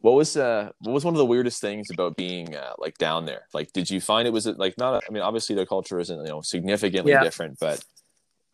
What 0.00 0.14
was 0.14 0.36
uh 0.36 0.70
what 0.80 0.92
was 0.92 1.04
one 1.04 1.14
of 1.14 1.18
the 1.18 1.26
weirdest 1.26 1.60
things 1.60 1.90
about 1.90 2.16
being 2.16 2.54
uh, 2.54 2.72
like 2.78 2.96
down 2.98 3.26
there? 3.26 3.46
Like, 3.52 3.72
did 3.72 3.90
you 3.90 4.00
find 4.00 4.26
it 4.26 4.30
was 4.32 4.46
it 4.46 4.58
like 4.58 4.78
not? 4.78 5.04
I 5.08 5.12
mean, 5.12 5.22
obviously 5.22 5.54
their 5.54 5.66
culture 5.66 5.98
isn't 5.98 6.18
you 6.18 6.28
know 6.28 6.40
significantly 6.42 7.12
Yeah. 7.12 7.20
different, 7.20 7.58
but 7.60 7.84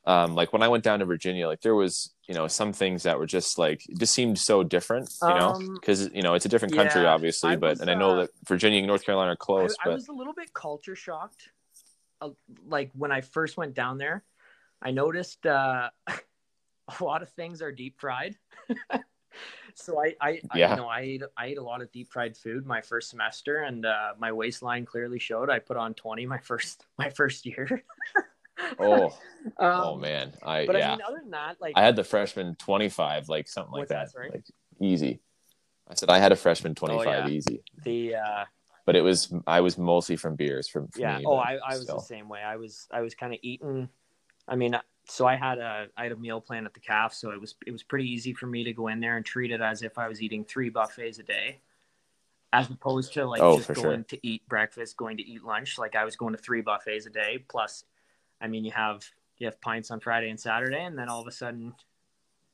um 0.04 0.34
like 0.34 0.52
when 0.52 0.62
I 0.62 0.68
went 0.68 0.82
down 0.82 0.98
to 0.98 1.04
Virginia, 1.04 1.46
like 1.46 1.60
there 1.60 1.74
was 1.74 2.12
you 2.28 2.34
know 2.34 2.46
some 2.46 2.72
things 2.72 3.02
that 3.02 3.18
were 3.18 3.26
just 3.26 3.58
like 3.58 3.82
it 3.88 3.98
just 3.98 4.14
seemed 4.14 4.38
so 4.38 4.62
different, 4.62 5.10
you 5.22 5.28
know, 5.28 5.54
Um, 5.54 5.74
because 5.74 6.08
you 6.12 6.22
know 6.22 6.34
it's 6.34 6.46
a 6.46 6.48
different 6.48 6.74
country, 6.74 7.02
yeah, 7.02 7.12
obviously, 7.12 7.50
I 7.50 7.56
but 7.56 7.70
was, 7.70 7.80
and 7.80 7.90
I 7.90 7.94
know 7.94 8.12
uh, 8.12 8.20
that 8.22 8.30
Virginia 8.46 8.78
and 8.78 8.86
North 8.86 9.04
Carolina 9.04 9.32
are 9.32 9.36
close, 9.36 9.74
I, 9.84 9.88
I 9.88 9.90
but 9.90 9.94
was 9.94 10.08
a 10.08 10.12
little 10.12 10.34
bit 10.34 10.52
culture 10.54 10.96
shocked. 10.96 11.50
Uh, 12.20 12.30
like 12.68 12.90
when 12.94 13.10
I 13.10 13.20
first 13.20 13.56
went 13.56 13.74
down 13.74 13.98
there, 13.98 14.22
I 14.80 14.92
noticed 14.92 15.44
uh, 15.46 15.90
a 16.08 17.04
lot 17.04 17.22
of 17.22 17.28
things 17.30 17.62
are 17.62 17.72
deep 17.72 17.98
fried. 17.98 18.36
so 19.74 20.00
I, 20.00 20.14
I, 20.20 20.40
I 20.50 20.58
you 20.58 20.76
know, 20.76 20.88
I 20.88 21.00
ate, 21.00 21.22
I 21.36 21.46
ate 21.46 21.58
a 21.58 21.62
lot 21.62 21.82
of 21.82 21.90
deep 21.92 22.12
fried 22.12 22.36
food 22.36 22.66
my 22.66 22.80
first 22.80 23.10
semester, 23.10 23.62
and 23.62 23.86
uh, 23.86 24.12
my 24.18 24.32
waistline 24.32 24.84
clearly 24.84 25.18
showed. 25.18 25.50
I 25.50 25.58
put 25.58 25.76
on 25.76 25.94
twenty 25.94 26.26
my 26.26 26.38
first 26.42 26.84
my 26.98 27.10
first 27.10 27.46
year. 27.46 27.82
Oh 28.78 29.06
um, 29.46 29.52
oh 29.58 29.96
man, 29.96 30.32
I 30.42 30.66
But 30.66 30.76
yeah. 30.76 30.88
I 30.88 30.90
mean, 30.92 31.00
other 31.06 31.18
than 31.20 31.30
that, 31.30 31.60
like 31.60 31.74
I 31.76 31.82
had 31.82 31.96
the 31.96 32.04
freshman 32.04 32.54
25, 32.56 33.28
like 33.28 33.48
something 33.48 33.72
like 33.72 33.88
that. 33.88 34.08
Like 34.16 34.44
easy. 34.80 35.20
I 35.88 35.94
said 35.94 36.10
I 36.10 36.18
had 36.18 36.32
a 36.32 36.36
freshman 36.36 36.74
25 36.74 37.06
yeah. 37.06 37.28
easy, 37.28 37.62
the 37.84 38.14
uh, 38.16 38.44
but 38.84 38.96
it 38.96 39.02
was 39.02 39.32
I 39.46 39.60
was 39.60 39.78
mostly 39.78 40.16
from 40.16 40.36
beers 40.36 40.68
from, 40.68 40.88
from 40.88 41.02
yeah 41.02 41.18
me, 41.18 41.24
oh 41.26 41.36
I, 41.36 41.58
I 41.64 41.74
was 41.74 41.82
still. 41.82 41.96
the 41.96 42.02
same 42.02 42.28
way 42.28 42.40
i 42.42 42.56
was 42.56 42.88
i 42.90 43.00
was 43.00 43.14
kind 43.14 43.32
of 43.32 43.38
eating 43.42 43.88
i 44.48 44.56
mean 44.56 44.76
so 45.06 45.26
i 45.26 45.36
had 45.36 45.58
a 45.58 45.86
i 45.96 46.04
had 46.04 46.12
a 46.12 46.16
meal 46.16 46.40
plan 46.40 46.66
at 46.66 46.74
the 46.74 46.80
calf 46.80 47.14
so 47.14 47.30
it 47.30 47.40
was 47.40 47.54
it 47.66 47.70
was 47.70 47.82
pretty 47.82 48.10
easy 48.10 48.32
for 48.32 48.46
me 48.46 48.64
to 48.64 48.72
go 48.72 48.88
in 48.88 49.00
there 49.00 49.16
and 49.16 49.24
treat 49.24 49.50
it 49.50 49.60
as 49.60 49.82
if 49.82 49.98
i 49.98 50.08
was 50.08 50.22
eating 50.22 50.44
three 50.44 50.68
buffets 50.68 51.18
a 51.18 51.22
day 51.22 51.60
as 52.52 52.68
opposed 52.68 53.14
to 53.14 53.24
like 53.24 53.40
Oh, 53.40 53.56
just 53.56 53.72
going 53.72 54.00
sure. 54.00 54.04
to 54.04 54.26
eat 54.26 54.46
breakfast, 54.48 54.96
going 54.96 55.16
to 55.16 55.22
eat 55.22 55.42
lunch. 55.42 55.78
Like 55.78 55.96
I 55.96 56.04
was 56.04 56.16
going 56.16 56.34
to 56.34 56.38
three 56.38 56.60
buffets 56.60 57.06
a 57.06 57.10
day. 57.10 57.44
Plus, 57.48 57.84
I 58.42 58.48
mean, 58.48 58.64
you 58.64 58.72
have 58.72 59.04
you 59.38 59.46
have 59.46 59.60
pints 59.60 59.90
on 59.90 60.00
Friday 60.00 60.28
and 60.30 60.38
Saturday, 60.38 60.82
and 60.84 60.98
then 60.98 61.08
all 61.08 61.20
of 61.20 61.26
a 61.26 61.32
sudden, 61.32 61.74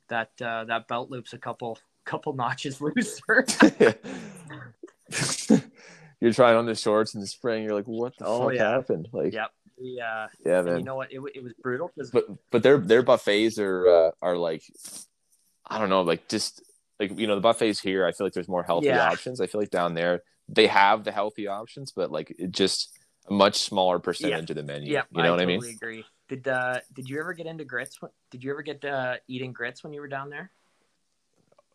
that 0.07 0.31
uh, 0.41 0.63
that 0.65 0.87
belt 0.87 1.09
loop's 1.09 1.33
a 1.33 1.37
couple 1.37 1.79
couple 2.05 2.33
notches 2.43 2.79
looser. 2.79 3.45
you're 6.21 6.33
trying 6.33 6.55
on 6.55 6.65
the 6.65 6.75
shorts 6.75 7.13
in 7.15 7.21
the 7.21 7.27
spring. 7.27 7.63
You're 7.63 7.73
like, 7.73 7.87
what 7.87 8.13
the 8.17 8.25
Oh, 8.25 8.45
fuck 8.45 8.53
yeah. 8.55 8.69
happened? 8.71 9.07
Like, 9.11 9.33
yep. 9.33 9.51
Yeah. 9.81 10.27
yeah, 10.45 10.61
man. 10.61 10.79
you 10.79 10.83
know 10.83 10.95
what? 10.95 11.11
It, 11.11 11.21
it 11.33 11.41
was 11.43 11.53
brutal 11.61 11.91
because 11.95 12.11
but 12.11 12.25
but 12.51 12.63
their 12.63 12.77
their 12.77 13.01
buffets 13.01 13.57
are 13.57 13.87
uh, 13.87 14.11
are 14.21 14.35
like 14.37 14.63
I 15.65 15.79
don't 15.79 15.89
know, 15.89 16.01
like 16.01 16.27
just 16.27 16.61
like 16.99 17.17
you 17.17 17.27
know 17.27 17.35
the 17.35 17.41
buffets 17.41 17.79
here. 17.79 18.05
I 18.05 18.11
feel 18.11 18.27
like 18.27 18.33
there's 18.33 18.49
more 18.49 18.63
healthy 18.63 18.87
Yeah. 18.87 19.09
options. 19.09 19.39
I 19.39 19.47
feel 19.47 19.61
like 19.61 19.69
down 19.71 19.93
there 19.93 20.21
they 20.49 20.67
have 20.67 21.03
the 21.05 21.11
healthy 21.11 21.47
options, 21.47 21.91
but 21.93 22.11
like 22.11 22.35
it 22.37 22.51
just 22.51 22.91
a 23.29 23.33
much 23.33 23.59
smaller 23.59 23.99
percentage 23.99 24.49
of 24.49 24.55
the 24.55 24.63
menu. 24.63 24.91
yeah, 24.91 25.03
you 25.11 25.23
know 25.23 25.31
what 25.31 25.39
I 25.39 25.45
totally 25.45 25.67
mean? 25.69 25.75
agree. 25.75 26.05
Did 26.27 26.47
uh 26.47 26.79
did 26.93 27.09
you 27.09 27.19
ever 27.19 27.33
get 27.33 27.45
into 27.47 27.65
grits? 27.65 27.99
Did 28.31 28.43
you 28.43 28.51
ever 28.51 28.61
get 28.61 28.83
uh, 28.85 29.15
eating 29.27 29.51
grits 29.53 29.83
when 29.83 29.93
you 29.93 30.01
were 30.01 30.07
down 30.07 30.29
there? 30.29 30.51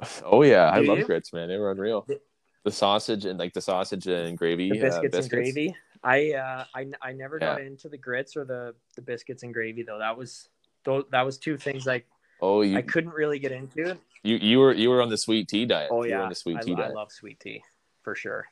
Oh 0.24 0.42
yeah, 0.42 0.68
I 0.68 0.80
love 0.80 0.98
you? 0.98 1.04
grits, 1.06 1.32
man. 1.32 1.48
They 1.48 1.56
were 1.56 1.70
unreal. 1.70 2.04
The- 2.06 2.20
The 2.64 2.72
sausage 2.72 3.24
and 3.26 3.38
like 3.38 3.52
the 3.52 3.60
sausage 3.60 4.06
and 4.06 4.36
gravy, 4.38 4.70
The 4.70 4.78
uh, 4.78 4.80
biscuits, 5.02 5.18
and 5.18 5.30
gravy. 5.30 5.76
I 6.02 6.32
uh 6.32 6.64
I, 6.74 6.86
I 7.02 7.12
never 7.12 7.38
got 7.38 7.60
into 7.60 7.88
the 7.88 7.98
grits 7.98 8.36
or 8.36 8.44
the 8.44 8.74
the 8.96 9.02
biscuits 9.02 9.42
and 9.42 9.52
gravy 9.52 9.82
though. 9.82 9.98
That 9.98 10.16
was 10.16 10.48
those 10.84 11.04
that 11.10 11.22
was 11.22 11.38
two 11.38 11.56
things 11.56 11.86
like 11.86 12.06
Oh, 12.40 12.62
you 12.62 12.76
I 12.76 12.82
couldn't 12.82 13.12
really 13.14 13.38
get 13.38 13.52
into. 13.52 13.90
it. 13.90 13.98
you 14.22 14.36
you 14.36 14.58
were 14.60 14.72
you 14.72 14.90
were 14.90 15.00
on 15.02 15.08
the 15.08 15.16
sweet 15.16 15.48
tea 15.48 15.66
diet. 15.66 15.90
Oh 15.92 16.04
you 16.04 16.12
were 16.14 16.18
yeah, 16.18 16.22
on 16.22 16.28
the 16.28 16.34
sweet 16.34 16.58
I, 16.58 16.60
tea 16.62 16.72
I 16.72 16.76
diet. 16.76 16.94
love 16.94 17.12
sweet 17.12 17.38
tea 17.40 17.62
for 18.02 18.14
sure. 18.14 18.46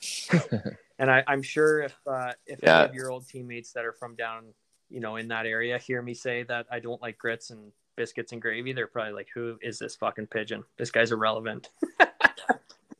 and 0.98 1.10
I, 1.10 1.22
I'm 1.26 1.42
sure 1.42 1.82
if 1.82 1.96
uh, 2.06 2.32
if 2.46 2.60
Yeah. 2.62 2.80
any 2.80 2.88
of 2.88 2.94
your 2.94 3.10
old 3.10 3.28
teammates 3.28 3.72
that 3.72 3.84
are 3.84 3.92
from 3.92 4.14
down, 4.16 4.54
you 4.88 5.00
know, 5.00 5.16
in 5.16 5.28
that 5.28 5.46
area 5.46 5.78
hear 5.78 6.00
me 6.02 6.14
say 6.14 6.42
that 6.44 6.66
I 6.70 6.80
don't 6.80 7.00
like 7.02 7.18
grits 7.18 7.50
and 7.50 7.72
biscuits 7.96 8.32
and 8.32 8.42
gravy, 8.42 8.72
they're 8.72 8.86
probably 8.86 9.12
like, 9.12 9.28
"Who 9.34 9.58
is 9.62 9.78
this 9.78 9.96
fucking 9.96 10.26
pigeon? 10.28 10.64
This 10.78 10.90
guy's 10.90 11.12
irrelevant." 11.12 11.68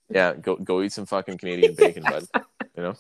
Yeah, 0.08 0.34
go 0.34 0.54
go 0.56 0.82
eat 0.82 0.92
some 0.92 1.04
fucking 1.04 1.36
Canadian 1.38 1.74
bacon, 1.74 2.04
bud. 2.04 2.24
You 2.76 2.82
know, 2.84 2.94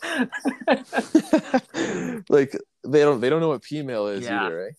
like 2.28 2.52
they 2.84 3.00
don't 3.00 3.20
they 3.20 3.30
don't 3.30 3.40
know 3.40 3.48
what 3.48 3.62
pea 3.62 3.82
meal 3.82 4.08
is 4.08 4.24
Yeah. 4.24 4.44
either, 4.44 4.56
right? 4.64 4.74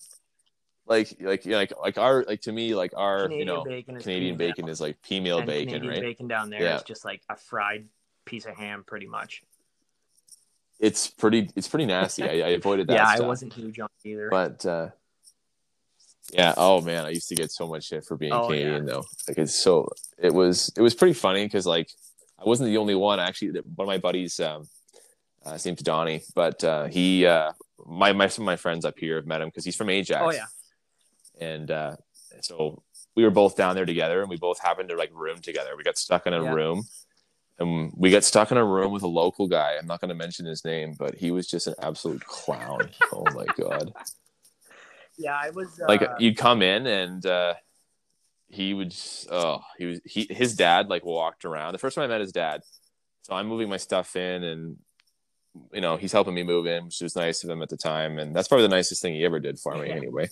Like 0.85 1.15
like 1.21 1.45
like 1.45 1.73
like 1.81 1.97
our 1.97 2.25
like 2.27 2.41
to 2.41 2.51
me 2.51 2.75
like 2.75 2.91
our 2.97 3.29
Canadian 3.29 3.39
you 3.39 3.45
know 3.45 3.63
bacon 3.63 3.99
Canadian 3.99 4.35
pea 4.37 4.43
meal, 4.43 4.49
bacon 4.49 4.67
is 4.67 4.81
like 4.81 5.01
pea 5.01 5.19
meal 5.21 5.37
and 5.39 5.47
bacon, 5.47 5.67
Canadian 5.69 5.93
right? 5.93 6.01
bacon 6.01 6.27
down 6.27 6.49
there 6.49 6.59
is 6.59 6.65
Yeah. 6.65 6.79
just 6.85 7.05
like 7.05 7.21
a 7.29 7.37
fried 7.37 7.87
piece 8.25 8.45
of 8.45 8.55
ham, 8.55 8.83
pretty 8.85 9.07
much. 9.07 9.41
It's 10.79 11.07
pretty 11.09 11.49
it's 11.55 11.67
pretty 11.67 11.85
nasty. 11.85 12.23
I, 12.23 12.47
I 12.47 12.49
avoided 12.51 12.87
that. 12.87 12.93
yeah, 12.93 13.05
stuff. 13.15 13.25
I 13.25 13.27
wasn't 13.27 13.53
huge 13.53 13.79
on 13.79 13.89
either. 14.03 14.29
But 14.29 14.65
uh 14.65 14.89
yeah, 16.31 16.53
oh 16.57 16.81
man, 16.81 17.05
I 17.05 17.09
used 17.09 17.29
to 17.29 17.35
get 17.35 17.51
so 17.51 17.67
much 17.67 17.85
shit 17.85 18.03
for 18.05 18.17
being 18.17 18.33
Oh, 18.33 18.47
Canadian 18.47 18.85
though. 18.85 19.05
Like 19.27 19.37
it's 19.37 19.55
so 19.55 19.87
it 20.17 20.33
was 20.33 20.71
it 20.77 20.81
was 20.81 20.93
pretty 20.93 21.13
funny 21.13 21.45
because 21.45 21.65
like 21.65 21.89
I 22.37 22.43
wasn't 22.45 22.69
the 22.69 22.77
only 22.77 22.95
one 22.95 23.19
actually. 23.19 23.51
One 23.75 23.85
of 23.85 23.87
my 23.87 23.97
buddies, 23.97 24.39
um, 24.39 24.67
uh, 25.45 25.53
his 25.53 25.65
name's 25.65 25.81
Donnie, 25.81 26.21
but 26.35 26.63
uh, 26.63 26.85
he 26.85 27.25
uh, 27.25 27.53
my 27.85 28.11
my 28.13 28.27
some 28.27 28.43
of 28.43 28.45
my 28.45 28.57
friends 28.57 28.85
up 28.85 28.99
here 28.99 29.15
have 29.15 29.25
met 29.25 29.41
him 29.41 29.47
because 29.47 29.63
he's 29.65 29.75
from 29.75 29.89
Ajax. 29.89 30.21
oh 30.23 30.31
yeah, 30.31 30.45
and 31.39 31.71
uh, 31.71 31.95
so 32.41 32.83
we 33.15 33.23
were 33.23 33.31
both 33.31 33.55
down 33.55 33.73
there 33.75 33.85
together, 33.85 34.19
and 34.21 34.29
we 34.29 34.37
both 34.37 34.59
happened 34.61 34.89
to 34.89 34.95
like 34.95 35.09
room 35.13 35.39
together. 35.39 35.71
We 35.77 35.83
got 35.83 35.97
stuck 35.97 36.27
in 36.27 36.33
a 36.33 36.43
Yeah. 36.43 36.53
room, 36.53 36.83
and 37.59 37.91
we 37.95 38.11
got 38.11 38.23
stuck 38.23 38.51
in 38.51 38.57
a 38.57 38.65
room 38.65 38.91
with 38.91 39.03
a 39.03 39.07
local 39.07 39.47
guy. 39.47 39.75
I'm 39.79 39.87
not 39.87 39.99
going 40.01 40.09
to 40.09 40.15
mention 40.15 40.45
his 40.45 40.63
name, 40.63 40.93
but 40.97 41.15
he 41.15 41.31
was 41.31 41.47
just 41.47 41.67
an 41.67 41.75
absolute 41.81 42.23
clown. 42.25 42.89
oh 43.11 43.25
my 43.33 43.45
god! 43.57 43.93
yeah, 45.17 45.37
I 45.41 45.49
was 45.51 45.79
uh, 45.81 45.85
Like 45.87 46.07
you'd 46.19 46.37
come 46.37 46.61
in 46.61 46.85
and 46.87 47.25
uh, 47.25 47.53
he 48.47 48.73
would. 48.73 48.91
Just, 48.91 49.27
oh, 49.31 49.61
he 49.77 49.85
was 49.85 49.99
he 50.05 50.27
his 50.29 50.55
dad 50.55 50.89
like 50.89 51.03
walked 51.05 51.45
around. 51.45 51.73
The 51.73 51.79
first 51.79 51.95
time 51.95 52.03
I 52.05 52.07
met 52.07 52.21
his 52.21 52.31
dad, 52.31 52.61
so 53.23 53.33
I'm 53.33 53.47
moving 53.47 53.69
my 53.69 53.77
stuff 53.77 54.15
in 54.15 54.43
and. 54.43 54.77
You 55.73 55.81
know, 55.81 55.97
he's 55.97 56.11
helping 56.11 56.35
me 56.35 56.43
move 56.43 56.67
in, 56.67 56.85
which 56.85 57.01
was 57.01 57.15
nice 57.15 57.43
of 57.43 57.49
him 57.49 57.63
at 57.63 57.69
the 57.69 57.77
time, 57.77 58.19
and 58.19 58.35
that's 58.35 58.47
probably 58.47 58.67
the 58.67 58.75
nicest 58.75 59.01
thing 59.01 59.15
he 59.15 59.25
ever 59.25 59.39
did 59.39 59.57
for 59.57 59.75
me, 59.75 59.87
Yeah. 59.87 59.95
anyway. 59.95 60.29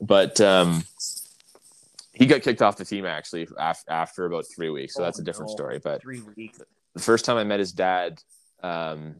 But 0.00 0.40
um, 0.40 0.84
he 2.12 2.26
got 2.26 2.42
kicked 2.42 2.60
off 2.62 2.76
the 2.76 2.84
team 2.84 3.06
actually 3.06 3.48
af- 3.56 3.84
after 3.88 4.26
about 4.26 4.44
three 4.54 4.70
weeks, 4.70 4.94
so 4.94 5.02
Oh, 5.02 5.04
that's 5.04 5.18
a 5.18 5.22
different 5.24 5.50
no. 5.50 5.54
story. 5.56 5.78
But 5.82 6.02
three 6.02 6.20
weeks. 6.36 6.60
the 6.94 7.00
first 7.02 7.24
time 7.24 7.36
I 7.36 7.44
met 7.44 7.58
his 7.58 7.72
dad, 7.72 8.22
um, 8.62 9.16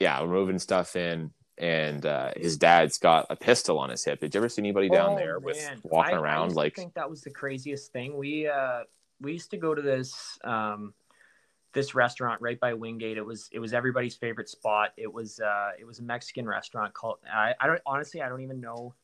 yeah, 0.00 0.20
we're 0.20 0.28
moving 0.28 0.58
stuff 0.58 0.96
in, 0.96 1.32
and 1.56 2.04
uh, 2.04 2.32
his 2.36 2.56
dad's 2.58 2.98
got 2.98 3.26
a 3.30 3.36
pistol 3.36 3.78
on 3.78 3.90
his 3.90 4.04
hip. 4.04 4.20
Did 4.20 4.34
you 4.34 4.40
ever 4.40 4.48
see 4.48 4.60
anybody 4.62 4.88
down 4.88 5.12
Oh, 5.12 5.16
there 5.16 5.38
with 5.38 5.56
man. 5.56 5.78
walking 5.82 6.14
I- 6.14 6.18
I 6.18 6.20
around 6.20 6.50
to 6.50 6.54
like? 6.56 6.76
think 6.76 6.94
that 6.94 7.08
was 7.08 7.22
the 7.22 7.30
craziest 7.30 7.92
thing. 7.92 8.16
We 8.16 8.46
uh 8.48 8.82
we 9.20 9.32
used 9.32 9.50
to 9.52 9.56
go 9.56 9.74
to 9.74 9.80
this 9.80 10.38
um 10.44 10.92
this 11.72 11.94
restaurant 11.94 12.40
right 12.40 12.58
by 12.60 12.74
Wingate. 12.74 13.16
It 13.16 13.24
was 13.24 13.48
it 13.52 13.60
was 13.60 13.72
everybody's 13.72 14.16
favorite 14.16 14.48
spot. 14.48 14.90
It 14.96 15.12
was 15.12 15.40
uh 15.40 15.70
it 15.78 15.84
was 15.86 16.00
a 16.00 16.02
Mexican 16.02 16.46
restaurant 16.46 16.92
called 16.92 17.18
I, 17.32 17.54
I 17.60 17.66
don't 17.68 17.80
honestly 17.86 18.20
I 18.20 18.28
don't 18.28 18.42
even 18.42 18.60
know 18.60 18.94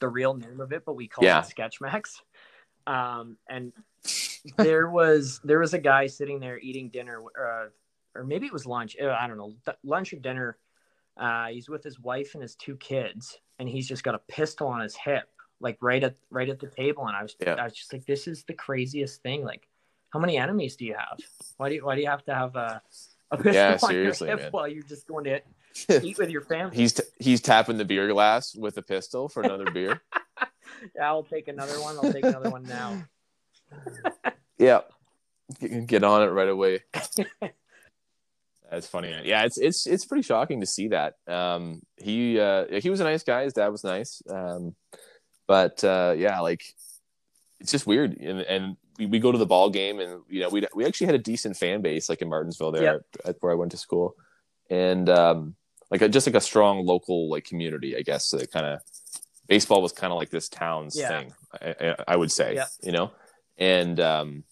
the 0.00 0.08
real 0.08 0.34
name 0.34 0.60
of 0.60 0.72
it, 0.72 0.84
but 0.84 0.94
we 0.94 1.08
called 1.08 1.26
Yeah. 1.26 1.40
it 1.40 1.52
Sketchmax. 1.56 2.20
Um 2.86 3.36
and 3.48 3.72
there 4.56 4.88
was 4.90 5.40
there 5.44 5.58
was 5.58 5.74
a 5.74 5.78
guy 5.78 6.06
sitting 6.06 6.40
there 6.40 6.58
eating 6.58 6.88
dinner 6.88 7.22
uh, 7.38 7.66
or 8.14 8.24
maybe 8.24 8.46
it 8.46 8.52
was 8.52 8.66
lunch. 8.66 8.96
uh, 9.00 9.10
I 9.18 9.26
don't 9.26 9.36
know, 9.38 9.54
lunch 9.84 10.12
or 10.12 10.16
dinner. 10.16 10.58
Uh, 11.16 11.48
he's 11.48 11.68
with 11.68 11.82
his 11.82 11.98
wife 12.00 12.34
and 12.34 12.42
his 12.42 12.54
two 12.54 12.76
kids, 12.76 13.38
and 13.58 13.68
he's 13.68 13.88
just 13.88 14.04
got 14.04 14.14
a 14.14 14.20
pistol 14.28 14.68
on 14.68 14.80
his 14.80 14.94
hip, 14.94 15.28
like 15.60 15.76
right 15.80 16.02
at 16.04 16.16
right 16.30 16.48
at 16.48 16.60
the 16.60 16.68
table. 16.68 17.06
And 17.06 17.16
I 17.16 17.22
was, 17.22 17.36
Yeah. 17.40 17.54
I 17.54 17.64
was 17.64 17.74
just 17.74 17.92
like, 17.92 18.06
this 18.06 18.26
is 18.28 18.44
the 18.44 18.54
craziest 18.54 19.20
thing. 19.22 19.44
Like, 19.44 19.68
how 20.10 20.20
many 20.20 20.38
enemies 20.38 20.76
do 20.76 20.84
you 20.84 20.94
have? 20.94 21.18
Why 21.56 21.68
do 21.68 21.74
you, 21.74 21.84
why 21.84 21.96
do 21.96 22.00
you 22.02 22.06
have 22.08 22.24
to 22.26 22.34
have 22.34 22.54
a, 22.54 22.80
a 23.32 23.36
pistol 23.36 23.52
Yeah, 23.52 23.78
on 23.82 23.94
your 23.96 24.12
hip 24.12 24.26
man. 24.40 24.48
while 24.52 24.68
you're 24.68 24.84
just 24.84 25.08
going 25.08 25.24
to 25.24 25.40
eat 26.02 26.18
with 26.18 26.30
your 26.30 26.42
family? 26.42 26.76
he's 26.76 26.92
t- 26.94 27.02
he's 27.18 27.40
tapping 27.40 27.76
the 27.78 27.84
beer 27.84 28.08
glass 28.08 28.54
with 28.54 28.76
a 28.78 28.82
pistol 28.82 29.28
for 29.28 29.42
another 29.42 29.70
beer. 29.70 30.00
yeah, 30.96 31.06
I'll 31.06 31.22
take 31.24 31.48
another 31.48 31.80
one. 31.80 31.96
I'll 31.96 32.12
take 32.12 32.24
another 32.24 32.50
one 32.50 32.64
now. 32.64 33.04
Yeah, 34.60 34.80
get, 35.60 35.86
get 35.86 36.02
on 36.04 36.22
it 36.22 36.32
right 36.32 36.48
away. 36.48 36.80
That's 38.70 38.86
funny. 38.88 39.10
Man. 39.10 39.22
Yeah, 39.24 39.44
it's 39.44 39.56
it's 39.56 39.86
it's 39.86 40.04
pretty 40.04 40.22
shocking 40.22 40.60
to 40.60 40.66
see 40.66 40.88
that. 40.88 41.14
Um, 41.26 41.80
he 41.96 42.38
uh, 42.40 42.64
he 42.80 42.90
was 42.90 43.00
a 43.00 43.04
nice 43.04 43.22
guy. 43.22 43.44
His 43.44 43.52
dad 43.54 43.68
was 43.68 43.84
nice. 43.84 44.20
Um, 44.28 44.74
but 45.46 45.82
uh, 45.84 46.14
yeah, 46.18 46.40
like 46.40 46.62
it's 47.60 47.70
just 47.70 47.86
weird. 47.86 48.18
And 48.18 48.40
and 48.40 48.76
we, 48.98 49.06
we 49.06 49.18
go 49.20 49.32
to 49.32 49.38
the 49.38 49.46
ball 49.46 49.70
game, 49.70 50.00
and 50.00 50.22
you 50.28 50.40
know 50.40 50.48
we 50.50 50.66
we 50.74 50.84
actually 50.84 51.06
had 51.06 51.14
a 51.14 51.18
decent 51.20 51.56
fan 51.56 51.80
base, 51.80 52.08
like 52.08 52.20
in 52.20 52.28
Martinsville, 52.28 52.72
there 52.72 52.82
Yep. 52.82 53.02
at, 53.24 53.28
at 53.30 53.36
where 53.40 53.52
I 53.52 53.54
went 53.54 53.70
to 53.72 53.78
school, 53.78 54.16
and 54.68 55.08
um, 55.08 55.54
like 55.90 56.02
a, 56.02 56.08
just 56.08 56.26
like 56.26 56.36
a 56.36 56.40
strong 56.40 56.84
local 56.84 57.30
like 57.30 57.44
community, 57.44 57.96
I 57.96 58.02
guess. 58.02 58.30
That 58.30 58.50
kind 58.52 58.66
of 58.66 58.80
baseball 59.46 59.82
was 59.82 59.92
kind 59.92 60.12
of 60.12 60.18
like 60.18 60.30
this 60.30 60.48
town's 60.48 60.96
Yeah. 60.96 61.08
thing. 61.08 61.32
I, 61.60 61.96
I, 62.06 62.16
would 62.16 62.30
say, 62.30 62.54
Yep. 62.56 62.68
you 62.82 62.92
know, 62.92 63.10
and 63.56 63.98
um, 64.00 64.44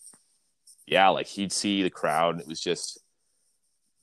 yeah, 0.87 1.09
like 1.09 1.27
he'd 1.27 1.53
see 1.53 1.83
the 1.83 1.91
crowd, 1.91 2.35
and 2.35 2.41
it 2.41 2.49
was 2.49 2.61
just 2.61 2.99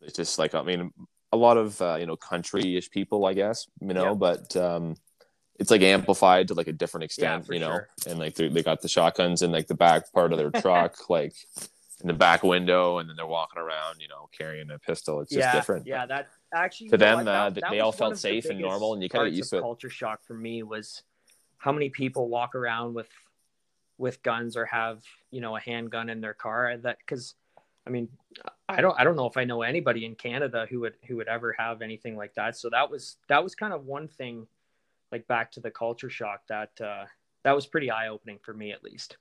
it's 0.02 0.16
just 0.16 0.38
like 0.38 0.54
I 0.54 0.62
mean, 0.64 0.92
a 1.32 1.38
lot 1.38 1.58
of 1.58 1.82
uh, 1.82 1.98
you 2.00 2.06
know 2.06 2.16
country-ish 2.16 2.92
people, 2.92 3.26
I 3.26 3.34
guess, 3.34 3.66
you 3.82 3.94
know, 3.94 4.10
Yeah. 4.10 4.14
but 4.14 4.56
um, 4.56 4.96
it's 5.60 5.72
like 5.72 5.82
amplified 5.82 6.48
to 6.50 6.54
like 6.54 6.68
a 6.68 6.74
different 6.74 7.06
extent, 7.06 7.48
you 7.50 7.60
know, 7.60 7.72
sure. 7.72 7.88
and 8.08 8.20
like 8.20 8.36
they 8.36 8.50
they 8.50 8.62
got 8.64 8.82
the 8.82 8.88
shotguns 8.90 9.42
in 9.42 9.52
like 9.52 9.68
the 9.68 9.76
back 9.76 10.12
part 10.14 10.32
of 10.34 10.38
their 10.38 10.52
truck, 10.62 11.10
like 11.10 11.34
in 12.02 12.08
the 12.08 12.14
back 12.14 12.44
window, 12.44 12.98
and 13.00 13.10
then 13.10 13.16
they're 13.16 13.26
walking 13.26 13.62
around, 13.62 14.00
you 14.02 14.08
know, 14.10 14.28
carrying 14.38 14.70
a 14.72 14.78
pistol. 14.80 15.22
It's 15.22 15.32
just 15.32 15.40
yeah, 15.40 15.54
different. 15.54 15.88
Yeah, 15.88 16.06
that 16.06 16.30
actually 16.54 16.90
To 16.90 16.98
them, 16.98 17.20
uh, 17.20 17.50
that- 17.50 17.70
they 17.70 17.80
all 17.80 17.92
felt 17.92 18.18
safe 18.18 18.46
and 18.46 18.60
normal, 18.60 18.94
and 18.94 19.02
you 19.02 19.10
get 19.10 19.18
parts 19.18 19.36
used 19.36 19.50
to 19.52 19.58
it. 19.58 19.62
Culture 19.62 19.90
shock 19.90 20.24
for 20.24 20.34
me 20.34 20.64
was 20.64 21.04
how 21.58 21.72
many 21.72 21.90
people 21.90 22.30
walk 22.30 22.56
around 22.56 22.94
with 22.94 23.10
with 24.00 24.24
guns 24.24 24.58
or 24.58 24.66
have 24.66 25.04
you 25.30 25.40
know 25.40 25.56
a 25.56 25.60
handgun 25.60 26.10
in 26.10 26.20
their 26.20 26.34
car. 26.34 26.78
That 26.78 26.98
because 27.00 27.36
I 27.86 27.90
mean, 27.90 28.10
I 28.70 28.82
don't 28.82 29.00
I 29.00 29.04
don't 29.04 29.16
know 29.16 29.28
if 29.28 29.38
I 29.38 29.44
know 29.44 29.62
anybody 29.62 30.06
in 30.06 30.16
Canada 30.16 30.68
who 30.70 30.80
would 30.82 30.96
who 31.08 31.16
would 31.18 31.28
ever 31.28 31.54
have 31.58 31.82
anything 31.82 32.16
like 32.18 32.34
that. 32.36 32.58
So 32.58 32.70
that 32.70 32.90
was 32.90 33.18
that 33.28 33.44
was 33.44 33.56
kind 33.56 33.74
of 33.74 33.86
one 33.86 34.08
thing, 34.08 34.48
like 35.12 35.28
back 35.28 35.52
to 35.54 35.60
the 35.60 35.72
culture 35.72 36.10
shock 36.10 36.48
that 36.48 36.80
uh, 36.82 37.06
that 37.44 37.54
was 37.54 37.68
pretty 37.68 37.92
eye 37.92 38.08
opening 38.10 38.40
for 38.42 38.54
me 38.54 38.72
at 38.72 38.84
least. 38.84 39.18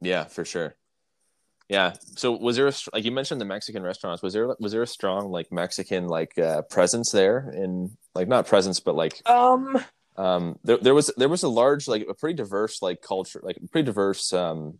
Yeah, 0.00 0.24
for 0.24 0.44
sure. 0.44 0.74
Yeah. 1.72 1.94
So 2.16 2.32
was 2.32 2.56
there 2.56 2.68
a, 2.68 2.72
like 2.92 3.04
you 3.04 3.12
mentioned 3.12 3.40
the 3.40 3.46
Mexican 3.46 3.82
restaurants? 3.82 4.22
Was 4.22 4.34
there 4.34 4.54
was 4.60 4.72
there 4.72 4.82
a 4.82 4.86
strong 4.86 5.30
like 5.30 5.50
Mexican 5.50 6.06
like 6.06 6.36
uh, 6.38 6.60
presence 6.62 7.10
there 7.10 7.50
in 7.56 7.96
like 8.14 8.28
not 8.28 8.46
presence 8.46 8.78
but 8.78 8.94
like 8.94 9.22
Um, 9.24 9.82
um 10.18 10.58
there, 10.64 10.76
there 10.76 10.94
was 10.94 11.10
there 11.16 11.30
was 11.30 11.42
a 11.42 11.48
large 11.48 11.88
like 11.88 12.06
a 12.06 12.12
pretty 12.12 12.34
diverse 12.36 12.82
like 12.82 13.00
culture 13.00 13.40
like 13.42 13.56
pretty 13.70 13.86
diverse 13.86 14.34
um 14.34 14.74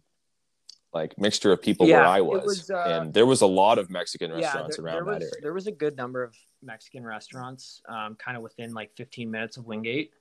like 0.93 1.19
mixture 1.19 1.51
of 1.51 1.63
people 1.63 1.87
Yeah, 1.87 2.01
where 2.01 2.07
I 2.07 2.21
was, 2.21 2.45
was, 2.45 2.71
uh, 2.71 2.85
and 2.87 3.15
there 3.15 3.25
was 3.25 3.41
a 3.41 3.47
lot 3.47 3.79
of 3.79 3.89
Mexican 3.89 4.31
yeah, 4.31 4.43
restaurants 4.43 4.77
there, 4.77 4.85
around 4.85 5.07
there 5.07 5.15
was 5.15 5.21
that 5.21 5.33
area. 5.33 5.43
there 5.45 5.53
was 5.55 5.67
a 5.67 5.73
good 5.73 5.97
number 5.97 6.23
of 6.23 6.37
Mexican 6.63 7.03
restaurants, 7.05 7.81
um, 7.89 8.15
kind 8.17 8.37
of 8.37 8.43
within 8.43 8.75
like 8.75 8.95
15 8.99 9.31
minutes 9.31 9.57
of 9.57 9.65
Wingate, 9.65 10.13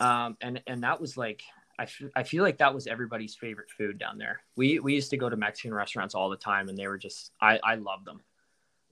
um, 0.00 0.38
and 0.40 0.62
and 0.66 0.82
that 0.82 0.98
was 0.98 1.18
like 1.18 1.42
I, 1.78 1.84
f- 1.84 2.02
I 2.16 2.22
feel 2.24 2.42
like 2.42 2.58
that 2.58 2.74
was 2.74 2.86
everybody's 2.88 3.36
favorite 3.36 3.70
food 3.70 3.98
down 3.98 4.18
there. 4.18 4.40
We 4.56 4.80
we 4.80 4.94
used 4.94 5.10
to 5.10 5.16
go 5.16 5.28
to 5.28 5.36
Mexican 5.36 5.72
restaurants 5.72 6.14
all 6.14 6.28
the 6.28 6.36
time, 6.36 6.68
and 6.68 6.76
they 6.76 6.88
were 6.88 6.98
just 6.98 7.30
I 7.40 7.60
I 7.62 7.74
loved 7.76 8.04
them. 8.04 8.20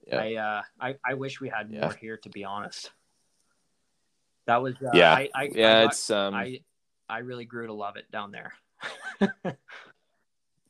Yeah. 0.07 0.21
I 0.21 0.35
uh 0.35 0.63
I, 0.81 0.95
I 1.05 1.15
wish 1.15 1.41
we 1.41 1.49
had 1.49 1.71
more 1.71 1.81
Yeah. 1.81 1.93
here 2.01 2.17
to 2.19 2.29
be 2.29 2.45
honest. 2.45 2.91
That 4.47 4.63
was 4.63 4.77
uh, 4.77 4.91
Yeah. 4.95 5.13
I, 5.13 5.29
I, 5.35 5.43
yeah, 5.53 5.79
I, 5.79 5.83
got- 5.83 5.91
it's 5.93 6.11
um, 6.11 6.35
I 6.35 6.61
I 7.09 7.19
really 7.19 7.45
grew 7.45 7.67
to 7.67 7.73
love 7.73 7.97
it 7.97 8.09
down 8.13 8.31
there. 8.31 8.53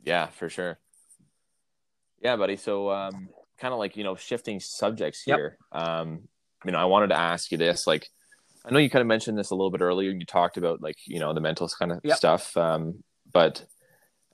yeah, 0.05 0.27
for 0.29 0.49
sure. 0.49 0.79
Yeah, 2.23 2.37
buddy. 2.37 2.57
So, 2.57 2.91
um, 2.91 3.29
kind 3.59 3.73
of 3.75 3.79
like 3.79 3.97
you 3.97 4.05
know, 4.05 4.17
shifting 4.17 4.61
subjects 4.61 5.25
Yep. 5.27 5.37
here. 5.39 5.59
Um, 5.73 6.29
you 6.64 6.73
know, 6.73 6.79
I 6.79 6.85
wanted 6.87 7.09
to 7.09 7.17
ask 7.19 7.53
you 7.53 7.59
this. 7.59 7.87
Like, 7.87 8.09
I 8.67 8.71
know 8.73 8.79
you 8.79 8.91
kind 8.91 9.01
of 9.01 9.07
mentioned 9.07 9.39
this 9.39 9.51
a 9.51 9.55
little 9.55 9.71
bit 9.71 9.81
earlier. 9.81 10.11
You 10.11 10.25
talked 10.27 10.57
about 10.57 10.83
like 10.83 10.97
you 11.07 11.21
know 11.21 11.33
the 11.33 11.41
mental 11.41 11.69
kind 11.79 11.93
of 11.93 12.01
Yep. 12.03 12.17
stuff. 12.17 12.57
Um, 12.57 13.03
but 13.33 13.64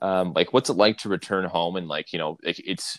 um, 0.00 0.32
like, 0.34 0.52
what's 0.52 0.70
it 0.70 0.74
like 0.74 0.98
to 0.98 1.08
return 1.08 1.44
home 1.44 1.76
and 1.76 1.86
like 1.88 2.12
you 2.12 2.18
know, 2.18 2.38
like 2.44 2.58
it's 2.64 2.98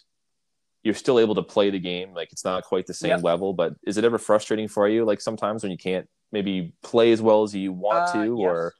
you're 0.84 0.93
still 0.93 1.19
able 1.19 1.36
to 1.36 1.43
play 1.43 1.69
the 1.69 1.79
game. 1.79 2.13
Like, 2.13 2.31
it's 2.34 2.43
not 2.43 2.63
quite 2.63 2.86
the 2.86 2.93
same 2.93 3.09
Yep. 3.11 3.23
level. 3.23 3.53
But 3.53 3.73
is 3.84 3.97
it 3.97 4.03
ever 4.03 4.17
frustrating 4.17 4.67
for 4.67 4.88
you? 4.88 5.05
Like 5.05 5.21
sometimes 5.21 5.63
when 5.63 5.71
you 5.71 5.77
can't 5.77 6.07
maybe 6.31 6.73
play 6.84 7.11
as 7.11 7.21
well 7.21 7.43
as 7.43 7.55
you 7.55 7.71
want 7.71 8.09
Uh, 8.09 8.11
to, 8.13 8.19
yes. 8.19 8.38
or 8.38 8.73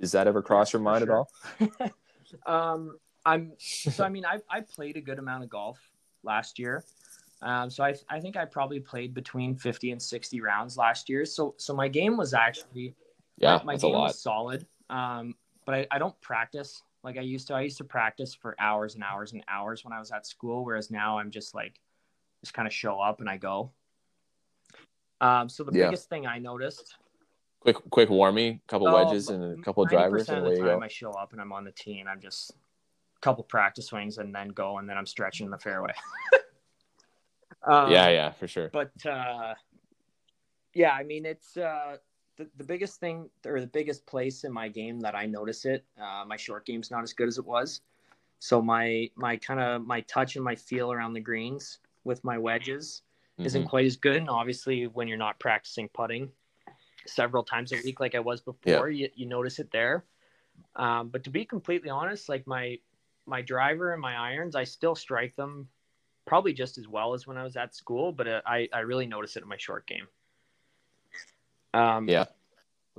does 0.00 0.12
that 0.12 0.26
ever 0.26 0.42
cross 0.42 0.72
your 0.72 0.80
mind 0.82 1.02
at 1.02 1.10
all? 1.10 1.28
um, 2.46 2.96
I'm 3.24 3.52
so 3.58 4.02
I 4.04 4.08
mean 4.16 4.24
I 4.24 4.40
I 4.50 4.60
played 4.62 4.96
a 4.96 5.00
good 5.00 5.18
amount 5.18 5.44
of 5.44 5.50
golf 5.50 5.78
last 6.24 6.58
year. 6.58 6.84
Um, 7.42 7.70
so 7.70 7.82
I 7.84 7.94
I 8.08 8.20
think 8.20 8.36
I 8.36 8.44
probably 8.44 8.80
played 8.80 9.14
between 9.14 9.56
50 9.56 9.90
and 9.90 10.00
60 10.00 10.40
rounds 10.40 10.76
last 10.76 11.08
year. 11.08 11.24
So 11.24 11.54
so 11.58 11.74
my 11.74 11.88
game 11.88 12.16
was 12.16 12.34
actually 12.34 12.94
Yeah, 13.36 13.56
my, 13.64 13.74
my 13.74 13.76
game 13.76 13.94
was 13.94 14.20
solid. 14.20 14.66
Um, 14.90 15.34
but 15.66 15.74
I, 15.74 15.86
I 15.90 15.98
don't 15.98 16.18
practice 16.20 16.82
like 17.02 17.18
I 17.18 17.22
used 17.22 17.48
to. 17.48 17.54
I 17.54 17.62
used 17.62 17.78
to 17.78 17.84
practice 17.84 18.34
for 18.34 18.54
hours 18.60 18.94
and 18.94 19.02
hours 19.04 19.32
and 19.32 19.42
hours 19.48 19.84
when 19.84 19.92
I 19.92 19.98
was 19.98 20.10
at 20.12 20.26
school, 20.26 20.64
whereas 20.64 20.90
now 20.90 21.18
I'm 21.18 21.30
just 21.30 21.54
like 21.54 21.80
just 22.42 22.54
kind 22.54 22.66
of 22.66 22.72
show 22.74 23.00
up 23.00 23.20
and 23.20 23.28
I 23.28 23.36
go. 23.38 23.72
Um, 25.20 25.48
so 25.48 25.62
the 25.64 25.72
Yeah. 25.72 25.86
biggest 25.86 26.08
thing 26.08 26.26
I 26.26 26.38
noticed 26.38 26.96
quick 27.60 27.76
quick 27.90 28.10
warming, 28.10 28.60
a 28.64 28.68
couple 28.70 28.88
Oh, 28.88 28.92
wedges 28.92 29.28
and 29.28 29.58
a 29.58 29.62
couple 29.62 29.82
of 29.82 29.88
drivers, 29.88 30.28
and 30.28 30.42
away 30.42 30.50
the 30.50 30.56
you 30.60 30.66
time 30.68 30.78
go. 30.78 30.84
I 30.84 30.88
show 30.88 31.10
up 31.12 31.32
and 31.32 31.40
I'm 31.40 31.52
on 31.52 31.64
the 31.64 31.72
tee 31.72 31.98
and 32.00 32.08
I'm 32.08 32.20
just 32.20 32.50
a 32.50 33.20
couple 33.20 33.44
practice 33.44 33.86
swings 33.86 34.18
and 34.18 34.34
then 34.34 34.48
go 34.48 34.78
and 34.78 34.88
then 34.88 34.96
I'm 34.98 35.06
stretching 35.06 35.50
the 35.50 35.58
fairway. 35.58 35.92
um, 37.64 37.90
yeah, 37.92 38.08
yeah, 38.08 38.32
for 38.32 38.48
sure. 38.48 38.68
But 38.72 38.92
uh, 39.06 39.54
yeah, 40.74 40.92
I 40.92 41.02
mean 41.02 41.26
it's 41.26 41.56
uh, 41.56 41.96
the 42.36 42.48
the 42.56 42.64
biggest 42.64 43.00
thing 43.00 43.28
or 43.46 43.60
the 43.60 43.66
biggest 43.66 44.06
place 44.06 44.44
in 44.44 44.52
my 44.52 44.68
game 44.68 45.00
that 45.00 45.14
I 45.14 45.26
notice 45.26 45.64
it. 45.64 45.84
Uh, 46.00 46.24
my 46.26 46.36
short 46.36 46.66
game's 46.66 46.90
not 46.90 47.02
as 47.02 47.12
good 47.12 47.28
as 47.28 47.38
it 47.38 47.44
was, 47.44 47.82
so 48.38 48.62
my 48.62 49.10
my 49.16 49.36
kind 49.36 49.60
of 49.60 49.86
my 49.86 50.00
touch 50.02 50.36
and 50.36 50.44
my 50.44 50.54
feel 50.56 50.92
around 50.92 51.12
the 51.12 51.20
greens 51.20 51.78
with 52.04 52.22
my 52.24 52.38
wedges 52.38 53.02
isn't 53.38 53.62
Mhm. 53.62 53.68
quite 53.68 53.86
as 53.86 53.96
good. 53.96 54.16
And 54.16 54.30
obviously, 54.30 54.86
when 54.86 55.08
you're 55.08 55.18
not 55.18 55.38
practicing 55.38 55.88
putting 55.88 56.30
several 57.06 57.42
times 57.42 57.72
a 57.72 57.76
week 57.84 58.00
like 58.00 58.14
I 58.14 58.20
was 58.20 58.40
before, 58.40 58.88
you, 58.90 59.08
you 59.14 59.26
notice 59.26 59.58
it 59.58 59.70
there. 59.72 60.04
Um, 60.76 61.08
but 61.08 61.24
to 61.24 61.30
be 61.30 61.44
completely 61.44 61.90
honest, 61.90 62.28
like 62.28 62.46
my 62.46 62.78
my 63.26 63.42
driver 63.42 63.92
and 63.92 64.00
my 64.00 64.16
irons, 64.16 64.56
I 64.56 64.64
still 64.64 64.94
strike 64.94 65.36
them 65.36 65.68
probably 66.26 66.52
just 66.52 66.78
as 66.78 66.88
well 66.88 67.14
as 67.14 67.26
when 67.26 67.36
I 67.36 67.44
was 67.44 67.56
at 67.56 67.74
school, 67.74 68.12
but 68.12 68.28
uh, 68.28 68.40
I 68.46 68.68
I 68.72 68.80
really 68.80 69.06
notice 69.06 69.36
it 69.36 69.42
in 69.42 69.48
my 69.48 69.56
short 69.58 69.86
game. 69.86 70.06
Um, 71.74 72.08
Yeah. 72.08 72.24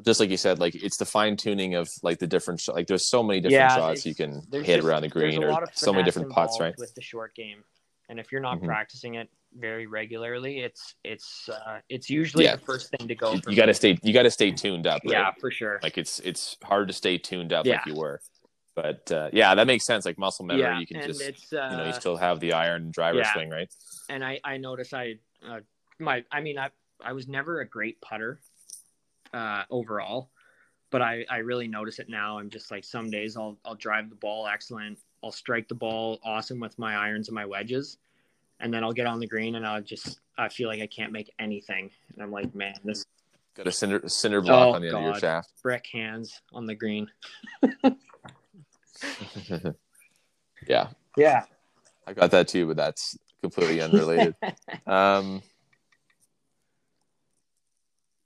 Just 0.04 0.20
like 0.20 0.32
you 0.32 0.38
said, 0.38 0.58
like 0.58 0.74
it's 0.74 0.98
the 0.98 1.06
fine 1.06 1.38
tuning 1.38 1.76
of 1.76 1.88
like 2.02 2.18
the 2.18 2.26
different 2.26 2.60
sh- 2.60 2.70
like 2.70 2.88
there's 2.88 3.08
so 3.08 3.22
many 3.22 3.40
different 3.40 3.54
Yeah, 3.70 3.76
shots 3.76 4.08
you 4.08 4.16
can 4.16 4.42
hit 4.52 4.66
just- 4.66 4.88
around 4.88 5.04
the 5.04 5.08
green 5.10 5.44
or 5.44 5.68
so 5.74 5.92
many 5.94 6.04
different 6.04 6.32
putts, 6.32 6.60
right? 6.60 6.74
With 6.80 6.96
the 6.96 7.02
short 7.02 7.36
game, 7.36 7.64
and 8.10 8.20
if 8.20 8.32
you're 8.32 8.42
not 8.42 8.60
Mhm. 8.60 8.66
practicing 8.66 9.16
it 9.16 9.30
very 9.56 9.86
regularly, 9.86 10.62
it's 10.62 10.96
it's 11.04 11.48
uh, 11.48 11.80
it's 11.90 12.10
usually 12.10 12.46
Yeah. 12.46 12.56
the 12.56 12.66
first 12.66 12.90
thing 12.90 13.08
to 13.08 13.14
go. 13.14 13.34
You, 13.34 13.42
for 13.42 13.54
got 13.54 13.68
to 13.68 13.74
stay 13.76 13.96
you 14.02 14.14
got 14.14 14.24
to 14.24 14.32
stay 14.32 14.50
tuned 14.50 14.88
up, 14.88 15.04
right? 15.06 15.12
Yeah, 15.12 15.32
for 15.40 15.52
sure. 15.52 15.80
Like 15.84 16.00
it's 16.00 16.18
it's 16.22 16.58
hard 16.64 16.88
to 16.88 16.94
stay 16.96 17.20
tuned 17.20 17.54
up 17.54 17.68
Yeah. 17.68 17.76
like 17.76 17.86
you 17.86 17.94
were. 17.94 18.20
But 18.76 19.12
uh, 19.12 19.30
yeah, 19.32 19.54
that 19.56 19.68
makes 19.68 19.86
sense. 19.86 20.06
Like 20.06 20.18
muscle 20.18 20.46
memory, 20.46 20.64
yeah, 20.64 20.80
you 20.80 20.88
can 20.88 21.02
just 21.02 21.22
uh, 21.54 21.68
you 21.72 21.78
know 21.78 21.86
you 21.86 21.94
still 21.94 22.18
have 22.18 22.40
the 22.40 22.54
iron 22.54 22.92
driver 22.92 23.20
yeah. 23.20 23.34
swing, 23.34 23.50
right? 23.50 23.70
and 24.10 24.24
I 24.24 24.40
I 24.44 24.58
notice 24.58 24.94
I 24.94 25.18
uh, 25.48 25.60
my 26.00 26.24
I 26.32 26.42
mean 26.42 26.58
I 26.58 26.70
I 27.04 27.14
was 27.14 27.28
never 27.28 27.62
a 27.62 27.68
great 27.68 28.00
putter 28.02 28.40
uh, 29.34 29.64
overall, 29.70 30.30
but 30.90 31.02
I 31.02 31.26
I 31.30 31.38
really 31.38 31.68
notice 31.68 32.00
it 32.00 32.10
now. 32.10 32.40
I'm 32.40 32.50
just 32.50 32.72
like 32.72 32.84
some 32.84 33.10
days 33.10 33.38
I'll 33.38 33.58
I'll 33.66 33.76
drive 33.76 34.10
the 34.10 34.16
ball 34.16 34.48
excellent, 34.48 35.00
I'll 35.24 35.32
strike 35.32 35.68
the 35.68 35.76
ball 35.76 36.20
awesome 36.24 36.60
with 36.60 36.78
my 36.80 36.96
irons 36.96 37.28
and 37.28 37.36
my 37.36 37.46
wedges, 37.46 37.98
and 38.60 38.74
then 38.74 38.84
I'll 38.84 38.94
get 38.94 39.06
on 39.06 39.20
the 39.20 39.28
green 39.28 39.56
and 39.56 39.66
I'll 39.68 39.82
just 39.82 40.20
I 40.38 40.50
feel 40.50 40.68
like 40.68 40.82
I 40.82 40.88
can't 40.88 41.12
make 41.12 41.32
anything, 41.40 41.92
and 42.14 42.24
I'm 42.24 42.32
like 42.32 42.54
man 42.56 42.76
this 42.84 43.06
Got 43.56 43.68
a 43.68 43.72
cinder 43.72 44.02
cinder 44.08 44.42
block 44.42 44.70
Oh, 44.70 44.74
on 44.74 44.82
the 44.82 44.88
end 44.88 44.98
of 44.98 45.04
your 45.04 45.20
shaft. 45.20 45.52
brick 45.62 45.86
hands 45.92 46.42
on 46.54 46.66
the 46.66 46.74
green. 46.74 47.08
yeah, 50.68 50.88
Yeah. 51.18 51.46
I 52.08 52.14
got 52.14 52.32
that 52.32 52.48
too, 52.48 52.68
but 52.68 52.78
that's 52.78 53.18
completely 53.42 53.82
unrelated. 53.82 54.36
um, 54.88 55.42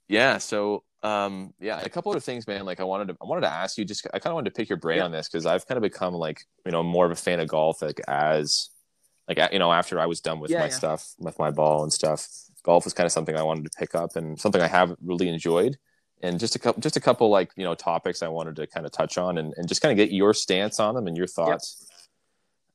yeah. 0.08 0.38
So, 0.38 0.84
um, 1.02 1.54
yeah, 1.60 1.80
a 1.80 1.88
couple 1.88 2.10
other 2.10 2.20
things, 2.20 2.46
man. 2.46 2.64
Like 2.64 2.80
I 2.80 2.84
wanted 2.84 3.08
to, 3.08 3.16
I 3.22 3.26
wanted 3.26 3.42
to 3.42 3.52
ask 3.52 3.78
you. 3.78 3.84
Just, 3.84 4.06
I 4.12 4.18
kind 4.18 4.32
of 4.32 4.34
wanted 4.34 4.50
to 4.50 4.56
pick 4.56 4.68
your 4.68 4.78
brain 4.78 4.98
Yeah. 4.98 5.04
on 5.04 5.12
this 5.12 5.28
because 5.28 5.46
I've 5.46 5.66
kind 5.66 5.76
of 5.76 5.82
become 5.82 6.14
like, 6.14 6.42
you 6.64 6.72
know, 6.72 6.82
more 6.82 7.06
of 7.06 7.12
a 7.12 7.16
fan 7.16 7.40
of 7.40 7.48
golf. 7.48 7.82
Like 7.82 8.00
as, 8.08 8.70
like 9.28 9.38
you 9.52 9.58
know, 9.58 9.72
after 9.72 10.00
I 10.00 10.06
was 10.06 10.20
done 10.20 10.40
with 10.40 10.50
Yeah, 10.50 10.60
my 10.60 10.64
yeah. 10.66 10.70
stuff, 10.70 11.12
with 11.18 11.38
my 11.38 11.50
ball 11.50 11.82
and 11.82 11.92
stuff, 11.92 12.26
golf 12.62 12.84
was 12.84 12.94
kind 12.94 13.04
of 13.06 13.12
something 13.12 13.36
I 13.36 13.42
wanted 13.42 13.64
to 13.64 13.70
pick 13.78 13.94
up 13.94 14.16
and 14.16 14.40
something 14.40 14.60
I 14.60 14.66
have 14.68 14.96
really 15.02 15.28
enjoyed. 15.28 15.76
And 16.22 16.40
just 16.40 16.56
a 16.56 16.58
couple, 16.58 16.80
just 16.80 16.96
a 16.96 17.00
couple 17.00 17.30
like 17.30 17.50
you 17.56 17.64
know 17.64 17.74
topics 17.74 18.22
I 18.22 18.28
wanted 18.28 18.56
to 18.56 18.66
kind 18.66 18.84
of 18.84 18.92
touch 18.92 19.18
on 19.18 19.38
and, 19.38 19.54
and 19.56 19.68
just 19.68 19.80
kind 19.80 19.92
of 19.92 19.96
get 19.96 20.12
your 20.12 20.34
stance 20.34 20.80
on 20.80 20.94
them 20.94 21.06
and 21.06 21.16
your 21.16 21.26
thoughts. 21.28 21.86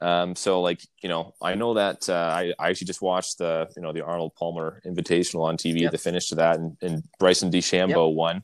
Um, 0.01 0.35
so 0.35 0.61
like, 0.61 0.81
you 1.01 1.07
know, 1.07 1.33
I 1.41 1.55
know 1.55 1.75
that, 1.75 2.09
uh, 2.09 2.13
I, 2.13 2.53
I 2.59 2.69
actually 2.69 2.87
just 2.87 3.01
watched 3.01 3.37
the, 3.37 3.69
you 3.77 3.81
know, 3.81 3.93
the 3.93 4.03
Arnold 4.03 4.33
Palmer 4.35 4.81
invitational 4.85 5.43
on 5.45 5.55
TV, 5.55 5.81
Yep. 5.81 5.91
the 5.93 5.97
finish 5.97 6.27
to 6.27 6.35
that 6.35 6.59
and, 6.59 6.75
and 6.81 7.03
Bryson 7.19 7.49
DeChambeau 7.49 8.13
won. 8.13 8.43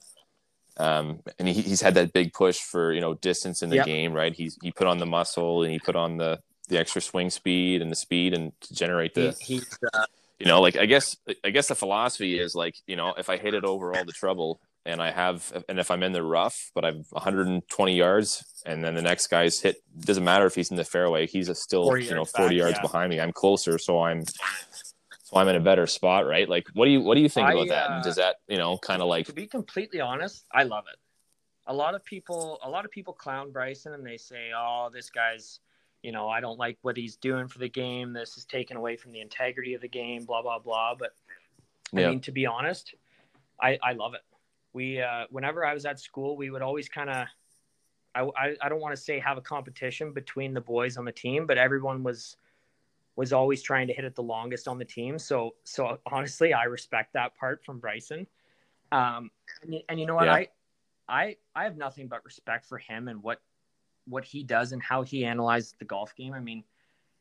Um, 0.78 1.20
and 1.38 1.50
he, 1.50 1.62
he's 1.62 1.82
had 1.82 1.95
that 1.95 2.14
big 2.14 2.32
push 2.32 2.60
for, 2.60 2.93
you 2.93 3.02
know, 3.02 3.14
distance 3.16 3.62
in 3.62 3.70
the 3.70 3.76
Yep. 3.78 3.86
game, 3.86 4.14
right? 4.14 4.34
He's, 4.34 4.58
he 4.62 4.72
put 4.72 4.88
on 4.88 5.00
the 5.00 5.06
muscle 5.06 5.64
and 5.64 5.74
he 5.74 5.80
put 5.80 5.97
on 5.97 6.16
the, 6.16 6.39
the 6.70 6.80
extra 6.80 7.02
swing 7.02 7.30
speed 7.30 7.82
and 7.82 7.91
the 7.91 7.95
speed 7.97 8.34
and 8.34 8.54
to 8.62 8.74
generate 8.74 9.14
the, 9.14 9.36
He, 9.41 9.56
he's 9.56 9.78
uh, 9.93 10.06
you 10.39 10.45
know, 10.45 10.62
like 10.62 10.78
I 10.78 10.86
guess 10.86 11.18
I 11.43 11.50
guess 11.50 11.68
the 11.68 11.76
philosophy 11.76 12.39
is 12.39 12.56
like, 12.56 12.76
you 12.88 12.95
know, 12.95 13.14
if 13.18 13.30
I 13.30 13.36
hit 13.36 13.54
it 13.54 13.66
over 13.66 13.93
all 13.93 14.06
the 14.06 14.14
trouble 14.14 14.62
and 14.86 15.01
I 15.01 15.11
have 15.11 15.63
and 15.67 15.80
if 15.80 15.91
I'm 15.91 16.03
in 16.03 16.11
the 16.11 16.23
rough, 16.23 16.71
but 16.73 16.86
I've 16.86 17.05
120 17.09 17.95
yards 17.95 18.43
and 18.65 18.84
then 18.84 18.95
the 18.95 19.01
next 19.01 19.27
guy's 19.27 19.59
hit 19.59 19.77
doesn't 19.99 20.23
matter 20.23 20.45
if 20.45 20.55
he's 20.55 20.71
in 20.71 20.77
the 20.77 20.84
fairway, 20.84 21.27
he's 21.27 21.49
a 21.49 21.55
still, 21.55 21.97
you 21.97 22.13
know, 22.15 22.25
40 22.25 22.55
back, 22.55 22.59
yards 22.59 22.77
yeah. 22.77 22.82
behind 22.82 23.09
me. 23.09 23.19
I'm 23.19 23.32
closer, 23.34 23.77
so 23.77 24.01
I'm 24.01 24.23
so 24.25 25.38
I'm 25.38 25.47
in 25.47 25.55
a 25.55 25.59
better 25.59 25.86
spot, 25.86 26.25
right? 26.25 26.47
Like 26.47 26.67
what 26.73 26.86
do 26.86 26.91
you 26.91 27.01
what 27.01 27.15
do 27.15 27.21
you 27.21 27.30
think 27.30 27.47
I, 27.47 27.53
about 27.53 27.67
that? 27.69 27.89
uh, 27.89 27.93
And 27.95 28.03
does 28.03 28.15
that, 28.15 28.38
you 28.47 28.57
know, 28.57 28.77
kind 28.77 29.01
of 29.01 29.07
like 29.07 29.25
to 29.27 29.34
be 29.34 29.47
completely 29.47 29.99
honest, 30.01 30.45
I 30.51 30.63
love 30.63 30.86
it. 30.91 30.97
A 31.67 31.73
lot 31.73 31.93
of 31.93 32.03
people, 32.03 32.59
a 32.63 32.69
lot 32.69 32.86
of 32.86 32.91
people 32.91 33.13
clown 33.13 33.51
Bryson 33.51 33.93
and 33.93 34.03
they 34.05 34.17
say, 34.17 34.49
"Oh, 34.57 34.89
this 34.91 35.11
guy's, 35.11 35.59
you 36.01 36.11
know, 36.11 36.27
I 36.27 36.39
don't 36.41 36.57
like 36.57 36.80
what 36.82 36.97
he's 36.97 37.15
doing 37.17 37.47
for 37.47 37.59
the 37.59 37.69
game. 37.69 38.11
This 38.11 38.38
is 38.38 38.45
taken 38.45 38.75
away 38.75 38.95
from 38.95 39.11
the 39.11 39.19
integrity 39.21 39.75
of 39.75 39.82
the 39.82 39.88
game." 39.88 40.25
Blah 40.25 40.41
blah 40.41 40.57
blah. 40.57 40.95
But 40.95 41.11
I 41.95 41.99
Yeah. 42.01 42.09
mean, 42.09 42.21
to 42.21 42.32
be 42.32 42.47
honest, 42.47 42.95
I 43.61 43.77
I 43.84 43.91
love 43.93 44.15
it. 44.15 44.21
We, 44.74 45.01
uh, 45.01 45.26
whenever 45.30 45.65
I 45.65 45.74
was 45.74 45.86
at 45.86 45.99
school, 45.99 46.38
we 46.38 46.49
would 46.49 46.61
always 46.61 46.88
kind 46.89 47.09
of, 47.09 47.28
I, 48.15 48.22
I 48.22 48.55
I 48.61 48.70
don't 48.70 48.82
want 48.82 48.95
to 48.95 49.01
say 49.01 49.20
have 49.20 49.38
a 49.38 49.41
competition 49.41 50.13
between 50.13 50.53
the 50.53 50.61
boys 50.61 50.97
on 50.97 51.05
the 51.05 51.11
team, 51.11 51.45
but 51.45 51.57
everyone 51.57 52.03
was 52.03 52.38
was 53.15 53.34
always 53.34 53.61
trying 53.61 53.88
to 53.88 53.93
hit 53.93 54.05
it 54.05 54.15
the 54.15 54.24
longest 54.24 54.67
on 54.67 54.78
the 54.78 54.86
team. 54.86 55.20
So 55.20 55.55
so 55.63 55.99
honestly, 56.05 56.53
I 56.53 56.63
respect 56.63 57.13
that 57.13 57.36
part 57.36 57.63
from 57.63 57.80
Bryson. 57.80 58.26
Um, 58.91 59.30
and, 59.61 59.76
and 59.89 59.99
you 59.99 60.05
know 60.05 60.15
what? 60.15 60.26
Yeah. 60.26 60.34
I 60.34 60.47
I 61.07 61.36
I 61.55 61.63
have 61.65 61.78
nothing 61.78 62.07
but 62.07 62.24
respect 62.26 62.65
for 62.65 62.78
him 62.78 63.07
and 63.07 63.22
what 63.22 63.41
what 64.07 64.24
he 64.24 64.43
does 64.43 64.72
and 64.72 64.82
how 64.82 65.03
he 65.03 65.26
analyzes 65.26 65.76
the 65.78 65.86
golf 65.86 66.15
game. 66.15 66.34
I 66.34 66.39
mean, 66.39 66.63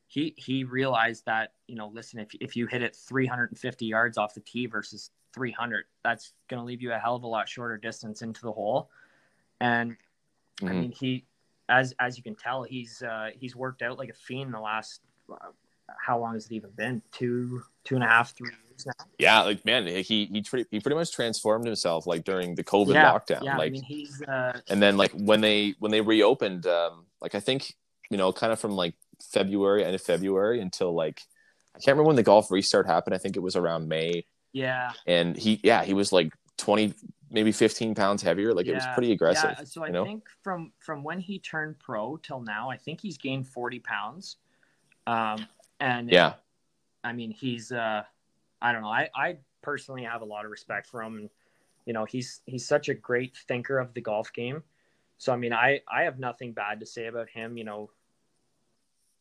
he 0.07 0.33
he 0.37 0.63
realized 0.63 1.25
that 1.25 1.53
you 1.67 1.75
know, 1.75 1.91
listen, 1.93 2.19
if 2.19 2.33
if 2.39 2.55
you 2.55 2.65
hit 2.65 2.81
it 2.81 2.95
350 2.95 3.85
yards 3.85 4.17
off 4.17 4.33
the 4.33 4.39
tee 4.39 4.65
versus 4.65 5.11
300, 5.33 5.85
that's 6.03 6.33
going 6.47 6.59
to 6.59 6.65
leave 6.65 6.81
you 6.81 6.91
a 6.93 6.97
hell 6.97 7.15
of 7.15 7.23
a 7.23 7.27
lot 7.27 7.47
shorter 7.47 7.77
distance 7.77 8.21
into 8.21 8.41
the 8.41 8.51
hole. 8.51 8.89
And 9.59 9.97
I 10.61 10.65
Mhm. 10.65 10.79
mean, 10.79 10.91
he 10.91 11.25
as 11.69 11.93
as 11.99 12.17
you 12.17 12.23
can 12.23 12.35
tell, 12.35 12.63
he's 12.63 13.03
uh, 13.03 13.29
he's 13.35 13.55
worked 13.55 13.81
out 13.81 13.97
like 13.97 14.09
a 14.09 14.13
fiend 14.13 14.53
the 14.53 14.59
last. 14.59 15.01
Uh, 15.31 15.51
how 15.97 16.19
long 16.19 16.33
has 16.33 16.45
it 16.47 16.53
even 16.53 16.71
been? 16.71 17.01
Two 17.11 17.63
two 17.83 17.95
and 17.95 18.03
a 18.03 18.07
half, 18.07 18.35
three 18.35 18.51
years 18.69 18.85
now. 18.85 19.05
Yeah, 19.17 19.41
like 19.41 19.65
man, 19.65 19.85
he 19.85 20.25
he 20.25 20.41
pretty, 20.41 20.67
he 20.71 20.79
pretty 20.79 20.95
much 20.95 21.11
transformed 21.11 21.65
himself 21.65 22.07
like 22.07 22.23
during 22.23 22.55
the 22.55 22.63
COVID 22.63 22.93
yeah, 22.93 23.11
lockdown. 23.11 23.43
Yeah, 23.43 23.57
like 23.57 23.67
I 23.67 23.73
mean, 23.73 23.83
he's 23.83 24.21
uh, 24.21 24.59
and 24.69 24.81
then 24.81 24.97
like 24.97 25.11
when 25.11 25.41
they 25.41 25.75
when 25.79 25.91
they 25.91 26.01
reopened, 26.01 26.65
um, 26.65 27.05
like 27.21 27.35
I 27.35 27.39
think 27.39 27.75
you 28.09 28.17
know, 28.17 28.31
kind 28.33 28.51
of 28.51 28.59
from 28.59 28.71
like 28.71 28.95
February, 29.21 29.83
end 29.85 29.95
of 29.95 30.01
February 30.01 30.61
until 30.61 30.93
like 30.93 31.21
I 31.75 31.79
can't 31.79 31.95
remember 31.95 32.07
when 32.07 32.15
the 32.15 32.23
golf 32.23 32.49
restart 32.49 32.87
happened. 32.87 33.13
I 33.13 33.19
think 33.19 33.35
it 33.35 33.41
was 33.41 33.55
around 33.55 33.87
May. 33.87 34.25
Yeah. 34.53 34.91
And 35.05 35.37
he, 35.37 35.59
yeah, 35.63 35.83
he 35.83 35.93
was 35.93 36.11
like 36.11 36.33
twenty, 36.57 36.93
maybe 37.31 37.51
fifteen 37.51 37.95
pounds 37.95 38.21
heavier. 38.21 38.53
Like 38.53 38.65
yeah. 38.65 38.73
it 38.73 38.75
was 38.75 38.87
pretty 38.93 39.11
aggressive. 39.11 39.55
Yeah. 39.57 39.63
So 39.63 39.83
I 39.83 39.87
you 39.87 39.93
know? 39.93 40.05
think 40.05 40.27
from 40.43 40.71
from 40.79 41.03
when 41.03 41.19
he 41.19 41.39
turned 41.39 41.79
pro 41.79 42.17
till 42.17 42.41
now, 42.41 42.69
I 42.69 42.77
think 42.77 43.01
he's 43.01 43.17
gained 43.17 43.47
forty 43.47 43.79
pounds. 43.79 44.37
Um, 45.07 45.45
and 45.79 46.11
yeah, 46.11 46.33
I 47.03 47.13
mean, 47.13 47.31
he's 47.31 47.71
uh, 47.71 48.03
I 48.61 48.71
don't 48.71 48.81
know. 48.81 48.89
I 48.89 49.09
I 49.15 49.37
personally 49.61 50.03
have 50.03 50.21
a 50.21 50.25
lot 50.25 50.45
of 50.45 50.51
respect 50.51 50.87
for 50.87 51.01
him, 51.01 51.17
and 51.17 51.29
you 51.85 51.93
know, 51.93 52.05
he's 52.05 52.41
he's 52.45 52.67
such 52.67 52.89
a 52.89 52.93
great 52.93 53.37
thinker 53.47 53.79
of 53.79 53.93
the 53.93 54.01
golf 54.01 54.31
game. 54.33 54.63
So 55.17 55.33
I 55.33 55.35
mean, 55.35 55.53
I 55.53 55.81
I 55.87 56.03
have 56.03 56.19
nothing 56.19 56.53
bad 56.53 56.79
to 56.79 56.85
say 56.85 57.07
about 57.07 57.29
him. 57.29 57.57
You 57.57 57.63
know, 57.63 57.89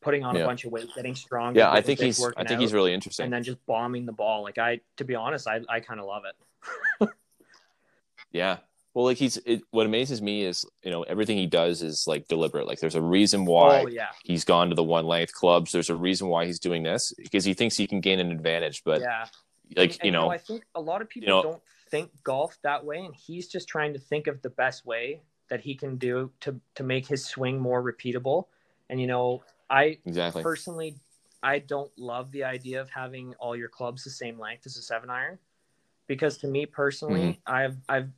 putting 0.00 0.24
on 0.24 0.34
Yeah. 0.36 0.42
a 0.42 0.46
bunch 0.46 0.64
of 0.64 0.72
weight, 0.72 0.88
getting 0.94 1.14
stronger. 1.14 1.58
yeah. 1.60 1.70
I 1.72 1.80
think 1.80 2.00
he's, 2.00 2.22
I 2.22 2.30
think 2.44 2.50
out, 2.52 2.60
he's 2.60 2.72
really 2.72 2.94
interesting. 2.94 3.24
and 3.24 3.32
then 3.32 3.42
just 3.42 3.64
bombing 3.66 4.06
the 4.06 4.12
ball. 4.12 4.42
Like 4.42 4.58
I, 4.58 4.80
to 4.98 5.04
be 5.04 5.14
honest, 5.14 5.46
I 5.48 5.60
I 5.68 5.80
kind 5.80 6.00
of 6.00 6.06
love 6.06 6.22
it. 6.24 7.08
Yeah. 8.32 8.58
Well, 8.94 9.04
like 9.04 9.16
he's 9.16 9.36
it, 9.38 9.62
what 9.70 9.86
amazes 9.86 10.20
me 10.20 10.42
is 10.44 10.64
you 10.82 10.90
know 10.90 11.02
everything 11.04 11.36
he 11.38 11.46
does 11.46 11.82
is 11.82 12.04
like 12.06 12.26
deliberate. 12.26 12.66
Like 12.66 12.80
there's 12.80 12.94
a 12.94 13.02
reason 13.02 13.42
oh, 13.42 13.52
why 13.52 13.82
Oh 13.82 13.86
yeah, 13.86 14.08
he's 14.24 14.44
gone 14.44 14.70
to 14.70 14.74
the 14.74 14.82
one 14.82 15.06
length 15.06 15.32
clubs. 15.34 15.72
There's 15.72 15.90
a 15.90 15.94
reason 15.94 16.28
why 16.28 16.46
he's 16.46 16.58
doing 16.58 16.82
this 16.82 17.12
because 17.16 17.44
he 17.44 17.54
thinks 17.54 17.76
he 17.76 17.86
can 17.86 18.00
gain 18.00 18.18
an 18.18 18.32
advantage. 18.32 18.82
But 18.84 19.00
yeah. 19.00 19.26
like 19.76 19.92
And- 19.92 20.00
and, 20.00 20.04
you 20.04 20.10
know, 20.10 20.30
I 20.30 20.38
think 20.38 20.64
a 20.74 20.80
lot 20.80 21.00
of 21.00 21.08
people 21.08 21.28
know- 21.28 21.42
don't 21.42 21.62
think 21.90 22.10
golf 22.24 22.58
that 22.62 22.84
way, 22.84 22.98
and 22.98 23.14
he's 23.14 23.46
just 23.48 23.68
trying 23.68 23.92
to 23.92 23.98
think 23.98 24.26
of 24.26 24.42
the 24.42 24.50
best 24.50 24.84
way 24.84 25.22
that 25.48 25.60
he 25.60 25.74
can 25.74 25.96
do 25.96 26.30
to 26.40 26.60
to 26.74 26.82
make 26.82 27.06
his 27.06 27.24
swing 27.24 27.58
more 27.60 27.82
repeatable. 27.82 28.46
And 28.90 29.00
you 29.00 29.06
know, 29.06 29.44
I 29.70 29.98
exactly. 30.06 30.42
personally, 30.42 30.96
I 31.42 31.58
don't 31.60 31.90
love 31.98 32.32
the 32.32 32.44
idea 32.44 32.80
of 32.80 32.90
having 32.90 33.34
all 33.38 33.54
your 33.54 33.68
clubs 33.68 34.04
the 34.04 34.10
same 34.10 34.38
length 34.38 34.66
as 34.66 34.76
a 34.76 34.82
seven 34.82 35.10
iron, 35.10 35.38
because 36.06 36.38
to 36.38 36.48
me 36.48 36.66
personally, 36.66 37.40
Mm-hmm. 37.46 37.54
I've 37.54 37.76
I've, 37.88 38.10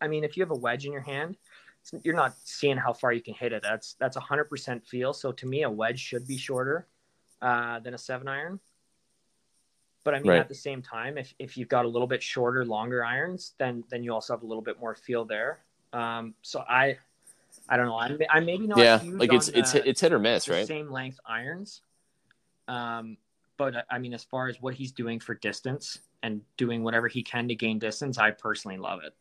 I 0.00 0.08
mean, 0.08 0.24
if 0.24 0.36
you 0.36 0.42
have 0.42 0.50
a 0.50 0.56
wedge 0.56 0.84
in 0.86 0.92
your 0.92 1.02
hand, 1.02 1.36
it's- 1.82 2.04
you're 2.04 2.14
not 2.14 2.34
seeing 2.44 2.76
how 2.76 2.92
far 2.92 3.12
you 3.12 3.22
can 3.22 3.34
hit 3.34 3.52
it. 3.52 3.62
That's 3.62 3.94
that's 3.94 4.16
a 4.16 4.20
hundred 4.20 4.44
percent 4.44 4.86
feel. 4.86 5.12
So 5.12 5.32
to 5.32 5.46
me, 5.46 5.62
a 5.62 5.70
wedge 5.70 5.98
should 5.98 6.26
be 6.26 6.36
shorter 6.36 6.86
uh, 7.40 7.78
than 7.80 7.94
a 7.94 7.98
seven 7.98 8.28
iron. 8.28 8.60
But 10.04 10.14
I 10.14 10.18
mean, 10.20 10.30
Right. 10.30 10.40
at 10.40 10.48
the 10.48 10.54
same 10.54 10.80
time, 10.82 11.18
if, 11.18 11.34
if 11.38 11.56
you've 11.58 11.68
got 11.68 11.84
a 11.84 11.88
little 11.88 12.08
bit 12.08 12.22
shorter, 12.22 12.64
longer 12.64 13.04
irons, 13.04 13.54
then 13.58 13.84
then 13.90 14.02
you 14.02 14.12
also 14.12 14.32
have 14.32 14.42
a 14.42 14.46
little 14.46 14.62
bit 14.62 14.80
more 14.80 14.94
feel 14.94 15.24
there. 15.24 15.60
Um, 15.92 16.34
so 16.42 16.60
I, 16.68 16.98
I 17.70 17.76
don't 17.76 17.86
know. 17.86 17.96
I'm, 17.96 18.18
I'm 18.28 18.44
maybe 18.44 18.66
not. 18.66 18.78
yeah, 18.78 18.98
huge 18.98 19.20
like 19.20 19.32
it's 19.32 19.48
on 19.48 19.54
it's 19.54 19.72
the- 19.72 19.88
it's 19.88 20.00
hit 20.00 20.12
or 20.12 20.18
miss, 20.18 20.48
right? 20.48 20.66
same 20.66 20.90
length 20.90 21.20
irons. 21.24 21.82
Um, 22.66 23.16
but 23.56 23.86
I 23.90 23.98
mean, 23.98 24.12
as 24.12 24.24
far 24.24 24.48
as 24.48 24.60
what 24.60 24.74
he's 24.74 24.90
doing 24.90 25.20
for 25.20 25.34
distance 25.34 26.00
and 26.22 26.40
doing 26.56 26.82
whatever 26.82 27.06
he 27.08 27.22
can 27.22 27.46
to 27.48 27.54
gain 27.54 27.78
distance, 27.78 28.18
I 28.18 28.32
personally 28.32 28.76
love 28.76 29.00
it. 29.04 29.14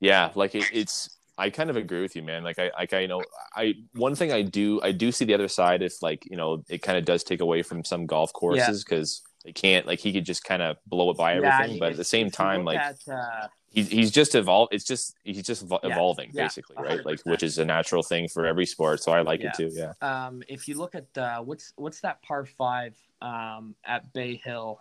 Yeah, 0.00 0.30
like 0.34 0.54
it, 0.54 0.64
it's. 0.72 1.10
I 1.38 1.50
kind 1.50 1.68
of 1.68 1.76
agree 1.76 2.00
with 2.00 2.16
you, 2.16 2.22
man. 2.22 2.42
Like 2.42 2.58
I, 2.58 2.70
like 2.78 2.92
I 2.94 3.00
you 3.00 3.08
know, 3.08 3.22
I 3.54 3.74
one 3.92 4.14
thing 4.14 4.32
I 4.32 4.42
do, 4.42 4.80
I 4.82 4.92
do 4.92 5.12
see 5.12 5.26
the 5.26 5.34
other 5.34 5.48
side. 5.48 5.82
If 5.82 6.02
like 6.02 6.24
you 6.30 6.36
know, 6.36 6.64
it 6.68 6.82
kind 6.82 6.96
of 6.98 7.04
does 7.04 7.22
take 7.22 7.40
away 7.40 7.62
from 7.62 7.84
some 7.84 8.06
golf 8.06 8.32
courses 8.32 8.82
because 8.82 9.22
they 9.44 9.52
can't 9.52 9.86
like 9.86 9.98
he 9.98 10.12
could 10.12 10.24
just 10.24 10.44
kind 10.44 10.62
of 10.62 10.76
blow 10.86 11.10
it 11.10 11.16
by 11.18 11.38
Yeah, 11.38 11.58
everything. 11.58 11.78
But 11.78 11.92
at 11.92 11.96
the 11.98 12.04
same 12.04 12.30
time, 12.30 12.64
like 12.64 12.78
at, 12.78 12.96
uh, 13.10 13.48
he's 13.76 13.88
he's 13.88 14.10
just 14.10 14.34
evolved. 14.34 14.74
It's 14.74 14.84
just 14.84 15.14
he's 15.22 15.42
just 15.42 15.64
evol- 15.64 15.80
Yeah, 15.84 15.92
evolving 15.92 16.30
yeah, 16.32 16.44
basically, 16.44 16.76
right? 16.82 17.04
Like 17.04 17.20
which 17.24 17.42
is 17.44 17.58
a 17.58 17.64
natural 17.64 18.02
thing 18.02 18.26
for 18.26 18.44
every 18.46 18.66
sport. 18.66 19.02
So 19.02 19.12
I 19.12 19.20
like 19.20 19.42
it 19.42 19.52
too. 19.54 19.70
Yeah. 19.72 19.92
um, 20.02 20.42
if 20.48 20.66
you 20.66 20.74
look 20.76 20.94
at 20.96 21.06
uh, 21.16 21.40
what's 21.42 21.72
what's 21.76 22.00
that 22.00 22.22
par 22.22 22.44
five 22.46 22.96
um, 23.22 23.74
at 23.84 24.12
Bay 24.12 24.40
Hill, 24.42 24.80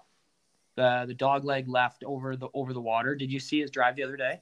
the 0.75 1.03
the 1.07 1.13
dog 1.13 1.45
leg 1.45 1.67
left 1.67 2.03
over 2.03 2.35
the 2.35 2.47
over 2.53 2.73
the 2.73 2.81
water. 2.81 3.15
Did 3.15 3.31
you 3.31 3.39
see 3.39 3.59
his 3.61 3.69
drive 3.69 3.95
the 3.95 4.03
other 4.03 4.17
day? 4.17 4.41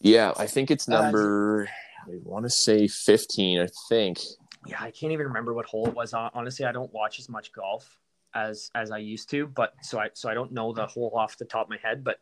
Yeah, 0.00 0.32
I 0.36 0.46
think 0.46 0.70
it's 0.70 0.88
Uh, 0.88 1.00
number. 1.02 1.68
I 2.06 2.18
want 2.24 2.44
to 2.44 2.50
say 2.50 2.86
fifteen. 2.88 3.60
I 3.60 3.68
think. 3.88 4.18
yeah, 4.66 4.76
I 4.80 4.90
can't 4.90 5.12
even 5.12 5.26
remember 5.26 5.54
what 5.54 5.66
hole 5.66 5.86
it 5.88 5.94
was. 5.94 6.12
Honestly, 6.14 6.66
I 6.66 6.72
don't 6.72 6.92
watch 6.92 7.18
as 7.18 7.28
much 7.28 7.52
golf 7.52 7.98
as 8.34 8.70
as 8.74 8.90
I 8.90 8.98
used 8.98 9.30
to, 9.30 9.46
but 9.46 9.74
so 9.82 9.98
I 10.00 10.10
so 10.14 10.28
I 10.28 10.34
don't 10.34 10.52
know 10.52 10.72
the 10.72 10.86
hole 10.86 11.12
off 11.14 11.38
the 11.38 11.44
top 11.44 11.66
of 11.66 11.70
my 11.70 11.78
head. 11.82 12.02
But 12.02 12.18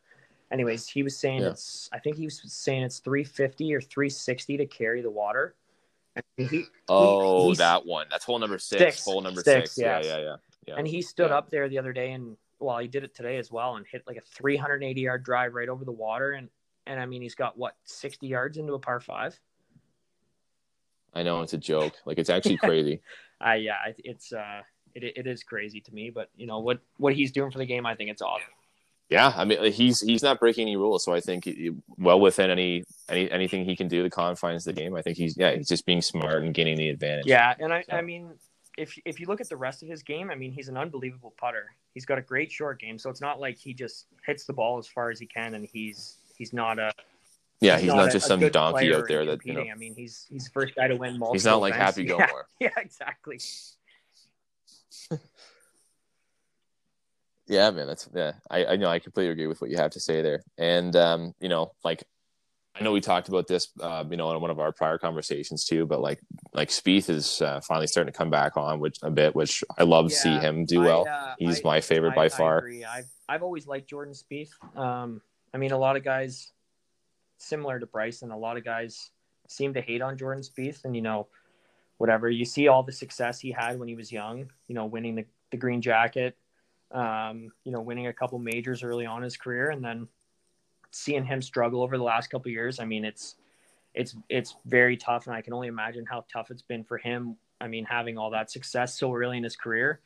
anyways, 0.50 0.86
he 0.88 1.02
was 1.02 1.16
saying 1.16 1.42
Yeah. 1.42 1.50
it's 1.50 1.88
I 1.92 1.98
think 1.98 2.16
he 2.16 2.24
was 2.24 2.40
saying 2.52 2.82
it's 2.82 2.98
350 2.98 3.74
or 3.74 3.80
360 3.80 4.56
to 4.58 4.66
carry 4.66 5.02
the 5.02 5.10
water. 5.10 5.54
And 6.16 6.48
he, 6.50 6.64
Oh, 6.88 7.46
he's- 7.46 7.58
that 7.58 7.86
one. 7.86 8.06
That's 8.10 8.24
hole 8.24 8.38
number 8.38 8.58
six. 8.58 8.80
Six. 8.80 9.04
Hole 9.04 9.20
number 9.20 9.42
Six, 9.42 9.72
six. 9.72 9.78
Yeah, 9.78 9.96
yes. 9.98 10.06
yeah, 10.06 10.18
yeah. 10.18 10.36
Yeah. 10.66 10.74
and 10.76 10.86
he 10.86 11.00
stood 11.02 11.30
Yeah. 11.30 11.38
up 11.38 11.50
there 11.50 11.68
the 11.68 11.78
other 11.78 11.92
day 11.92 12.12
and 12.12 12.36
well, 12.58 12.78
he 12.78 12.88
did 12.88 13.04
it 13.04 13.14
today 13.14 13.38
as 13.38 13.50
well 13.50 13.76
and 13.76 13.86
hit 13.86 14.02
like 14.06 14.18
a 14.18 14.20
380 14.20 15.00
yard 15.00 15.22
drive 15.24 15.54
right 15.54 15.68
over 15.68 15.84
the 15.84 15.92
water 15.92 16.32
and 16.32 16.50
and 16.86 16.98
I 17.00 17.06
mean 17.06 17.22
he's 17.22 17.34
got 17.34 17.56
what 17.56 17.76
60 17.84 18.26
yards 18.26 18.58
into 18.58 18.74
a 18.74 18.78
par 18.78 19.00
five. 19.00 19.38
I 21.14 21.22
know 21.22 21.42
it's 21.42 21.54
a 21.54 21.58
joke. 21.58 21.94
Like 22.04 22.18
it's 22.18 22.30
actually 22.30 22.56
crazy. 22.68 23.00
Uh, 23.44 23.52
yeah, 23.52 23.76
it's 23.98 24.32
uh, 24.32 24.60
it, 24.94 25.04
it 25.16 25.26
is 25.26 25.42
crazy 25.42 25.80
to 25.80 25.92
me, 25.94 26.10
but 26.10 26.30
you 26.36 26.46
know 26.46 26.58
what 26.60 26.80
what 26.98 27.14
he's 27.14 27.32
doing 27.32 27.50
for 27.50 27.58
the 27.58 27.66
game, 27.66 27.86
I 27.86 27.94
think 27.94 28.10
it's 28.10 28.22
awesome. 28.22 28.46
Yeah, 29.10 29.32
I 29.36 29.44
mean 29.44 29.72
he's 29.72 30.00
he's 30.00 30.22
not 30.22 30.38
breaking 30.38 30.62
any 30.62 30.76
rules, 30.76 31.04
so 31.04 31.12
I 31.12 31.20
think 31.20 31.44
he, 31.44 31.72
well 31.98 32.20
within 32.20 32.48
any 32.50 32.84
any 33.08 33.30
anything 33.30 33.64
he 33.64 33.74
can 33.74 33.88
do 33.88 34.02
the 34.04 34.10
confines 34.10 34.66
of 34.66 34.74
the 34.74 34.80
game. 34.80 34.94
I 34.94 35.02
think 35.02 35.16
he's 35.16 35.36
yeah 35.36 35.52
he's 35.56 35.68
just 35.68 35.84
being 35.84 36.00
smart 36.00 36.42
and 36.44 36.54
gaining 36.54 36.76
the 36.76 36.88
advantage. 36.90 37.26
Yeah, 37.26 37.54
and 37.58 37.72
I 37.72 37.82
So- 37.82 37.96
I 37.96 38.02
mean 38.02 38.30
if 38.78 38.96
if 39.04 39.18
you 39.18 39.26
look 39.26 39.40
at 39.40 39.48
the 39.48 39.56
rest 39.56 39.82
of 39.82 39.88
his 39.88 40.02
game, 40.04 40.30
I 40.30 40.36
mean 40.36 40.52
he's 40.52 40.68
an 40.68 40.76
unbelievable 40.76 41.34
putter. 41.36 41.66
He's 41.92 42.06
got 42.06 42.18
a 42.18 42.22
great 42.22 42.52
short 42.52 42.80
game, 42.80 42.98
so 43.00 43.10
it's 43.10 43.20
not 43.20 43.40
like 43.40 43.58
he 43.58 43.74
just 43.74 44.06
hits 44.24 44.44
the 44.46 44.52
ball 44.52 44.78
as 44.78 44.86
far 44.86 45.10
as 45.10 45.18
he 45.18 45.26
can, 45.26 45.54
and 45.54 45.66
he's 45.70 46.18
he's 46.38 46.52
not 46.52 46.78
a 46.78 46.92
yeah, 47.60 47.78
he's 47.78 47.88
not 47.92 48.08
a- 48.08 48.12
just 48.12 48.28
some 48.28 48.40
donkey 48.48 48.94
out 48.94 49.08
there 49.08 49.26
that 49.26 49.44
you 49.44 49.54
know. 49.54 49.64
I 49.68 49.74
mean 49.74 49.94
he's 49.96 50.24
he's 50.30 50.44
the 50.44 50.50
first 50.50 50.76
guy 50.76 50.86
to 50.86 50.94
win 50.96 51.18
multiple. 51.18 51.32
he's 51.32 51.44
not 51.44 51.60
like 51.60 51.74
events. 51.74 51.96
Happy 51.96 52.02
Yeah, 52.08 52.16
Gilmore. 52.16 52.46
yeah, 52.60 52.70
exactly. 52.76 53.40
Yeah, 57.50 57.70
man, 57.72 57.88
that's 57.88 58.08
yeah. 58.14 58.32
I 58.48 58.64
I 58.64 58.76
know 58.76 58.88
I 58.88 59.00
completely 59.00 59.32
agree 59.32 59.48
with 59.48 59.60
what 59.60 59.70
you 59.70 59.76
have 59.76 59.90
to 59.90 60.00
say 60.00 60.22
there, 60.22 60.40
and 60.56 60.94
um, 60.94 61.32
you 61.40 61.48
know, 61.48 61.72
like 61.82 62.04
I 62.76 62.84
know 62.84 62.92
we 62.92 63.00
talked 63.00 63.28
about 63.28 63.48
this, 63.48 63.66
uh, 63.80 64.04
you 64.08 64.16
know, 64.16 64.30
in 64.30 64.40
one 64.40 64.52
of 64.52 64.60
our 64.60 64.70
prior 64.70 64.98
conversations 64.98 65.64
too, 65.64 65.84
but 65.84 66.00
like 66.00 66.20
like 66.54 66.68
Spieth 66.68 67.10
is 67.10 67.42
uh, 67.42 67.60
finally 67.66 67.88
starting 67.88 68.12
to 68.12 68.16
come 68.16 68.30
back 68.30 68.56
on, 68.56 68.78
which 68.78 68.98
a 69.02 69.10
bit, 69.10 69.34
which 69.34 69.64
I 69.76 69.82
love 69.82 70.10
to 70.10 70.14
see 70.14 70.38
him 70.38 70.64
do 70.64 70.80
I, 70.80 70.84
well. 70.84 71.08
uh, 71.08 71.34
He's 71.38 71.58
I- 71.58 71.62
my 71.64 71.80
favorite 71.80 72.12
I- 72.12 72.14
by 72.14 72.24
I 72.26 72.28
far. 72.28 72.58
agree. 72.58 72.84
I've 72.84 73.10
I've 73.28 73.42
always 73.42 73.66
liked 73.66 73.90
Jordan 73.90 74.14
Spieth. 74.14 74.52
Um, 74.78 75.20
I 75.52 75.58
mean, 75.58 75.72
a 75.72 75.78
lot 75.78 75.96
of 75.96 76.04
guys, 76.04 76.52
similar 77.38 77.80
to 77.80 77.86
Bryson, 77.86 78.30
a 78.30 78.38
lot 78.38 78.58
of 78.58 78.64
guys 78.64 79.10
seem 79.48 79.74
to 79.74 79.80
hate 79.80 80.02
on 80.02 80.16
Jordan 80.16 80.44
Spieth, 80.44 80.84
and 80.84 80.94
you 80.94 81.02
know, 81.02 81.26
whatever. 81.98 82.30
You 82.30 82.44
see 82.44 82.68
all 82.68 82.84
the 82.84 82.92
success 82.92 83.40
he 83.40 83.50
had 83.50 83.80
when 83.80 83.88
he 83.88 83.96
was 83.96 84.12
young. 84.12 84.52
You 84.68 84.76
know, 84.76 84.86
winning 84.86 85.16
the 85.16 85.24
the 85.50 85.56
green 85.56 85.82
jacket. 85.82 86.36
Um, 86.92 87.52
you 87.64 87.72
know, 87.72 87.80
winning 87.80 88.08
a 88.08 88.12
couple 88.12 88.38
majors 88.38 88.82
early 88.82 89.06
on 89.06 89.18
in 89.18 89.24
his 89.24 89.36
career, 89.36 89.70
and 89.70 89.84
then 89.84 90.08
seeing 90.90 91.24
him 91.24 91.40
struggle 91.40 91.82
over 91.82 91.96
the 91.96 92.02
last 92.02 92.28
couple 92.30 92.50
years. 92.50 92.80
I 92.80 92.84
mean, 92.84 93.04
it's 93.04 93.36
it's 93.94 94.16
it's 94.28 94.56
very 94.66 94.96
tough, 94.96 95.26
and 95.26 95.34
I 95.34 95.40
can 95.40 95.52
only 95.52 95.68
imagine 95.68 96.04
how 96.08 96.24
tough 96.32 96.50
it's 96.50 96.62
been 96.62 96.84
for 96.84 96.98
him. 96.98 97.36
I 97.60 97.68
mean, 97.68 97.84
having 97.84 98.18
all 98.18 98.30
that 98.30 98.50
success 98.50 98.98
so 98.98 99.14
early 99.14 99.36
in 99.36 99.44
his 99.44 99.56
career. 99.56 100.00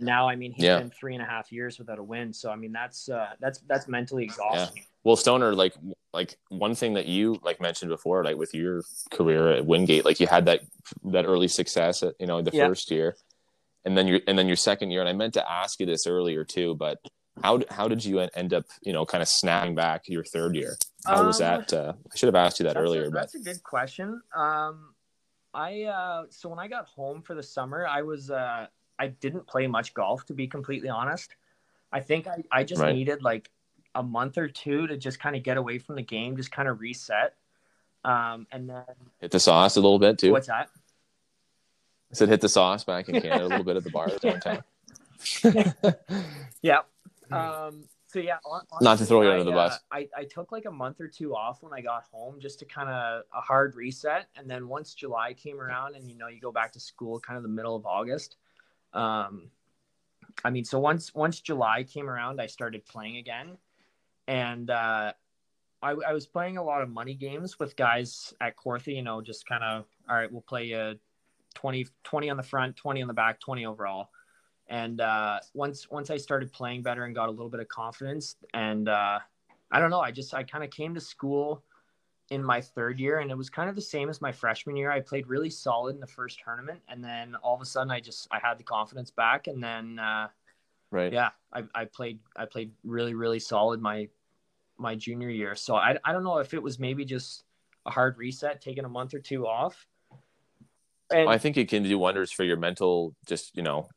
Now, 0.00 0.28
I 0.28 0.36
mean, 0.36 0.52
he's 0.52 0.64
Yeah. 0.64 0.78
been 0.78 0.90
three 0.90 1.14
and 1.14 1.22
a 1.22 1.26
half 1.26 1.50
years 1.50 1.78
without 1.78 1.98
a 1.98 2.02
win. 2.02 2.32
So, 2.32 2.50
I 2.50 2.56
mean, 2.56 2.72
that's 2.72 3.08
uh, 3.08 3.30
that's 3.40 3.60
that's 3.60 3.88
mentally 3.88 4.24
exhausting. 4.24 4.84
Well, 5.02 5.16
Stoner, 5.16 5.54
like 5.54 5.74
like 6.12 6.38
one 6.48 6.74
thing 6.74 6.94
that 6.94 7.06
you 7.06 7.38
like 7.42 7.60
mentioned 7.60 7.90
before, 7.90 8.22
like 8.24 8.36
with 8.36 8.54
your 8.54 8.82
career 9.10 9.50
at 9.52 9.66
Wingate, 9.66 10.04
like 10.04 10.20
you 10.20 10.26
had 10.26 10.46
that 10.46 10.60
that 11.04 11.24
early 11.24 11.48
success 11.48 12.02
at 12.02 12.14
you 12.20 12.26
know 12.26 12.42
the 12.42 12.52
Yeah. 12.52 12.66
first 12.66 12.90
year, 12.90 13.16
and 13.88 13.96
then 13.96 14.06
your 14.06 14.20
and 14.28 14.38
then 14.38 14.46
your 14.46 14.56
second 14.56 14.90
year. 14.90 15.00
And 15.00 15.08
I 15.08 15.14
meant 15.14 15.34
to 15.34 15.50
ask 15.50 15.80
you 15.80 15.86
this 15.86 16.06
earlier 16.06 16.44
too, 16.44 16.74
but 16.74 16.98
how 17.42 17.60
how 17.70 17.88
did 17.88 18.04
you 18.04 18.20
end 18.20 18.52
up 18.52 18.66
you 18.82 18.92
know 18.92 19.06
kind 19.06 19.22
of 19.22 19.28
snapping 19.28 19.74
back 19.74 20.02
your 20.08 20.24
third 20.24 20.54
year? 20.56 20.76
How 21.06 21.24
was 21.24 21.40
Um, 21.40 21.46
that? 21.46 21.72
Uh, 21.72 21.92
I 22.12 22.16
should 22.16 22.26
have 22.26 22.34
asked 22.34 22.60
you 22.60 22.64
that 22.64 22.76
earlier, 22.76 23.06
a, 23.06 23.10
but 23.10 23.20
that's 23.20 23.34
a 23.34 23.38
good 23.38 23.62
question. 23.62 24.20
Um, 24.36 24.94
I 25.54 25.84
uh, 25.84 26.24
so 26.28 26.50
when 26.50 26.58
I 26.58 26.68
got 26.68 26.84
home 26.84 27.22
for 27.22 27.34
the 27.34 27.42
summer, 27.42 27.86
I 27.86 28.02
was 28.02 28.30
uh, 28.30 28.66
I 28.98 29.06
didn't 29.06 29.46
play 29.46 29.66
much 29.66 29.94
golf 29.94 30.26
to 30.26 30.34
be 30.34 30.46
completely 30.46 30.90
honest. 30.90 31.34
I 31.90 32.00
think 32.00 32.26
I, 32.26 32.44
I 32.52 32.64
just 32.64 32.82
Right. 32.82 32.94
needed 32.94 33.22
like 33.22 33.48
a 33.94 34.02
month 34.02 34.36
or 34.36 34.48
two 34.48 34.86
to 34.86 34.98
just 34.98 35.18
kind 35.18 35.34
of 35.34 35.42
get 35.42 35.56
away 35.56 35.78
from 35.78 35.96
the 35.96 36.02
game, 36.02 36.36
just 36.36 36.52
kind 36.52 36.68
of 36.68 36.80
reset. 36.80 37.34
Um, 38.04 38.46
and 38.52 38.68
then 38.68 38.84
hit 39.20 39.30
the 39.30 39.40
sauce 39.40 39.76
a 39.76 39.80
little 39.80 39.98
bit 39.98 40.18
too. 40.18 40.32
what's 40.32 40.48
that? 40.48 40.68
I 42.10 42.14
said 42.14 42.28
hit 42.28 42.40
the 42.40 42.48
sauce 42.48 42.84
back 42.84 43.08
in 43.08 43.20
Canada 43.20 43.44
a 43.44 43.48
little 43.48 43.64
bit 43.64 43.76
at 43.76 43.84
the 43.84 43.90
bar 43.90 44.08
downtown. 44.20 44.62
Yeah. 46.62 46.80
Um, 47.30 47.84
so 48.06 48.20
yeah, 48.20 48.38
hon- 48.44 48.64
Not 48.80 48.96
to 48.98 49.04
throw 49.04 49.20
you 49.20 49.28
honestly, 49.28 49.40
under 49.40 49.50
the 49.50 49.54
bus. 49.54 49.74
uh, 49.74 49.96
I, 49.96 50.08
I 50.16 50.24
took 50.24 50.50
like 50.50 50.64
a 50.64 50.70
month 50.70 51.00
or 51.00 51.08
two 51.08 51.34
off 51.36 51.62
when 51.62 51.74
I 51.74 51.82
got 51.82 52.04
home 52.10 52.40
just 52.40 52.58
to 52.60 52.64
kind 52.64 52.88
of 52.88 53.24
a 53.34 53.40
hard 53.42 53.76
reset. 53.76 54.28
And 54.36 54.48
then 54.48 54.68
once 54.68 54.94
July 54.94 55.34
came 55.34 55.60
around 55.60 55.94
and, 55.94 56.08
you 56.08 56.16
know, 56.16 56.28
you 56.28 56.40
go 56.40 56.50
back 56.50 56.72
to 56.72 56.80
school 56.80 57.20
kind 57.20 57.36
of 57.36 57.42
the 57.42 57.50
middle 57.50 57.76
of 57.76 57.84
August. 57.84 58.36
Um, 58.94 59.50
I 60.42 60.48
mean, 60.48 60.64
so 60.64 60.78
once, 60.78 61.14
once 61.14 61.40
July 61.40 61.82
came 61.82 62.08
around, 62.08 62.40
I 62.40 62.46
started 62.46 62.86
playing 62.86 63.18
again 63.18 63.58
and, 64.26 64.70
uh, 64.70 65.12
I, 65.80 65.90
I 65.90 66.12
was 66.12 66.26
playing 66.26 66.56
a 66.56 66.62
lot 66.64 66.82
of 66.82 66.88
money 66.88 67.14
games 67.14 67.58
with 67.60 67.76
guys 67.76 68.32
at 68.40 68.56
Kawartha, 68.56 68.94
you 68.94 69.02
know, 69.02 69.20
just 69.20 69.46
kind 69.46 69.62
of, 69.62 69.84
all 70.08 70.16
right, 70.16 70.32
we'll 70.32 70.40
play 70.40 70.72
a 70.72 70.96
20, 71.58 71.86
20 72.04 72.30
on 72.30 72.36
the 72.36 72.42
front, 72.42 72.76
20 72.76 73.02
on 73.02 73.08
the 73.08 73.14
back, 73.14 73.40
20 73.40 73.66
overall. 73.66 74.10
And 74.68 75.00
uh, 75.00 75.40
once 75.54 75.90
once 75.90 76.10
I 76.10 76.16
started 76.18 76.52
playing 76.52 76.82
better 76.82 77.04
and 77.04 77.14
got 77.14 77.28
a 77.28 77.32
little 77.32 77.48
bit 77.48 77.60
of 77.60 77.68
confidence, 77.68 78.36
and 78.54 78.88
uh, 78.88 79.18
I 79.72 79.80
don't 79.80 79.90
know, 79.90 80.00
I 80.00 80.10
just 80.12 80.34
I 80.34 80.42
kind 80.44 80.62
of 80.62 80.70
came 80.70 80.94
to 80.94 81.00
school 81.00 81.64
in 82.30 82.44
my 82.44 82.60
third 82.60 83.00
year, 83.00 83.20
and 83.20 83.30
it 83.30 83.36
was 83.36 83.48
kind 83.48 83.70
of 83.70 83.74
the 83.74 83.82
same 83.82 84.08
as 84.08 84.20
my 84.20 84.30
freshman 84.30 84.76
year. 84.76 84.92
I 84.92 85.00
played 85.00 85.26
really 85.26 85.50
solid 85.50 85.94
in 85.94 86.00
the 86.00 86.06
first 86.06 86.38
tournament, 86.44 86.80
and 86.88 87.02
then 87.02 87.34
all 87.36 87.54
of 87.54 87.62
a 87.62 87.64
sudden, 87.64 87.90
I 87.90 88.00
just 88.00 88.28
I 88.30 88.38
had 88.38 88.58
the 88.58 88.64
confidence 88.64 89.10
back, 89.10 89.46
and 89.46 89.62
then 89.62 89.98
uh, 89.98 90.28
Right. 90.90 91.12
yeah, 91.12 91.30
I, 91.52 91.64
I 91.74 91.84
played 91.86 92.20
I 92.36 92.44
played 92.44 92.70
really 92.84 93.14
really 93.14 93.40
solid 93.40 93.80
my 93.80 94.08
my 94.76 94.94
junior 94.94 95.30
year. 95.30 95.54
So 95.54 95.76
I 95.76 95.96
I 96.04 96.12
don't 96.12 96.24
know 96.24 96.38
if 96.38 96.54
it 96.54 96.62
was 96.62 96.78
maybe 96.78 97.04
just 97.04 97.44
a 97.86 97.90
hard 97.90 98.16
reset, 98.18 98.60
taking 98.60 98.84
a 98.84 98.88
month 98.88 99.14
or 99.14 99.18
two 99.18 99.46
off. 99.46 99.86
And 101.10 101.28
I 101.28 101.38
think 101.38 101.56
it 101.56 101.68
can 101.68 101.82
do 101.82 101.98
wonders 101.98 102.30
for 102.30 102.44
your 102.44 102.56
mental, 102.56 103.14
just 103.26 103.56
you 103.56 103.62
know, 103.62 103.88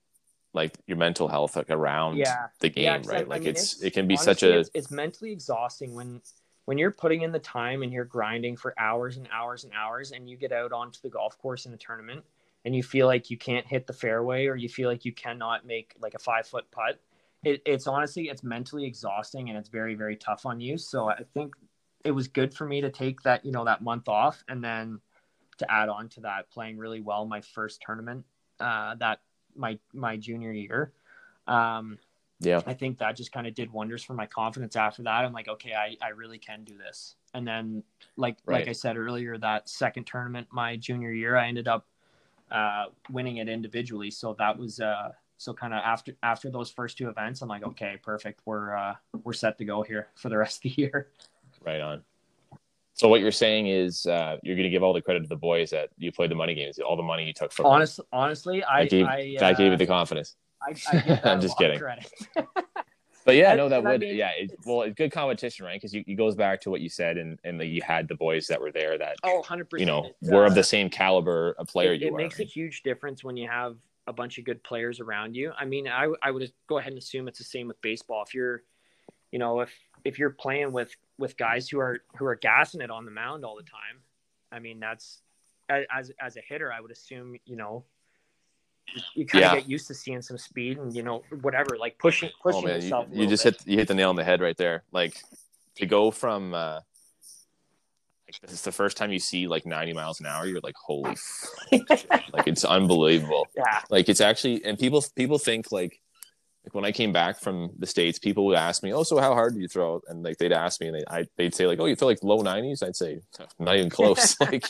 like 0.54 0.74
your 0.88 0.98
mental 0.98 1.28
health 1.28 1.56
like, 1.56 1.70
around 1.70 2.18
Yeah. 2.18 2.48
the 2.60 2.70
game, 2.70 2.84
Yeah, 2.86 2.94
I- 2.94 3.14
right? 3.14 3.24
I 3.24 3.26
like 3.26 3.42
mean, 3.42 3.50
it's, 3.50 3.82
it 3.82 3.94
can 3.94 4.08
be 4.08 4.18
such 4.18 4.44
a 4.44 4.60
it's, 4.60 4.72
it's 4.74 4.92
mentally 4.92 5.32
exhausting 5.32 5.94
when 5.94 6.22
when 6.66 6.78
you're 6.78 6.92
putting 6.92 7.24
in 7.24 7.32
the 7.32 7.40
time 7.40 7.82
and 7.84 7.92
you're 7.92 8.06
grinding 8.06 8.56
for 8.56 8.74
hours 8.78 9.18
and 9.18 9.28
hours 9.32 9.64
and 9.64 9.74
hours 9.74 10.12
and 10.12 10.30
you 10.30 10.38
get 10.38 10.52
out 10.52 10.72
onto 10.72 11.00
the 11.02 11.10
golf 11.10 11.38
course 11.40 11.66
in 11.66 11.74
a 11.74 11.78
tournament 11.78 12.24
and 12.66 12.76
you 12.76 12.84
feel 12.84 13.08
like 13.08 13.30
you 13.32 13.38
can't 13.38 13.66
hit 13.66 13.88
the 13.88 13.94
fairway 13.94 14.46
or 14.46 14.56
you 14.56 14.70
feel 14.70 14.88
like 14.88 15.04
you 15.04 15.12
cannot 15.12 15.66
make 15.66 15.96
like 16.00 16.14
a 16.14 16.20
five 16.20 16.46
foot 16.48 16.70
putt 16.72 17.00
it, 17.44 17.62
it's 17.66 17.88
honestly 17.88 18.30
it's 18.30 18.44
mentally 18.44 18.86
exhausting 18.86 19.50
and 19.50 19.58
it's 19.58 19.70
very 19.70 19.96
very 19.96 20.16
tough 20.16 20.46
on 20.46 20.62
you 20.62 20.78
so 20.78 21.10
i 21.10 21.24
think 21.34 21.54
it 22.06 22.12
was 22.12 22.28
good 22.28 22.54
for 22.54 22.66
me 22.66 22.80
to 22.82 22.92
take 22.92 23.22
that 23.24 23.44
you 23.44 23.52
know 23.52 23.66
that 23.66 23.82
month 23.82 24.08
off 24.08 24.44
and 24.48 24.64
then 24.64 25.00
to 25.62 25.72
add 25.72 25.90
on 25.90 26.10
to 26.10 26.22
that 26.22 26.50
playing 26.52 26.78
really 26.78 27.02
well 27.02 27.26
my 27.26 27.42
first 27.42 27.82
tournament 27.86 28.26
uh, 28.60 28.96
that 28.96 29.22
my 29.56 29.80
my 29.94 30.18
junior 30.18 30.52
year 30.52 30.92
um, 31.48 31.98
yeah, 32.40 32.62
I 32.66 32.74
think 32.74 32.98
that 32.98 33.16
just 33.16 33.32
kind 33.32 33.46
of 33.46 33.54
did 33.54 33.72
wonders 33.72 34.04
for 34.04 34.16
my 34.16 34.26
confidence 34.26 34.76
after 34.76 35.04
that. 35.04 35.26
I'm 35.26 35.32
like, 35.34 35.48
okay, 35.48 35.74
I, 35.74 35.96
I 36.04 36.10
really 36.10 36.40
can 36.40 36.64
do 36.64 36.76
this. 36.76 37.16
And 37.36 37.48
then 37.48 37.84
like 38.18 38.38
Right. 38.46 38.62
like 38.62 38.68
I 38.68 38.72
said 38.72 38.98
earlier, 38.98 39.38
that 39.38 39.70
second 39.70 40.06
tournament 40.06 40.48
my 40.52 40.76
junior 40.76 41.12
year, 41.12 41.38
I 41.38 41.48
ended 41.48 41.68
up 41.68 41.86
uh, 42.50 42.86
winning 43.12 43.38
it 43.38 43.48
individually. 43.48 44.10
So 44.12 44.36
that 44.40 44.58
was 44.58 44.80
uh 44.80 45.12
so 45.38 45.54
kind 45.54 45.74
of 45.74 45.82
after 45.84 46.16
after 46.24 46.50
those 46.50 46.72
first 46.72 46.98
two 46.98 47.10
events, 47.10 47.42
I'm 47.42 47.50
like, 47.50 47.64
okay, 47.64 47.98
perfect. 48.02 48.42
We're 48.46 48.76
uh 48.76 48.96
we're 49.24 49.34
set 49.34 49.60
to 49.60 49.66
go 49.66 49.84
here 49.84 50.08
for 50.16 50.30
the 50.30 50.38
rest 50.38 50.66
of 50.66 50.76
the 50.76 50.82
year. 50.82 51.10
right 51.64 51.80
on. 51.82 52.04
So 53.02 53.08
what 53.08 53.20
you're 53.20 53.32
saying 53.32 53.66
is 53.66 54.06
uh, 54.06 54.38
you're 54.44 54.56
going 54.56 54.66
to 54.66 54.70
give 54.70 54.84
all 54.84 54.94
the 54.94 55.02
credit 55.02 55.24
to 55.24 55.28
the 55.28 55.36
boys 55.36 55.72
that 55.72 55.90
you 55.98 56.12
played 56.12 56.30
the 56.30 56.36
money 56.36 56.54
games, 56.54 56.78
all 56.78 56.96
the 56.96 57.02
money 57.02 57.26
you 57.26 57.34
took 57.34 57.52
from 57.52 57.64
them. 57.64 58.06
Honestly, 58.14 58.64
I 58.64 58.84
that 58.84 58.90
gave, 58.92 59.06
I, 59.08 59.36
that 59.40 59.58
gave 59.58 59.70
uh, 59.70 59.72
you 59.72 59.78
the 59.78 59.88
confidence. 59.88 60.36
I, 60.62 60.76
I 60.94 61.22
I'm 61.32 61.42
just 61.42 61.58
kidding. 61.58 61.82
But 63.24 63.36
yeah, 63.36 63.54
no, 63.54 63.70
that 63.70 63.86
I 63.86 63.92
would 63.92 64.02
mean, 64.02 64.16
yeah. 64.16 64.32
It, 64.32 64.46
it's- 64.46 64.66
well, 64.66 64.82
it's 64.82 64.96
good 64.96 65.12
competition, 65.12 65.64
right? 65.64 65.80
Because 65.80 65.94
it 65.94 66.16
goes 66.16 66.34
back 66.34 66.60
to 66.62 66.72
what 66.72 66.82
you 66.82 66.90
said, 66.90 67.18
and 67.18 67.38
and 67.44 67.60
that 67.60 67.68
you 67.68 67.80
had 67.84 68.08
the 68.08 68.16
boys 68.16 68.48
that 68.48 68.60
were 68.60 68.72
there 68.72 68.98
that 68.98 69.18
oh, 69.24 69.36
100 69.36 69.70
percent. 69.70 69.80
you 69.80 69.86
know 69.86 70.10
were 70.24 70.44
of 70.44 70.56
the 70.56 70.64
same 70.64 70.90
caliber 70.90 71.54
of 71.60 71.68
player 71.68 71.94
it, 71.94 72.02
you 72.02 72.08
it 72.08 72.14
were. 72.14 72.18
makes 72.18 72.40
a 72.40 72.44
huge 72.44 72.82
difference 72.82 73.24
when 73.24 73.38
you 73.38 73.48
have 73.48 73.78
a 74.08 74.14
bunch 74.14 74.40
of 74.40 74.46
good 74.46 74.64
players 74.64 75.00
around 75.00 75.36
you. 75.36 75.52
I 75.56 75.66
mean, 75.66 75.88
I 75.88 76.12
I 76.24 76.32
would 76.32 76.52
go 76.68 76.80
ahead 76.80 76.94
and 76.94 76.98
assume 76.98 77.28
it's 77.28 77.38
the 77.38 77.44
same 77.44 77.68
with 77.68 77.80
baseball. 77.84 78.24
If 78.26 78.34
you're, 78.34 78.64
you 79.32 79.38
know, 79.38 79.60
if 79.62 79.72
if 80.06 80.18
you're 80.20 80.30
playing 80.32 80.72
with 80.72 80.96
with 81.18 81.38
guys 81.38 81.70
who 81.70 81.80
are 81.80 82.00
who 82.18 82.26
are 82.26 82.36
gassing 82.36 82.82
it 82.82 82.90
on 82.90 83.06
the 83.06 83.12
mound 83.12 83.46
all 83.46 83.56
the 83.56 83.64
time, 83.64 84.02
I 84.52 84.60
mean, 84.60 84.80
that's 84.80 85.22
as 85.70 86.12
as 86.20 86.38
a 86.38 86.42
hitter, 86.42 86.72
I 86.72 86.82
would 86.82 86.92
assume 86.92 87.38
you 87.46 87.56
know. 87.56 87.86
You, 88.94 89.02
you 89.16 89.26
kind 89.26 89.46
of 89.46 89.52
Yeah. 89.54 89.60
get 89.60 89.70
used 89.70 89.88
to 89.88 89.94
seeing 89.94 90.22
some 90.22 90.38
speed 90.38 90.78
and 90.78 90.94
you 90.94 91.02
know 91.04 91.24
whatever, 91.42 91.78
like 91.78 91.98
pushing 91.98 92.30
pushing 92.42 92.60
Oh 92.64 92.64
man, 92.64 92.78
you, 92.78 92.84
yourself. 92.84 93.08
a 93.12 93.16
you 93.16 93.28
just 93.28 93.44
bit. 93.44 93.54
hit 93.60 93.68
you 93.68 93.78
hit 93.78 93.88
the 93.88 93.94
nail 93.94 94.10
on 94.10 94.16
the 94.18 94.24
head 94.24 94.42
right 94.42 94.58
there. 94.58 94.84
Like 94.92 95.22
to 95.76 95.86
go 95.86 96.12
from 96.12 96.54
uh, 96.54 96.80
like 98.28 98.40
this 98.42 98.52
is 98.52 98.62
the 98.64 98.72
first 98.74 98.98
time 98.98 99.12
you 99.14 99.20
see 99.20 99.48
like 99.48 99.66
90 99.66 99.94
miles 99.94 100.20
an 100.20 100.26
hour, 100.26 100.46
you're 100.46 100.60
like, 100.62 100.76
holy, 100.76 101.12
f- 101.14 101.50
like 102.34 102.48
it's 102.48 102.66
unbelievable. 102.66 103.48
yeah, 103.56 103.82
Like 103.90 104.10
it's 104.10 104.20
actually, 104.22 104.66
and 104.66 104.78
people 104.78 105.06
people 105.16 105.38
think 105.38 105.72
like 105.72 106.01
like 106.66 106.76
when 106.76 106.86
I 106.86 106.92
came 106.92 107.12
back 107.12 107.40
from 107.40 107.72
the 107.80 107.88
states, 107.88 108.20
people 108.20 108.46
would 108.46 108.58
ask 108.58 108.84
me, 108.84 108.94
"Oh, 108.94 109.04
so 109.04 109.18
how 109.20 109.34
hard 109.34 109.56
do 109.56 109.60
you 109.62 109.68
throw?" 109.68 110.02
And 110.08 110.24
like 110.24 110.38
they'd 110.38 110.52
ask 110.52 110.80
me, 110.80 110.88
and 110.88 110.96
they 110.98 111.04
I, 111.10 111.26
they'd 111.38 111.56
say 111.56 111.66
like, 111.68 111.80
"Oh, 111.80 111.86
you 111.86 111.96
throw 111.96 112.08
like 112.10 112.24
low 112.24 112.42
90s?" 112.44 112.84
I'd 112.84 112.96
say, 112.96 113.22
"Not 113.60 113.76
even 113.78 113.90
close." 114.00 114.36
like 114.42 114.70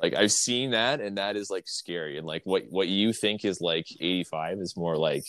like 0.00 0.14
I've 0.14 0.32
seen 0.32 0.70
that, 0.70 1.00
and 1.00 1.18
that 1.18 1.36
is 1.36 1.50
like 1.50 1.64
scary. 1.66 2.18
And 2.18 2.26
like 2.26 2.42
what 2.44 2.64
what 2.70 2.88
you 2.88 3.12
think 3.12 3.44
is 3.44 3.60
like 3.60 3.86
85 4.00 4.58
is 4.60 4.76
more 4.76 4.96
like 4.96 5.24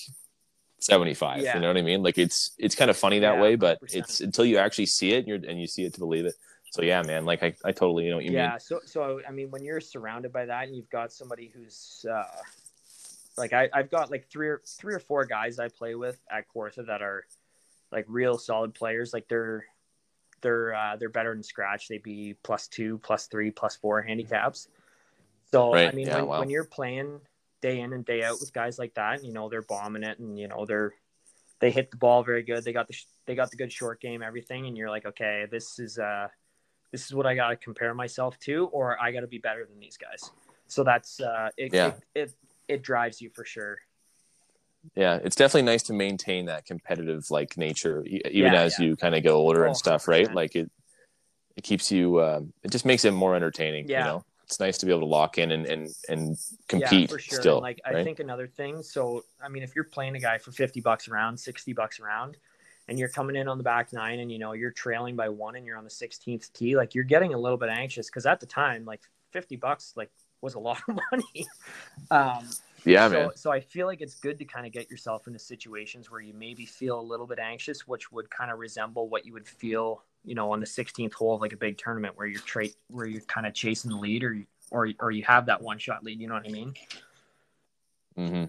75. 0.80 1.42
Yeah. 1.44 1.56
You 1.56 1.62
know 1.62 1.68
what 1.68 1.78
I 1.78 1.82
mean? 1.82 2.04
Like 2.04 2.18
it's 2.18 2.52
it's 2.58 2.76
kind 2.76 2.92
of 2.92 2.98
funny 2.98 3.20
that 3.20 3.34
Yeah, 3.34 3.42
way, 3.42 3.56
but 3.56 3.80
100%. 3.82 3.96
it's 3.96 4.22
until 4.22 4.46
you 4.46 4.58
actually 4.58 4.86
see 4.88 5.14
it, 5.14 5.20
and 5.20 5.28
you're 5.28 5.50
and 5.50 5.60
you 5.60 5.68
see 5.68 5.86
it 5.86 5.94
to 5.96 6.00
believe 6.00 6.26
it. 6.26 6.36
So 6.72 6.82
yeah, 6.84 7.02
man, 7.02 7.26
like 7.26 7.42
I, 7.42 7.56
I 7.64 7.72
totally 7.72 8.04
you 8.06 8.10
know 8.12 8.18
what 8.18 8.26
you 8.26 8.32
yeah 8.32 8.42
mean. 8.42 8.52
Yeah. 8.52 8.58
So 8.60 8.80
so 8.86 9.22
i 9.28 9.32
mean 9.32 9.50
when 9.50 9.64
you're 9.64 9.80
surrounded 9.80 10.32
by 10.34 10.46
that 10.46 10.68
and 10.68 10.76
you've 10.76 10.90
got 10.90 11.12
somebody 11.12 11.52
who's 11.56 12.06
uh 12.12 12.24
like 13.38 13.54
I, 13.54 13.70
i've 13.74 13.92
got 13.92 14.12
like 14.12 14.30
three 14.30 14.48
or 14.48 14.62
three 14.66 14.94
or 14.94 15.00
four 15.00 15.26
guys 15.26 15.60
i 15.60 15.68
play 15.68 15.96
with 15.96 16.20
at 16.30 16.46
Kawartha 16.54 16.86
that 16.88 17.02
are 17.02 17.26
like 17.92 18.06
real 18.08 18.38
solid 18.38 18.74
players 18.74 19.14
like 19.14 19.28
they're 19.28 19.66
they're 20.42 20.74
uh 20.74 20.96
they're 20.98 21.10
better 21.10 21.34
than 21.34 21.44
scratch 21.44 21.88
they'd 21.88 22.04
be 22.04 22.36
plus 22.44 22.68
two 22.68 22.98
plus 23.00 23.28
three 23.28 23.52
plus 23.52 23.76
four 23.76 24.02
handicaps 24.02 24.68
so 25.52 25.76
i 25.76 25.92
mean 25.92 26.08
yeah, 26.08 26.18
when, 26.18 26.28
wow. 26.28 26.40
when 26.40 26.50
you're 26.50 26.66
playing 26.66 27.20
day 27.62 27.80
in 27.80 27.94
and 27.94 28.06
day 28.06 28.24
out 28.24 28.40
with 28.40 28.54
guys 28.54 28.78
like 28.78 28.94
that 28.96 29.24
you 29.24 29.34
know 29.34 29.50
they're 29.50 29.62
bombing 29.62 30.04
it 30.04 30.20
and 30.20 30.38
you 30.38 30.48
know 30.48 30.66
they're 30.66 30.94
they 31.60 31.72
hit 31.72 31.90
the 31.90 31.98
ball 31.98 32.24
very 32.24 32.44
good 32.44 32.64
they 32.64 32.74
got 32.74 32.88
the 32.88 32.94
sh- 32.94 33.06
they 33.26 33.34
got 33.34 33.50
the 33.50 33.58
good 33.58 33.72
short 33.72 34.02
game 34.02 34.22
everything 34.22 34.68
and 34.68 34.78
you're 34.78 34.90
like 34.90 35.06
okay 35.06 35.48
this 35.50 35.80
is 35.80 35.98
uh 35.98 36.28
this 36.96 37.06
is 37.08 37.14
what 37.14 37.26
I 37.26 37.36
got 37.36 37.50
to 37.50 37.58
compare 37.58 37.94
myself 37.94 38.40
to, 38.40 38.68
or 38.68 39.02
I 39.02 39.12
got 39.12 39.20
to 39.20 39.28
be 39.28 39.38
better 39.38 39.66
than 39.66 39.80
these 39.80 39.98
guys. 39.98 40.32
So 40.70 40.82
that's 40.86 41.20
uh, 41.20 41.50
it, 41.58 41.74
Yeah. 41.74 41.88
it, 41.88 42.04
it. 42.16 42.34
It 42.68 42.82
drives 42.82 43.22
you 43.22 43.30
for 43.30 43.46
sure. 43.46 43.78
yeah 44.96 45.20
it's 45.24 45.36
definitely 45.36 45.64
nice 45.64 45.84
to 45.84 45.94
maintain 45.94 46.46
that 46.46 46.66
competitive 46.66 47.30
like 47.32 47.58
nature 47.58 48.04
even 48.06 48.54
Yeah, 48.54 48.62
as 48.62 48.78
yeah. 48.80 48.86
you 48.86 48.96
kind 48.96 49.16
of 49.16 49.24
get 49.24 49.32
older 49.32 49.64
Oh, 49.66 49.68
and 49.70 49.78
stuff 49.78 50.08
right 50.08 50.28
100%. 50.28 50.34
like 50.36 50.56
it 50.56 50.70
it 51.56 51.64
keeps 51.64 51.92
you 51.92 52.22
um, 52.22 52.54
it 52.64 52.72
just 52.72 52.86
makes 52.86 53.06
it 53.06 53.12
more 53.12 53.36
entertaining 53.36 53.88
Yeah. 53.88 54.00
you 54.00 54.06
know 54.06 54.26
it's 54.44 54.60
nice 54.60 54.78
to 54.78 54.86
be 54.86 54.92
able 54.92 55.02
to 55.02 55.08
lock 55.08 55.40
in 55.40 55.50
and 55.52 55.66
and, 55.66 55.90
and 56.08 56.30
yeah, 56.30 56.36
compete 56.68 57.10
for 57.10 57.18
sure. 57.18 57.40
still 57.42 57.56
And, 57.56 57.64
like 57.64 57.82
I 57.84 58.04
think 58.04 58.20
another 58.20 58.46
thing. 58.46 58.84
So 58.84 59.24
I 59.44 59.50
mean, 59.50 59.64
if 59.64 59.74
you're 59.74 59.86
playing 59.98 60.16
a 60.16 60.20
guy 60.20 60.38
for 60.38 60.52
fifty 60.52 60.82
bucks 60.82 61.08
a 61.08 61.12
round, 61.12 61.40
sixty 61.40 61.74
bucks 61.74 61.98
a 62.00 62.04
round, 62.04 62.38
and 62.88 63.00
you're 63.00 63.10
coming 63.10 63.36
in 63.36 63.48
on 63.48 63.58
the 63.58 63.64
back 63.64 63.92
nine, 63.92 64.20
and 64.20 64.32
you 64.32 64.38
know 64.38 64.52
you're 64.52 64.70
trailing 64.70 65.16
by 65.16 65.30
one, 65.30 65.56
and 65.56 65.66
you're 65.66 65.78
on 65.80 65.84
the 65.84 65.90
sixteenth 65.90 66.54
tee, 66.54 66.76
like 66.78 66.94
you're 66.94 67.04
getting 67.16 67.34
a 67.34 67.38
little 67.40 67.58
bit 67.58 67.70
anxious 67.70 68.06
because 68.08 68.28
at 68.28 68.40
the 68.40 68.46
time, 68.46 68.86
like 68.86 69.02
fifty 69.32 69.56
bucks, 69.56 69.94
like 69.96 70.12
was 70.42 70.56
a 70.56 70.60
lot 70.60 70.82
of 70.88 70.98
money. 71.12 71.48
Um, 72.12 72.48
yeah 72.86 73.08
so, 73.08 73.14
man 73.14 73.32
so 73.36 73.52
I 73.52 73.60
feel 73.62 73.88
like 73.88 74.00
it's 74.00 74.16
good 74.16 74.38
to 74.38 74.46
kind 74.46 74.68
of 74.68 74.72
get 74.72 74.92
yourself 74.92 75.26
into 75.26 75.40
situations 75.40 76.12
where 76.12 76.22
you 76.22 76.34
maybe 76.36 76.66
feel 76.66 77.00
a 77.00 77.02
little 77.02 77.26
bit 77.26 77.40
anxious, 77.40 77.88
which 77.88 78.12
would 78.12 78.30
kind 78.30 78.52
of 78.52 78.60
resemble 78.60 79.10
what 79.10 79.26
you 79.26 79.34
would 79.34 79.48
feel, 79.48 80.04
you 80.24 80.36
know, 80.36 80.52
on 80.52 80.60
the 80.60 80.68
16th 80.68 81.14
hole 81.14 81.36
of 81.36 81.42
like 81.42 81.54
a 81.54 81.58
big 81.58 81.78
tournament 81.80 82.16
where 82.16 82.28
you're 82.28 82.42
tra- 82.42 82.68
where 82.90 83.08
you're 83.08 83.22
kind 83.22 83.48
of 83.48 83.54
chasing 83.54 83.90
the 83.90 83.98
lead, 83.98 84.24
or 84.24 84.34
you, 84.34 84.46
or 84.70 84.90
or 85.00 85.10
you 85.10 85.24
have 85.24 85.48
that 85.48 85.62
one 85.62 85.80
shot 85.80 86.04
lead. 86.04 86.20
You 86.20 86.28
know 86.28 86.36
what 86.36 86.48
I 86.48 86.52
mean? 86.52 86.74
hmm 88.16 88.46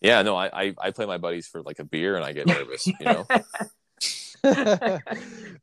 yeah 0.00 0.22
no 0.22 0.34
I, 0.36 0.68
I 0.68 0.74
i 0.80 0.90
play 0.90 1.06
my 1.06 1.18
buddies 1.18 1.46
for 1.46 1.62
like 1.62 1.78
a 1.78 1.84
beer 1.84 2.16
and 2.16 2.24
i 2.24 2.32
get 2.32 2.46
nervous 2.46 2.86
you 2.86 2.94
know 3.00 3.26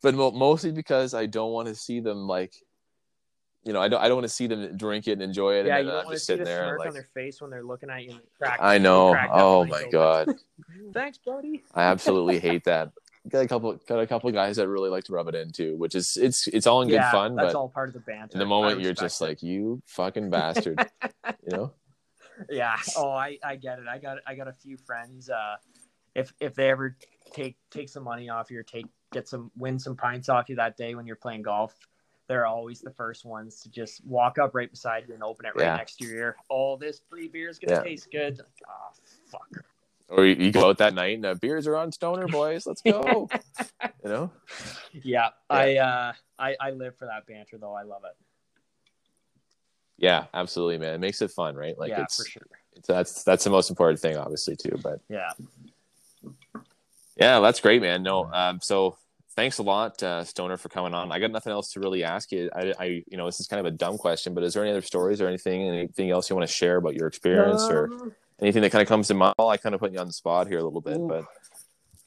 but 0.01 0.13
mo- 0.13 0.31
mostly 0.31 0.71
because 0.71 1.13
i 1.13 1.25
don't 1.25 1.51
want 1.51 1.67
to 1.67 1.75
see 1.75 1.99
them 1.99 2.27
like 2.27 2.53
you 3.67 3.73
know 3.73 3.81
i 3.81 3.87
don't 3.87 4.01
i 4.01 4.07
don't 4.07 4.17
want 4.17 4.23
to 4.23 4.33
see 4.33 4.47
them 4.47 4.75
drink 4.77 5.07
it 5.07 5.13
and 5.13 5.21
enjoy 5.21 5.55
it 5.55 5.65
yeah, 5.65 5.77
and 5.77 5.85
you 5.85 5.91
don't 5.91 5.99
i'm 5.99 6.05
want 6.05 6.07
to 6.07 6.15
just 6.15 6.25
see 6.25 6.33
sitting 6.33 6.45
the 6.45 6.49
there 6.49 6.63
smirk 6.63 6.79
like 6.79 6.87
on 6.87 6.93
their 6.93 7.09
face 7.13 7.41
when 7.41 7.51
they're 7.51 7.63
looking 7.63 7.89
at 7.89 8.03
you. 8.03 8.11
And 8.11 8.21
crack, 8.39 8.59
i 8.61 8.77
know 8.77 9.15
oh 9.31 9.65
my 9.65 9.79
open. 9.79 9.91
god 9.91 10.35
Thanks, 10.93 11.17
buddy. 11.17 11.63
I 11.73 11.83
absolutely 11.83 12.39
hate 12.39 12.63
that. 12.65 12.91
got 13.29 13.39
a 13.39 13.47
couple 13.47 13.73
got 13.87 13.99
a 13.99 14.07
couple 14.07 14.31
guys 14.31 14.55
that 14.57 14.67
really 14.67 14.89
like 14.89 15.03
to 15.05 15.13
rub 15.13 15.27
it 15.27 15.35
in 15.35 15.51
too, 15.51 15.75
which 15.77 15.95
is 15.95 16.17
it's 16.17 16.47
it's 16.47 16.67
all 16.67 16.81
in 16.81 16.89
yeah, 16.89 17.03
good 17.03 17.17
fun. 17.17 17.35
That's 17.35 17.55
all 17.55 17.69
part 17.69 17.89
of 17.89 17.93
the 17.93 17.99
banter. 17.99 18.33
in 18.33 18.39
the 18.39 18.45
moment, 18.45 18.81
you're 18.81 18.93
just 18.93 19.21
it. 19.21 19.25
like 19.25 19.43
you 19.43 19.81
fucking 19.85 20.29
bastard, 20.29 20.79
you 21.43 21.57
know. 21.57 21.73
yeah 22.51 22.77
oh 22.95 23.09
i 23.09 23.35
i 23.43 23.55
get 23.55 23.79
it 23.79 23.87
i 23.87 23.97
got 23.97 24.19
i 24.27 24.35
got 24.35 24.47
a 24.47 24.53
few 24.53 24.77
friends 24.77 25.27
uh 25.27 25.55
if 26.13 26.31
if 26.39 26.53
they 26.53 26.69
ever 26.69 26.95
take 27.33 27.57
take 27.71 27.89
some 27.89 28.03
money 28.03 28.29
off 28.29 28.51
you 28.51 28.59
or 28.59 28.63
take 28.63 28.85
get 29.11 29.27
some 29.27 29.49
win 29.57 29.79
some 29.79 29.95
pints 29.95 30.29
off 30.29 30.47
you 30.47 30.55
that 30.55 30.77
day 30.77 30.93
when 30.93 31.07
you're 31.07 31.15
playing 31.15 31.41
golf 31.41 31.73
they're 32.27 32.45
always 32.45 32.81
the 32.81 32.91
first 32.91 33.25
ones 33.25 33.61
to 33.61 33.69
just 33.71 34.05
walk 34.05 34.37
up 34.37 34.53
right 34.53 34.69
beside 34.69 35.05
you 35.07 35.13
and 35.13 35.23
open 35.23 35.45
it 35.45 35.55
right 35.55 35.65
Yeah. 35.65 35.75
next 35.77 35.95
to 35.97 36.05
your 36.05 36.15
ear 36.17 36.35
oh 36.49 36.77
this 36.77 37.01
free 37.09 37.27
beer 37.27 37.49
is 37.49 37.57
gonna 37.59 37.77
Yeah. 37.77 37.83
taste 37.83 38.09
good 38.11 38.41
oh 38.67 38.93
fuck 39.27 39.47
Or 40.09 40.25
you, 40.25 40.35
you 40.35 40.51
go 40.51 40.69
out 40.69 40.77
that 40.79 40.93
night 40.93 41.15
and 41.15 41.25
uh, 41.25 41.33
beers 41.35 41.67
are 41.67 41.75
on 41.75 41.91
Stoner, 41.91 42.27
boys. 42.27 42.65
Let's 42.65 42.81
go. 42.81 43.29
you 44.03 44.09
know. 44.09 44.31
yeah, 44.93 45.29
i 45.49 45.77
uh 45.77 46.13
i 46.39 46.55
i 46.59 46.71
live 46.71 46.95
for 46.97 47.05
that 47.05 47.25
banter 47.27 47.57
though 47.57 47.73
i 47.73 47.83
love 47.83 48.03
it 48.05 48.15
Yeah, 49.97 50.25
absolutely, 50.33 50.77
man. 50.77 50.93
It 50.93 50.99
makes 50.99 51.21
it 51.21 51.31
fun, 51.31 51.55
right? 51.55 51.77
Like 51.77 51.89
yeah 51.89 52.03
it's, 52.03 52.17
for 52.23 52.29
sure 52.29 52.43
it's 52.75 52.87
that's 52.87 53.23
that's 53.23 53.43
the 53.43 53.49
most 53.49 53.69
important 53.69 53.99
thing, 53.99 54.15
obviously, 54.17 54.55
too. 54.55 54.77
But 54.81 55.01
yeah 55.09 55.31
yeah, 57.15 57.39
that's 57.39 57.59
great, 57.59 57.81
man. 57.81 58.03
No, 58.03 58.31
um, 58.31 58.59
so 58.61 58.95
thanks 59.37 59.59
a 59.59 59.63
lot, 59.63 60.01
uh, 60.01 60.23
Stoner, 60.23 60.57
for 60.57 60.67
coming 60.67 60.95
on. 60.95 61.11
I 61.11 61.19
got 61.19 61.31
nothing 61.31 61.53
else 61.53 61.71
to 61.73 61.79
really 61.79 62.03
ask 62.03 62.31
you. 62.31 62.49
I, 62.53 62.73
I, 62.79 62.85
you 63.07 63.17
know, 63.17 63.27
this 63.27 63.39
is 63.39 63.47
kind 63.47 63.59
of 63.59 63.67
a 63.67 63.71
dumb 63.71 63.97
question, 63.97 64.33
but 64.33 64.43
is 64.43 64.55
there 64.55 64.63
any 64.63 64.71
other 64.71 64.81
stories 64.81 65.21
or 65.21 65.27
anything, 65.27 65.61
anything 65.61 66.09
else 66.09 66.29
you 66.29 66.35
want 66.35 66.49
to 66.49 66.53
share 66.53 66.77
about 66.77 66.95
your 66.95 67.07
experience 67.07 67.63
or 67.69 67.85
Um, 67.85 68.15
anything 68.41 68.63
that 68.63 68.71
kind 68.71 68.81
of 68.81 68.87
comes 68.87 69.07
to 69.07 69.13
mind? 69.13 69.35
I 69.39 69.57
kind 69.57 69.75
of 69.75 69.79
put 69.79 69.93
you 69.93 69.99
on 69.99 70.07
the 70.07 70.13
spot 70.13 70.47
here 70.47 70.57
a 70.57 70.63
little 70.63 70.81
bit, 70.81 70.97
Ooh. 70.97 71.07
but 71.07 71.25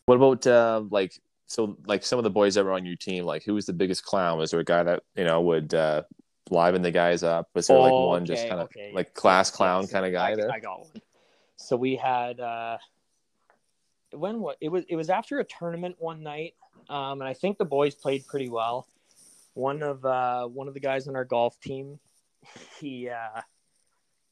what 0.06 0.16
about 0.16 0.46
uh, 0.46 0.82
like 0.90 1.12
so 1.46 1.76
like 1.86 2.04
some 2.04 2.18
of 2.18 2.24
the 2.24 2.30
boys 2.30 2.56
that 2.56 2.64
were 2.64 2.72
on 2.72 2.84
your 2.84 2.96
team? 2.96 3.24
Like, 3.24 3.44
who 3.44 3.54
was 3.54 3.64
the 3.64 3.72
biggest 3.72 4.04
clown? 4.04 4.36
Was 4.38 4.50
there 4.50 4.60
a 4.60 4.64
guy 4.64 4.82
that 4.82 5.04
you 5.14 5.24
know 5.24 5.40
would 5.40 5.72
uh, 5.72 6.02
liven 6.50 6.82
the 6.82 6.90
guys 6.90 7.22
up? 7.22 7.48
Was 7.54 7.68
there 7.68 7.78
like 7.78 7.92
one 7.92 8.26
just 8.26 8.48
kind 8.48 8.60
of 8.60 8.66
okay. 8.66 8.90
like 8.92 9.14
class 9.14 9.52
clown 9.52 9.82
yes. 9.82 9.92
kind 9.92 10.04
of 10.04 10.12
guy 10.12 10.32
I, 10.32 10.34
there? 10.34 10.50
I 10.50 10.58
got 10.58 10.80
one. 10.80 11.02
So 11.54 11.76
we 11.76 11.94
had 11.94 12.40
uh 12.40 12.78
when 14.12 14.40
what 14.40 14.56
it 14.60 14.68
was 14.68 14.84
it 14.88 14.96
was 14.96 15.10
after 15.10 15.38
a 15.38 15.44
tournament 15.44 15.94
one 15.98 16.24
night. 16.24 16.54
Um 16.88 17.20
and 17.20 17.28
I 17.28 17.34
think 17.34 17.58
the 17.58 17.64
boys 17.64 17.94
played 17.94 18.26
pretty 18.26 18.48
well. 18.48 18.86
One 19.54 19.82
of 19.82 20.04
uh 20.04 20.46
one 20.46 20.68
of 20.68 20.74
the 20.74 20.80
guys 20.80 21.08
on 21.08 21.16
our 21.16 21.24
golf 21.24 21.60
team, 21.60 21.98
he 22.80 23.08
uh 23.08 23.40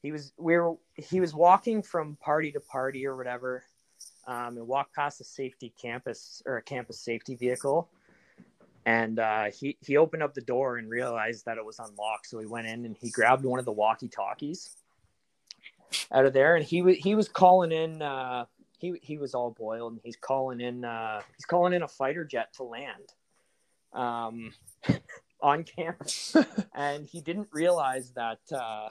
he 0.03 0.13
was 0.13 0.33
we 0.39 0.57
were 0.57 0.77
he 0.95 1.21
was 1.21 1.35
walking 1.35 1.83
from 1.83 2.17
party 2.17 2.53
to 2.53 2.61
party 2.61 3.07
or 3.07 3.17
whatever. 3.17 3.65
Um 4.27 4.57
and 4.57 4.67
walked 4.67 4.95
past 4.95 5.21
a 5.21 5.25
safety 5.25 5.73
campus 5.81 6.43
or 6.47 6.57
a 6.57 6.63
campus 6.63 7.01
safety 7.01 7.35
vehicle. 7.35 7.89
And 8.87 9.19
uh, 9.19 9.51
he 9.51 9.77
he 9.83 9.99
opened 9.99 10.23
up 10.23 10.33
the 10.33 10.41
door 10.41 10.79
and 10.79 10.89
realized 10.89 11.45
that 11.45 11.59
it 11.59 11.65
was 11.65 11.79
unlocked. 11.79 12.27
So 12.27 12.39
he 12.39 12.47
went 12.47 12.69
in 12.69 12.87
and 12.87 12.97
he 12.97 13.11
grabbed 13.11 13.45
one 13.45 13.59
of 13.59 13.67
the 13.67 13.73
walkie 13.73 14.09
talkies 14.09 14.71
out 16.11 16.25
of 16.25 16.33
there, 16.33 16.57
and 16.57 16.65
he 16.65 16.81
was 16.81 16.97
he 16.97 17.15
was 17.15 17.29
calling 17.29 17.71
in. 17.71 18.01
He 18.79 18.95
he 19.03 19.19
was 19.19 19.35
all 19.35 19.51
boiled, 19.51 19.93
and 19.93 20.01
he's 20.05 20.17
calling 20.17 20.61
in. 20.61 20.85
Uh, 20.85 21.21
he's 21.37 21.45
calling 21.45 21.73
in 21.73 21.83
a 21.83 21.89
fighter 21.89 22.25
jet 22.25 22.53
to 22.55 22.63
land, 22.63 23.13
um, 23.93 24.53
on 25.43 25.65
campus, 25.65 26.37
and 26.75 27.07
he 27.07 27.21
didn't 27.21 27.49
realize 27.53 28.13
that 28.13 28.41
uh, 28.53 28.89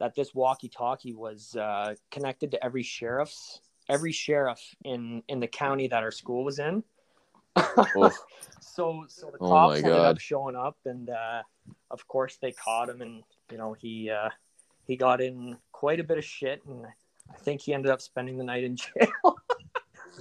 that 0.00 0.14
this 0.14 0.34
walkie-talkie 0.34 1.14
was 1.14 1.54
uh, 1.56 1.94
connected 2.10 2.50
to 2.50 2.64
every 2.64 2.82
sheriff's 2.82 3.60
every 3.88 4.12
sheriff 4.12 4.60
in 4.84 5.22
in 5.28 5.40
the 5.40 5.46
county 5.46 5.88
that 5.88 6.02
our 6.02 6.10
school 6.10 6.44
was 6.44 6.58
in. 6.58 6.82
Oof. 7.96 8.12
so 8.60 9.04
so 9.08 9.30
the 9.30 9.38
Oh 9.40 9.48
cops 9.48 9.70
my 9.70 9.76
ended 9.78 9.92
God. 9.92 10.06
up 10.06 10.18
showing 10.18 10.56
up, 10.56 10.76
and 10.84 11.10
uh, 11.10 11.42
of 11.90 12.06
course 12.08 12.38
they 12.40 12.52
caught 12.52 12.88
him, 12.88 13.02
and 13.02 13.22
you 13.50 13.58
know 13.58 13.72
he 13.72 14.10
uh, 14.10 14.30
he 14.86 14.96
got 14.96 15.20
in 15.20 15.56
quite 15.72 16.00
a 16.00 16.04
bit 16.04 16.18
of 16.18 16.24
shit, 16.24 16.62
and 16.66 16.86
I 16.86 16.90
think 17.40 17.60
he 17.60 17.74
ended 17.74 17.90
up 17.90 18.00
spending 18.00 18.36
the 18.38 18.44
night 18.44 18.64
in 18.64 18.76
jail. 18.84 19.36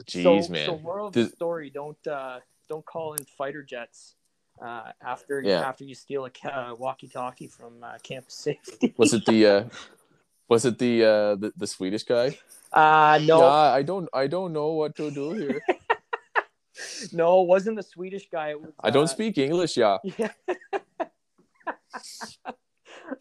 Jeez, 0.05 0.45
so, 0.45 0.51
man. 0.51 0.65
So 0.65 0.79
moral 0.79 1.07
of 1.07 1.13
the 1.13 1.27
story: 1.27 1.69
don't 1.69 2.07
uh, 2.07 2.39
don't 2.67 2.85
call 2.85 3.13
in 3.13 3.23
fighter 3.37 3.63
jets 3.63 4.15
uh, 4.61 4.91
after 5.01 5.41
Yeah. 5.41 5.61
after 5.61 5.83
you 5.83 5.95
steal 5.95 6.25
a 6.25 6.29
ca- 6.29 6.73
walkie-talkie 6.77 7.47
from 7.47 7.83
uh, 7.83 7.97
campus 8.01 8.35
safety. 8.35 8.93
Was 8.97 9.13
it 9.13 9.25
the 9.25 9.45
uh, 9.45 9.63
was 10.49 10.65
it 10.65 10.77
the 10.79 11.03
uh, 11.03 11.35
the, 11.35 11.53
the 11.55 11.67
Swedish 11.67 12.03
guy? 12.03 12.37
Uh, 12.71 13.19
no, 13.23 13.39
Yeah, 13.39 13.77
I 13.77 13.83
don't 13.83 14.09
I 14.13 14.27
don't 14.27 14.51
know 14.53 14.73
what 14.73 14.95
to 14.95 15.11
do 15.11 15.33
here. 15.33 15.61
no, 17.13 17.43
it 17.43 17.47
wasn't 17.47 17.77
the 17.77 17.83
Swedish 17.83 18.29
guy. 18.31 18.55
Was, 18.55 18.71
I 18.79 18.89
don't 18.89 19.03
uh, 19.03 19.07
speak 19.07 19.37
English. 19.37 19.77
Yeah. 19.77 19.97
Yeah. 20.17 20.31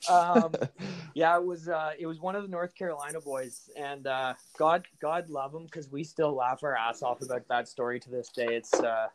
Um, 0.09 0.55
yeah, 1.15 1.37
it 1.37 1.45
was 1.45 1.69
uh, 1.69 1.93
it 1.99 2.07
was 2.07 2.21
one 2.21 2.35
of 2.35 2.43
the 2.43 2.49
North 2.49 2.75
Carolina 2.75 3.21
boys, 3.21 3.71
and 3.77 4.07
uh, 4.07 4.35
God 4.59 4.87
God 5.01 5.29
love 5.29 5.55
him 5.55 5.65
because 5.65 5.91
we 5.91 6.05
still 6.05 6.35
laugh 6.35 6.63
our 6.63 6.77
ass 6.77 7.03
off 7.03 7.23
about 7.23 7.47
that 7.49 7.69
story 7.69 8.01
to 8.01 8.11
this 8.11 8.29
day. 8.29 8.57
It's 8.57 8.75
uh, 8.75 9.09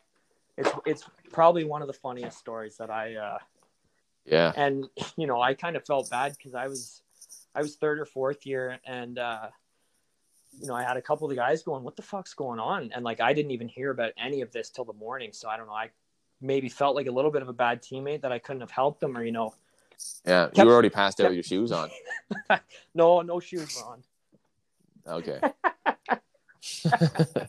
it's 0.56 0.70
it's 0.86 1.04
probably 1.32 1.64
one 1.64 1.82
of 1.82 1.88
the 1.88 1.94
funniest 1.94 2.38
stories 2.38 2.76
that 2.78 2.90
I 2.90 3.14
uh, 3.16 3.38
Yeah. 4.24 4.52
and 4.56 4.88
you 5.16 5.26
know 5.26 5.40
I 5.40 5.54
kind 5.54 5.76
of 5.76 5.84
felt 5.86 6.10
bad 6.10 6.34
because 6.36 6.54
I 6.54 6.66
was 6.66 7.02
I 7.54 7.62
was 7.62 7.76
third 7.76 7.98
or 7.98 8.06
fourth 8.06 8.46
year, 8.46 8.78
and 8.86 9.18
uh, 9.18 9.48
you 10.60 10.66
know 10.66 10.74
I 10.74 10.82
had 10.82 10.96
a 10.96 11.02
couple 11.02 11.26
of 11.26 11.30
the 11.30 11.36
guys 11.36 11.62
going, 11.62 11.84
"What 11.84 11.96
the 11.96 12.02
fuck's 12.02 12.34
going 12.34 12.60
on?" 12.60 12.90
And 12.94 13.04
like 13.04 13.20
I 13.20 13.32
didn't 13.32 13.50
even 13.52 13.68
hear 13.68 13.90
about 13.90 14.12
any 14.18 14.40
of 14.42 14.52
this 14.52 14.70
till 14.70 14.84
the 14.84 14.92
morning, 14.92 15.32
so 15.32 15.48
I 15.48 15.56
don't 15.56 15.66
know. 15.66 15.72
I 15.72 15.90
maybe 16.40 16.68
felt 16.68 16.94
like 16.94 17.08
a 17.08 17.10
little 17.10 17.30
bit 17.32 17.42
of 17.42 17.48
a 17.48 17.52
bad 17.52 17.82
teammate 17.82 18.20
that 18.22 18.30
I 18.30 18.38
couldn't 18.38 18.60
have 18.60 18.70
helped 18.70 19.00
them, 19.00 19.16
or 19.16 19.24
you 19.24 19.32
know, 19.32 19.54
Yeah. 20.26 20.48
You 20.54 20.64
were 20.66 20.72
already 20.72 20.90
passed 20.90 21.20
out 21.20 21.24
kept- 21.24 21.30
with 21.30 21.36
your 21.36 21.42
shoes 21.44 21.72
on. 21.72 21.90
no 22.94 23.22
no 23.22 23.40
shoes 23.40 23.74
were 23.76 23.84
on. 23.84 24.02
Okay. 25.06 25.40
yeah, 27.00 27.46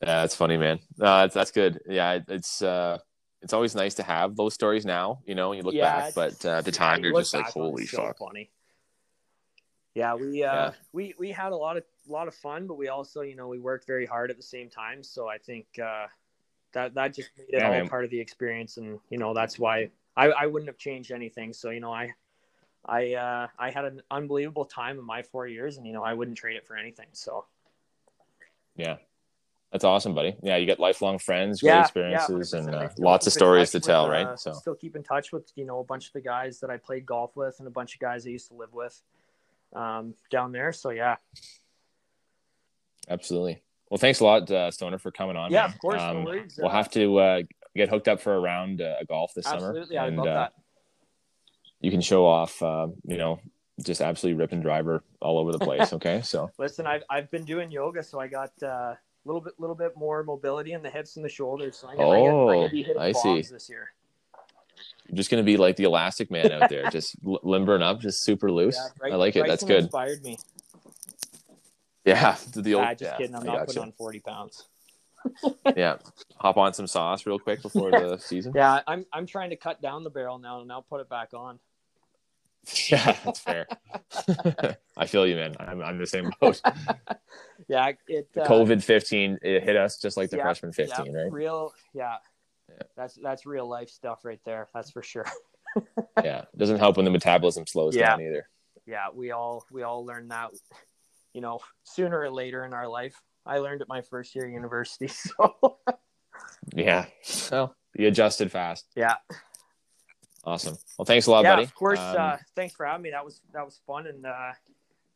that's 0.00 0.34
funny, 0.34 0.56
man. 0.56 0.78
Uh, 1.00 1.22
that's 1.22 1.34
that's 1.34 1.50
good. 1.50 1.80
Yeah, 1.86 2.12
it- 2.14 2.24
it's 2.28 2.62
uh, 2.62 2.98
it's 3.40 3.52
always 3.52 3.74
nice 3.74 3.94
to 3.94 4.02
have 4.02 4.36
those 4.36 4.54
stories 4.54 4.84
now. 4.84 5.20
You 5.26 5.34
know, 5.34 5.50
when 5.50 5.58
you 5.58 5.64
look 5.64 5.74
Yeah, 5.74 6.00
back, 6.00 6.14
but 6.14 6.44
uh, 6.44 6.58
at 6.58 6.64
the 6.64 6.72
time 6.72 7.00
you 7.00 7.10
you're 7.10 7.20
just 7.20 7.34
like, 7.34 7.44
back 7.44 7.56
on 7.56 7.62
it, 7.62 7.68
holy 7.70 7.86
so 7.86 8.02
fuck. 8.06 8.18
funny. 8.18 8.50
Yeah, 9.94 10.14
we 10.14 10.42
uh, 10.42 10.54
Yeah. 10.54 10.72
we 10.92 11.14
we 11.18 11.30
had 11.30 11.52
a 11.52 11.56
lot 11.56 11.76
of 11.76 11.84
lot 12.08 12.26
of 12.28 12.34
fun, 12.34 12.66
but 12.66 12.74
we 12.78 12.88
also 12.88 13.20
you 13.20 13.36
know 13.36 13.48
we 13.48 13.58
worked 13.58 13.86
very 13.86 14.06
hard 14.06 14.30
at 14.30 14.36
the 14.36 14.42
same 14.42 14.70
time. 14.70 15.02
So 15.02 15.28
I 15.28 15.38
think 15.38 15.66
uh, 15.82 16.06
that 16.72 16.94
that 16.94 17.14
just 17.14 17.30
made 17.36 17.48
it 17.48 17.54
Yeah, 17.58 17.66
all 17.66 17.70
man. 17.72 17.88
part 17.88 18.04
of 18.04 18.10
the 18.10 18.20
experience, 18.20 18.76
and 18.78 18.98
you 19.10 19.18
know 19.18 19.34
that's 19.34 19.58
why 19.58 19.90
I 20.16 20.26
I 20.30 20.46
wouldn't 20.46 20.68
have 20.68 20.78
changed 20.78 21.10
anything. 21.12 21.52
So 21.52 21.70
you 21.70 21.80
know 21.80 21.92
I. 21.92 22.14
I 22.84 23.14
uh, 23.14 23.46
I 23.60 23.70
had 23.70 23.84
an 23.84 24.02
unbelievable 24.10 24.64
time 24.64 24.98
in 24.98 25.04
my 25.04 25.22
four 25.22 25.46
years, 25.46 25.76
and 25.76 25.86
you 25.86 25.92
know 25.92 26.02
I 26.02 26.14
wouldn't 26.14 26.36
trade 26.36 26.56
it 26.56 26.66
for 26.66 26.76
anything. 26.76 27.06
So 27.12 27.44
Yeah. 28.74 28.96
That's 29.70 29.84
awesome, 29.84 30.14
buddy. 30.14 30.36
Yeah, 30.42 30.56
you 30.56 30.66
got 30.66 30.80
lifelong 30.80 31.18
friends, 31.18 31.62
great 31.62 31.70
yeah, 31.70 31.80
experiences, 31.82 32.52
yeah, 32.52 32.58
and 32.58 32.74
uh, 32.74 32.88
lots 32.98 33.28
of 33.28 33.32
stories 33.32 33.70
to 33.70 33.78
tell, 33.80 34.04
with, 34.04 34.12
right? 34.12 34.26
uh, 34.26 34.36
So, 34.36 34.52
still 34.52 34.74
keep 34.74 34.96
in 34.96 35.04
touch 35.04 35.30
with 35.32 35.50
you 35.54 35.64
know 35.64 35.78
a 35.78 35.84
bunch 35.84 36.08
of 36.08 36.12
the 36.12 36.20
guys 36.20 36.58
that 36.58 36.70
I 36.70 36.76
played 36.76 37.06
golf 37.06 37.36
with 37.36 37.54
and 37.60 37.68
a 37.68 37.70
bunch 37.70 37.94
of 37.94 38.00
guys 38.00 38.26
I 38.26 38.30
used 38.30 38.48
to 38.48 38.54
live 38.54 38.72
with 38.74 39.00
um, 39.74 40.14
down 40.28 40.50
there. 40.50 40.72
So 40.72 40.90
yeah, 40.90 41.16
absolutely. 43.08 43.62
Well, 43.90 43.98
thanks 43.98 44.20
a 44.20 44.24
lot, 44.24 44.50
uh, 44.50 44.70
Stoner, 44.70 44.98
for 44.98 45.10
coming 45.10 45.36
on. 45.36 45.52
yeah, 45.52 45.60
man. 45.62 45.70
of 45.70 45.78
course, 45.78 46.02
Um, 46.02 46.24
worries. 46.24 46.58
We'll 46.58 46.68
Uh, 46.68 46.72
have 46.72 46.90
to 46.90 47.18
uh, 47.18 47.42
get 47.74 47.88
hooked 47.88 48.08
up 48.08 48.20
for 48.20 48.34
a 48.34 48.40
round 48.40 48.80
uh, 48.80 48.96
of 49.00 49.08
golf 49.08 49.32
this 49.34 49.46
absolutely, 49.46 49.96
summer, 49.96 50.04
I 50.04 50.06
and 50.08 50.16
love 50.16 50.26
uh, 50.26 50.34
that. 50.34 50.52
you 51.80 51.90
can 51.90 52.00
show 52.00 52.26
off, 52.26 52.62
uh, 52.62 52.88
you 53.04 53.16
know, 53.16 53.40
just 53.82 54.00
absolutely 54.00 54.38
ripping 54.40 54.60
driver 54.60 55.02
all 55.20 55.38
over 55.38 55.52
the 55.52 55.58
place. 55.58 55.92
Okay, 55.94 56.20
so 56.22 56.50
Listen, 56.58 56.86
I've 56.86 57.02
I've 57.10 57.30
been 57.30 57.44
doing 57.44 57.70
yoga, 57.70 58.02
so 58.02 58.20
I 58.20 58.28
got 58.28 58.52
uh, 58.62 58.66
a 58.94 58.98
little 59.24 59.40
bit 59.40 59.54
little 59.58 59.76
bit 59.76 59.96
more 59.96 60.22
mobility 60.22 60.72
in 60.72 60.82
the 60.82 60.90
hips 60.90 61.16
and 61.16 61.24
the 61.24 61.28
shoulders. 61.28 61.76
So 61.76 61.88
I'm 61.88 61.96
gonna, 61.96 62.10
I'm 62.10 62.64
I'm 62.64 62.70
be 62.70 62.86
Oh, 62.94 63.00
I 63.00 63.12
see. 63.12 63.42
this 63.42 63.68
year. 63.68 63.92
you're 65.08 65.16
just 65.16 65.30
gonna 65.30 65.42
be 65.42 65.56
like 65.56 65.76
the 65.76 65.84
Elastic 65.84 66.30
Man 66.30 66.52
out 66.52 66.68
there, 66.68 66.88
just 66.90 67.16
l- 67.26 67.40
limbering 67.42 67.82
up, 67.82 68.00
just 68.00 68.22
super 68.22 68.50
loose. 68.52 68.78
Yeah, 69.02 69.12
I 69.12 69.16
like 69.16 69.34
it. 69.36 69.46
That's 69.46 69.64
good. 69.64 69.84
Inspired 69.84 70.22
me. 70.22 70.38
Yeah, 72.04 72.36
the 72.54 72.74
old. 72.74 72.84
Ah, 72.84 72.90
just 72.94 73.02
yeah, 73.02 73.16
kidding. 73.16 73.34
I'm 73.36 73.42
I 73.42 73.46
not 73.54 73.66
putting 73.66 73.82
on 73.82 73.92
40 73.92 74.20
pounds. 74.20 74.66
Yeah, 75.76 75.96
hop 76.36 76.56
on 76.56 76.74
some 76.74 76.86
sauce 76.86 77.24
real 77.26 77.38
quick 77.38 77.62
before 77.62 77.90
the 77.90 78.18
season. 78.18 78.52
Yeah, 78.54 78.80
I'm 78.86 79.06
I'm 79.12 79.26
trying 79.26 79.50
to 79.50 79.56
cut 79.56 79.80
down 79.80 80.04
the 80.04 80.10
barrel 80.10 80.38
now 80.38 80.58
and 80.58 80.68
now 80.68 80.80
put 80.80 81.00
it 81.00 81.08
back 81.08 81.30
on. 81.34 81.58
Yeah, 82.88 83.16
that's 83.24 83.40
fair. 83.40 83.66
I 84.96 85.06
feel 85.06 85.26
you, 85.26 85.34
man. 85.34 85.56
I'm, 85.58 85.82
I'm 85.82 85.98
the 85.98 86.06
same 86.06 86.30
boat. 86.40 86.60
Yeah, 87.66 87.90
it 88.06 88.28
uh, 88.36 88.46
COVID 88.46 88.84
15 88.84 89.38
it 89.42 89.64
hit 89.64 89.76
us 89.76 89.98
just 89.98 90.16
like 90.16 90.30
the 90.30 90.36
yeah, 90.36 90.44
freshman 90.44 90.72
15, 90.72 91.06
yeah, 91.06 91.22
right? 91.22 91.32
Real, 91.32 91.72
yeah. 91.92 92.16
Yeah. 92.68 92.82
That's 92.96 93.14
that's 93.14 93.46
real 93.46 93.68
life 93.68 93.90
stuff 93.90 94.24
right 94.24 94.40
there. 94.44 94.68
That's 94.74 94.90
for 94.90 95.02
sure. 95.02 95.26
Yeah, 96.22 96.42
it 96.42 96.58
doesn't 96.58 96.78
help 96.78 96.96
when 96.96 97.04
the 97.04 97.10
metabolism 97.10 97.66
slows 97.66 97.96
Yeah. 97.96 98.10
down 98.10 98.20
either. 98.22 98.48
Yeah, 98.86 99.06
we 99.12 99.30
all 99.30 99.64
we 99.70 99.82
all 99.82 100.04
learn 100.04 100.28
that, 100.28 100.50
you 101.32 101.40
know, 101.40 101.60
sooner 101.84 102.20
or 102.20 102.30
later 102.30 102.64
in 102.64 102.72
our 102.74 102.88
life. 102.88 103.20
I 103.44 103.58
learned 103.58 103.82
at 103.82 103.88
my 103.88 104.02
first 104.02 104.34
year 104.34 104.46
of 104.46 104.52
university. 104.52 105.10
So 105.38 105.78
yeah, 106.74 107.06
so 107.22 107.74
you 107.96 108.06
adjusted 108.06 108.50
fast. 108.50 108.86
Yeah. 108.94 109.14
Awesome. 110.44 110.76
Well, 110.98 111.04
thanks 111.04 111.26
a 111.26 111.30
lot, 111.30 111.44
yeah, 111.44 111.52
buddy. 111.52 111.64
Of 111.64 111.74
course. 111.74 111.98
Um, 111.98 112.16
uh, 112.18 112.36
thanks 112.56 112.74
for 112.74 112.86
having 112.86 113.02
me. 113.02 113.10
That 113.10 113.24
was 113.24 113.40
that 113.52 113.64
was 113.64 113.80
fun, 113.86 114.06
and 114.06 114.26
uh, 114.26 114.52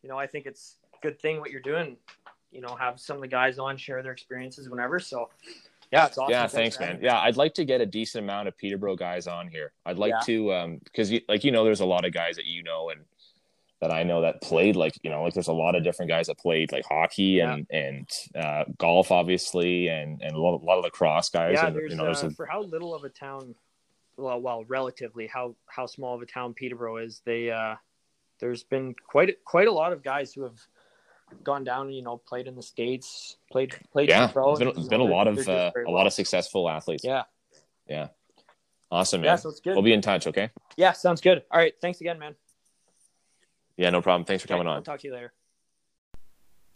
you 0.02 0.08
know, 0.08 0.18
I 0.18 0.26
think 0.26 0.46
it's 0.46 0.76
a 0.94 0.98
good 1.02 1.20
thing 1.20 1.40
what 1.40 1.50
you're 1.50 1.60
doing. 1.60 1.96
You 2.52 2.60
know, 2.60 2.76
have 2.76 3.00
some 3.00 3.16
of 3.16 3.22
the 3.22 3.28
guys 3.28 3.58
on 3.58 3.76
share 3.76 4.02
their 4.02 4.12
experiences 4.12 4.68
whenever. 4.68 5.00
So, 5.00 5.30
yeah, 5.90 6.06
it's 6.06 6.16
awesome. 6.16 6.30
Yeah, 6.30 6.46
thanks, 6.46 6.78
man. 6.78 7.00
Yeah, 7.02 7.18
I'd 7.18 7.36
like 7.36 7.54
to 7.54 7.64
get 7.64 7.80
a 7.80 7.86
decent 7.86 8.24
amount 8.24 8.48
of 8.48 8.56
Peterborough 8.56 8.96
guys 8.96 9.26
on 9.26 9.48
here. 9.48 9.72
I'd 9.84 9.98
like 9.98 10.12
yeah. 10.12 10.20
to, 10.26 10.52
um, 10.52 10.80
because 10.84 11.12
like 11.28 11.42
you 11.42 11.50
know, 11.50 11.64
there's 11.64 11.80
a 11.80 11.86
lot 11.86 12.04
of 12.04 12.12
guys 12.12 12.36
that 12.36 12.46
you 12.46 12.62
know 12.62 12.90
and 12.90 13.00
that 13.80 13.90
I 13.90 14.04
know 14.04 14.22
that 14.22 14.40
played 14.40 14.74
like 14.74 14.94
you 15.02 15.10
know 15.10 15.22
like 15.22 15.34
there's 15.34 15.48
a 15.48 15.52
lot 15.52 15.74
of 15.74 15.84
different 15.84 16.10
guys 16.10 16.28
that 16.28 16.38
played 16.38 16.72
like 16.72 16.84
hockey 16.86 17.40
and 17.40 17.66
yeah. 17.70 17.78
and 17.78 18.08
uh, 18.34 18.64
golf 18.78 19.10
obviously 19.10 19.88
and 19.88 20.20
and 20.22 20.32
a 20.32 20.38
lot, 20.38 20.62
a 20.62 20.64
lot 20.64 20.78
of 20.78 20.84
lacrosse 20.84 21.28
guys. 21.28 21.54
Yeah, 21.54 21.66
and, 21.66 21.76
there's, 21.76 21.92
you 21.92 21.98
know, 21.98 22.04
there's 22.04 22.24
uh, 22.24 22.28
a... 22.28 22.30
for 22.30 22.46
how 22.46 22.62
little 22.62 22.94
of 22.94 23.04
a 23.04 23.08
town, 23.08 23.54
well, 24.16 24.40
well, 24.40 24.64
relatively 24.66 25.26
how 25.26 25.56
how 25.66 25.86
small 25.86 26.14
of 26.14 26.22
a 26.22 26.26
town 26.26 26.54
Peterborough 26.54 26.98
is. 26.98 27.20
They 27.24 27.50
uh, 27.50 27.76
there's 28.40 28.64
been 28.64 28.94
quite 28.94 29.44
quite 29.44 29.68
a 29.68 29.72
lot 29.72 29.92
of 29.92 30.02
guys 30.02 30.32
who 30.32 30.44
have 30.44 30.58
gone 31.42 31.64
down 31.64 31.86
and 31.86 31.94
you 31.94 32.02
know 32.02 32.16
played 32.16 32.46
in 32.46 32.56
the 32.56 32.62
states, 32.62 33.36
played 33.52 33.74
played. 33.92 34.08
Yeah, 34.08 34.28
pro, 34.28 34.56
there's 34.56 34.72
been, 34.72 34.80
and, 34.80 34.90
been 34.90 35.00
a 35.00 35.04
lot 35.04 35.28
of 35.28 35.46
uh, 35.48 35.70
a 35.86 35.90
lot 35.90 36.06
of 36.06 36.14
successful 36.14 36.68
athletes. 36.70 37.04
Yeah, 37.04 37.24
yeah, 37.86 38.08
awesome, 38.90 39.20
man. 39.20 39.28
Yeah, 39.28 39.36
so 39.36 39.50
it's 39.50 39.60
good. 39.60 39.74
We'll 39.74 39.82
be 39.82 39.92
in 39.92 40.00
touch. 40.00 40.26
Okay. 40.26 40.50
Yeah, 40.78 40.92
sounds 40.92 41.20
good. 41.20 41.42
All 41.50 41.58
right, 41.58 41.74
thanks 41.80 42.00
again, 42.00 42.18
man. 42.18 42.36
Yeah, 43.76 43.90
no 43.90 44.00
problem. 44.00 44.24
Thanks 44.24 44.42
for 44.42 44.48
coming 44.48 44.66
on. 44.66 44.76
I'll 44.76 44.82
talk 44.82 45.00
to 45.00 45.06
you 45.06 45.12
later. 45.12 45.32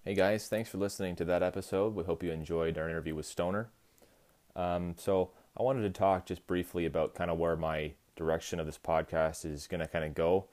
Hey 0.05 0.14
guys, 0.14 0.48
thanks 0.48 0.70
for 0.70 0.78
listening 0.78 1.16
to 1.16 1.24
that 1.26 1.42
episode. 1.42 1.94
We 1.94 2.05
hope 2.05 2.22
you 2.22 2.30
enjoyed 2.30 2.78
our 2.78 2.88
interview 2.88 3.14
with 3.14 3.26
Stoner. 3.26 3.68
Um, 4.57 4.94
so 4.98 5.30
I 5.57 5.62
wanted 5.62 5.82
to 5.82 5.90
talk 5.90 6.26
just 6.26 6.46
briefly 6.46 6.86
about 6.86 7.14
kind 7.14 7.30
of 7.30 7.38
where 7.38 7.57
my 7.57 7.92
direction 8.16 8.61
of 8.61 8.66
this 8.66 8.78
podcast 8.78 9.44
is 9.44 9.66
going 9.66 9.80
to 9.80 9.86
kind 9.86 10.05
of 10.05 10.14
go. 10.14 10.46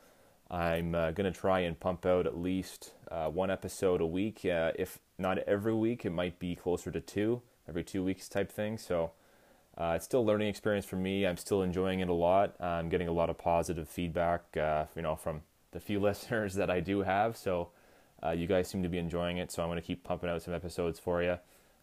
I'm 0.50 0.96
uh, 0.96 1.12
going 1.12 1.32
to 1.32 1.38
try 1.38 1.60
and 1.62 1.80
pump 1.80 2.06
out 2.06 2.26
at 2.26 2.38
least 2.38 2.94
uh, 3.12 3.30
one 3.30 3.52
episode 3.52 4.00
a 4.00 4.06
week. 4.06 4.46
Uh, 4.46 4.72
if 4.78 5.00
not 5.18 5.40
every 5.40 5.74
week, 5.74 6.06
it 6.06 6.12
might 6.12 6.40
be 6.40 6.56
closer 6.56 6.92
to 6.92 7.02
two, 7.02 7.42
every 7.68 7.84
two 7.84 8.04
weeks 8.04 8.30
type 8.30 8.52
thing. 8.52 8.78
So 8.78 9.12
uh, 9.78 9.94
it's 9.96 10.06
still 10.06 10.22
a 10.22 10.28
learning 10.28 10.48
experience 10.48 10.86
for 10.86 10.96
me. 10.96 11.26
I'm 11.26 11.38
still 11.38 11.62
enjoying 11.62 12.00
it 12.00 12.10
a 12.10 12.14
lot. 12.14 12.56
I'm 12.62 12.90
getting 12.90 13.08
a 13.08 13.14
lot 13.14 13.30
of 13.30 13.38
positive 13.38 13.90
feedback, 13.90 14.56
uh, 14.56 14.86
you 14.96 15.02
know, 15.02 15.16
from 15.16 15.42
the 15.72 15.80
few 15.80 16.00
listeners 16.10 16.56
that 16.56 16.70
I 16.70 16.80
do 16.80 17.02
have. 17.02 17.38
So 17.38 17.70
uh, 18.24 18.32
you 18.32 18.48
guys 18.48 18.68
seem 18.68 18.84
to 18.84 18.90
be 18.90 18.98
enjoying 18.98 19.38
it. 19.38 19.52
So 19.52 19.64
I'm 19.64 19.70
going 19.70 19.80
to 19.80 19.86
keep 19.86 20.04
pumping 20.04 20.30
out 20.30 20.42
some 20.42 20.54
episodes 20.54 21.00
for 21.00 21.22
you. 21.22 21.38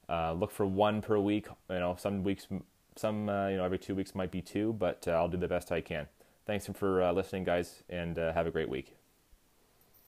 Uh, 0.08 0.32
look 0.32 0.50
for 0.50 0.66
one 0.66 1.00
per 1.00 1.18
week. 1.18 1.46
You 1.70 1.78
know, 1.78 1.96
some 1.98 2.22
weeks, 2.22 2.46
some 2.96 3.28
uh, 3.28 3.48
you 3.48 3.56
know, 3.56 3.64
every 3.64 3.78
two 3.78 3.94
weeks 3.94 4.14
might 4.14 4.30
be 4.30 4.42
two, 4.42 4.74
but 4.74 5.06
uh, 5.08 5.12
I'll 5.12 5.28
do 5.28 5.36
the 5.38 5.48
best 5.48 5.72
I 5.72 5.80
can. 5.80 6.06
Thanks 6.46 6.68
for 6.74 7.02
uh, 7.02 7.12
listening, 7.12 7.44
guys, 7.44 7.82
and 7.88 8.18
uh, 8.18 8.32
have 8.34 8.46
a 8.46 8.50
great 8.50 8.68
week. 8.68 8.94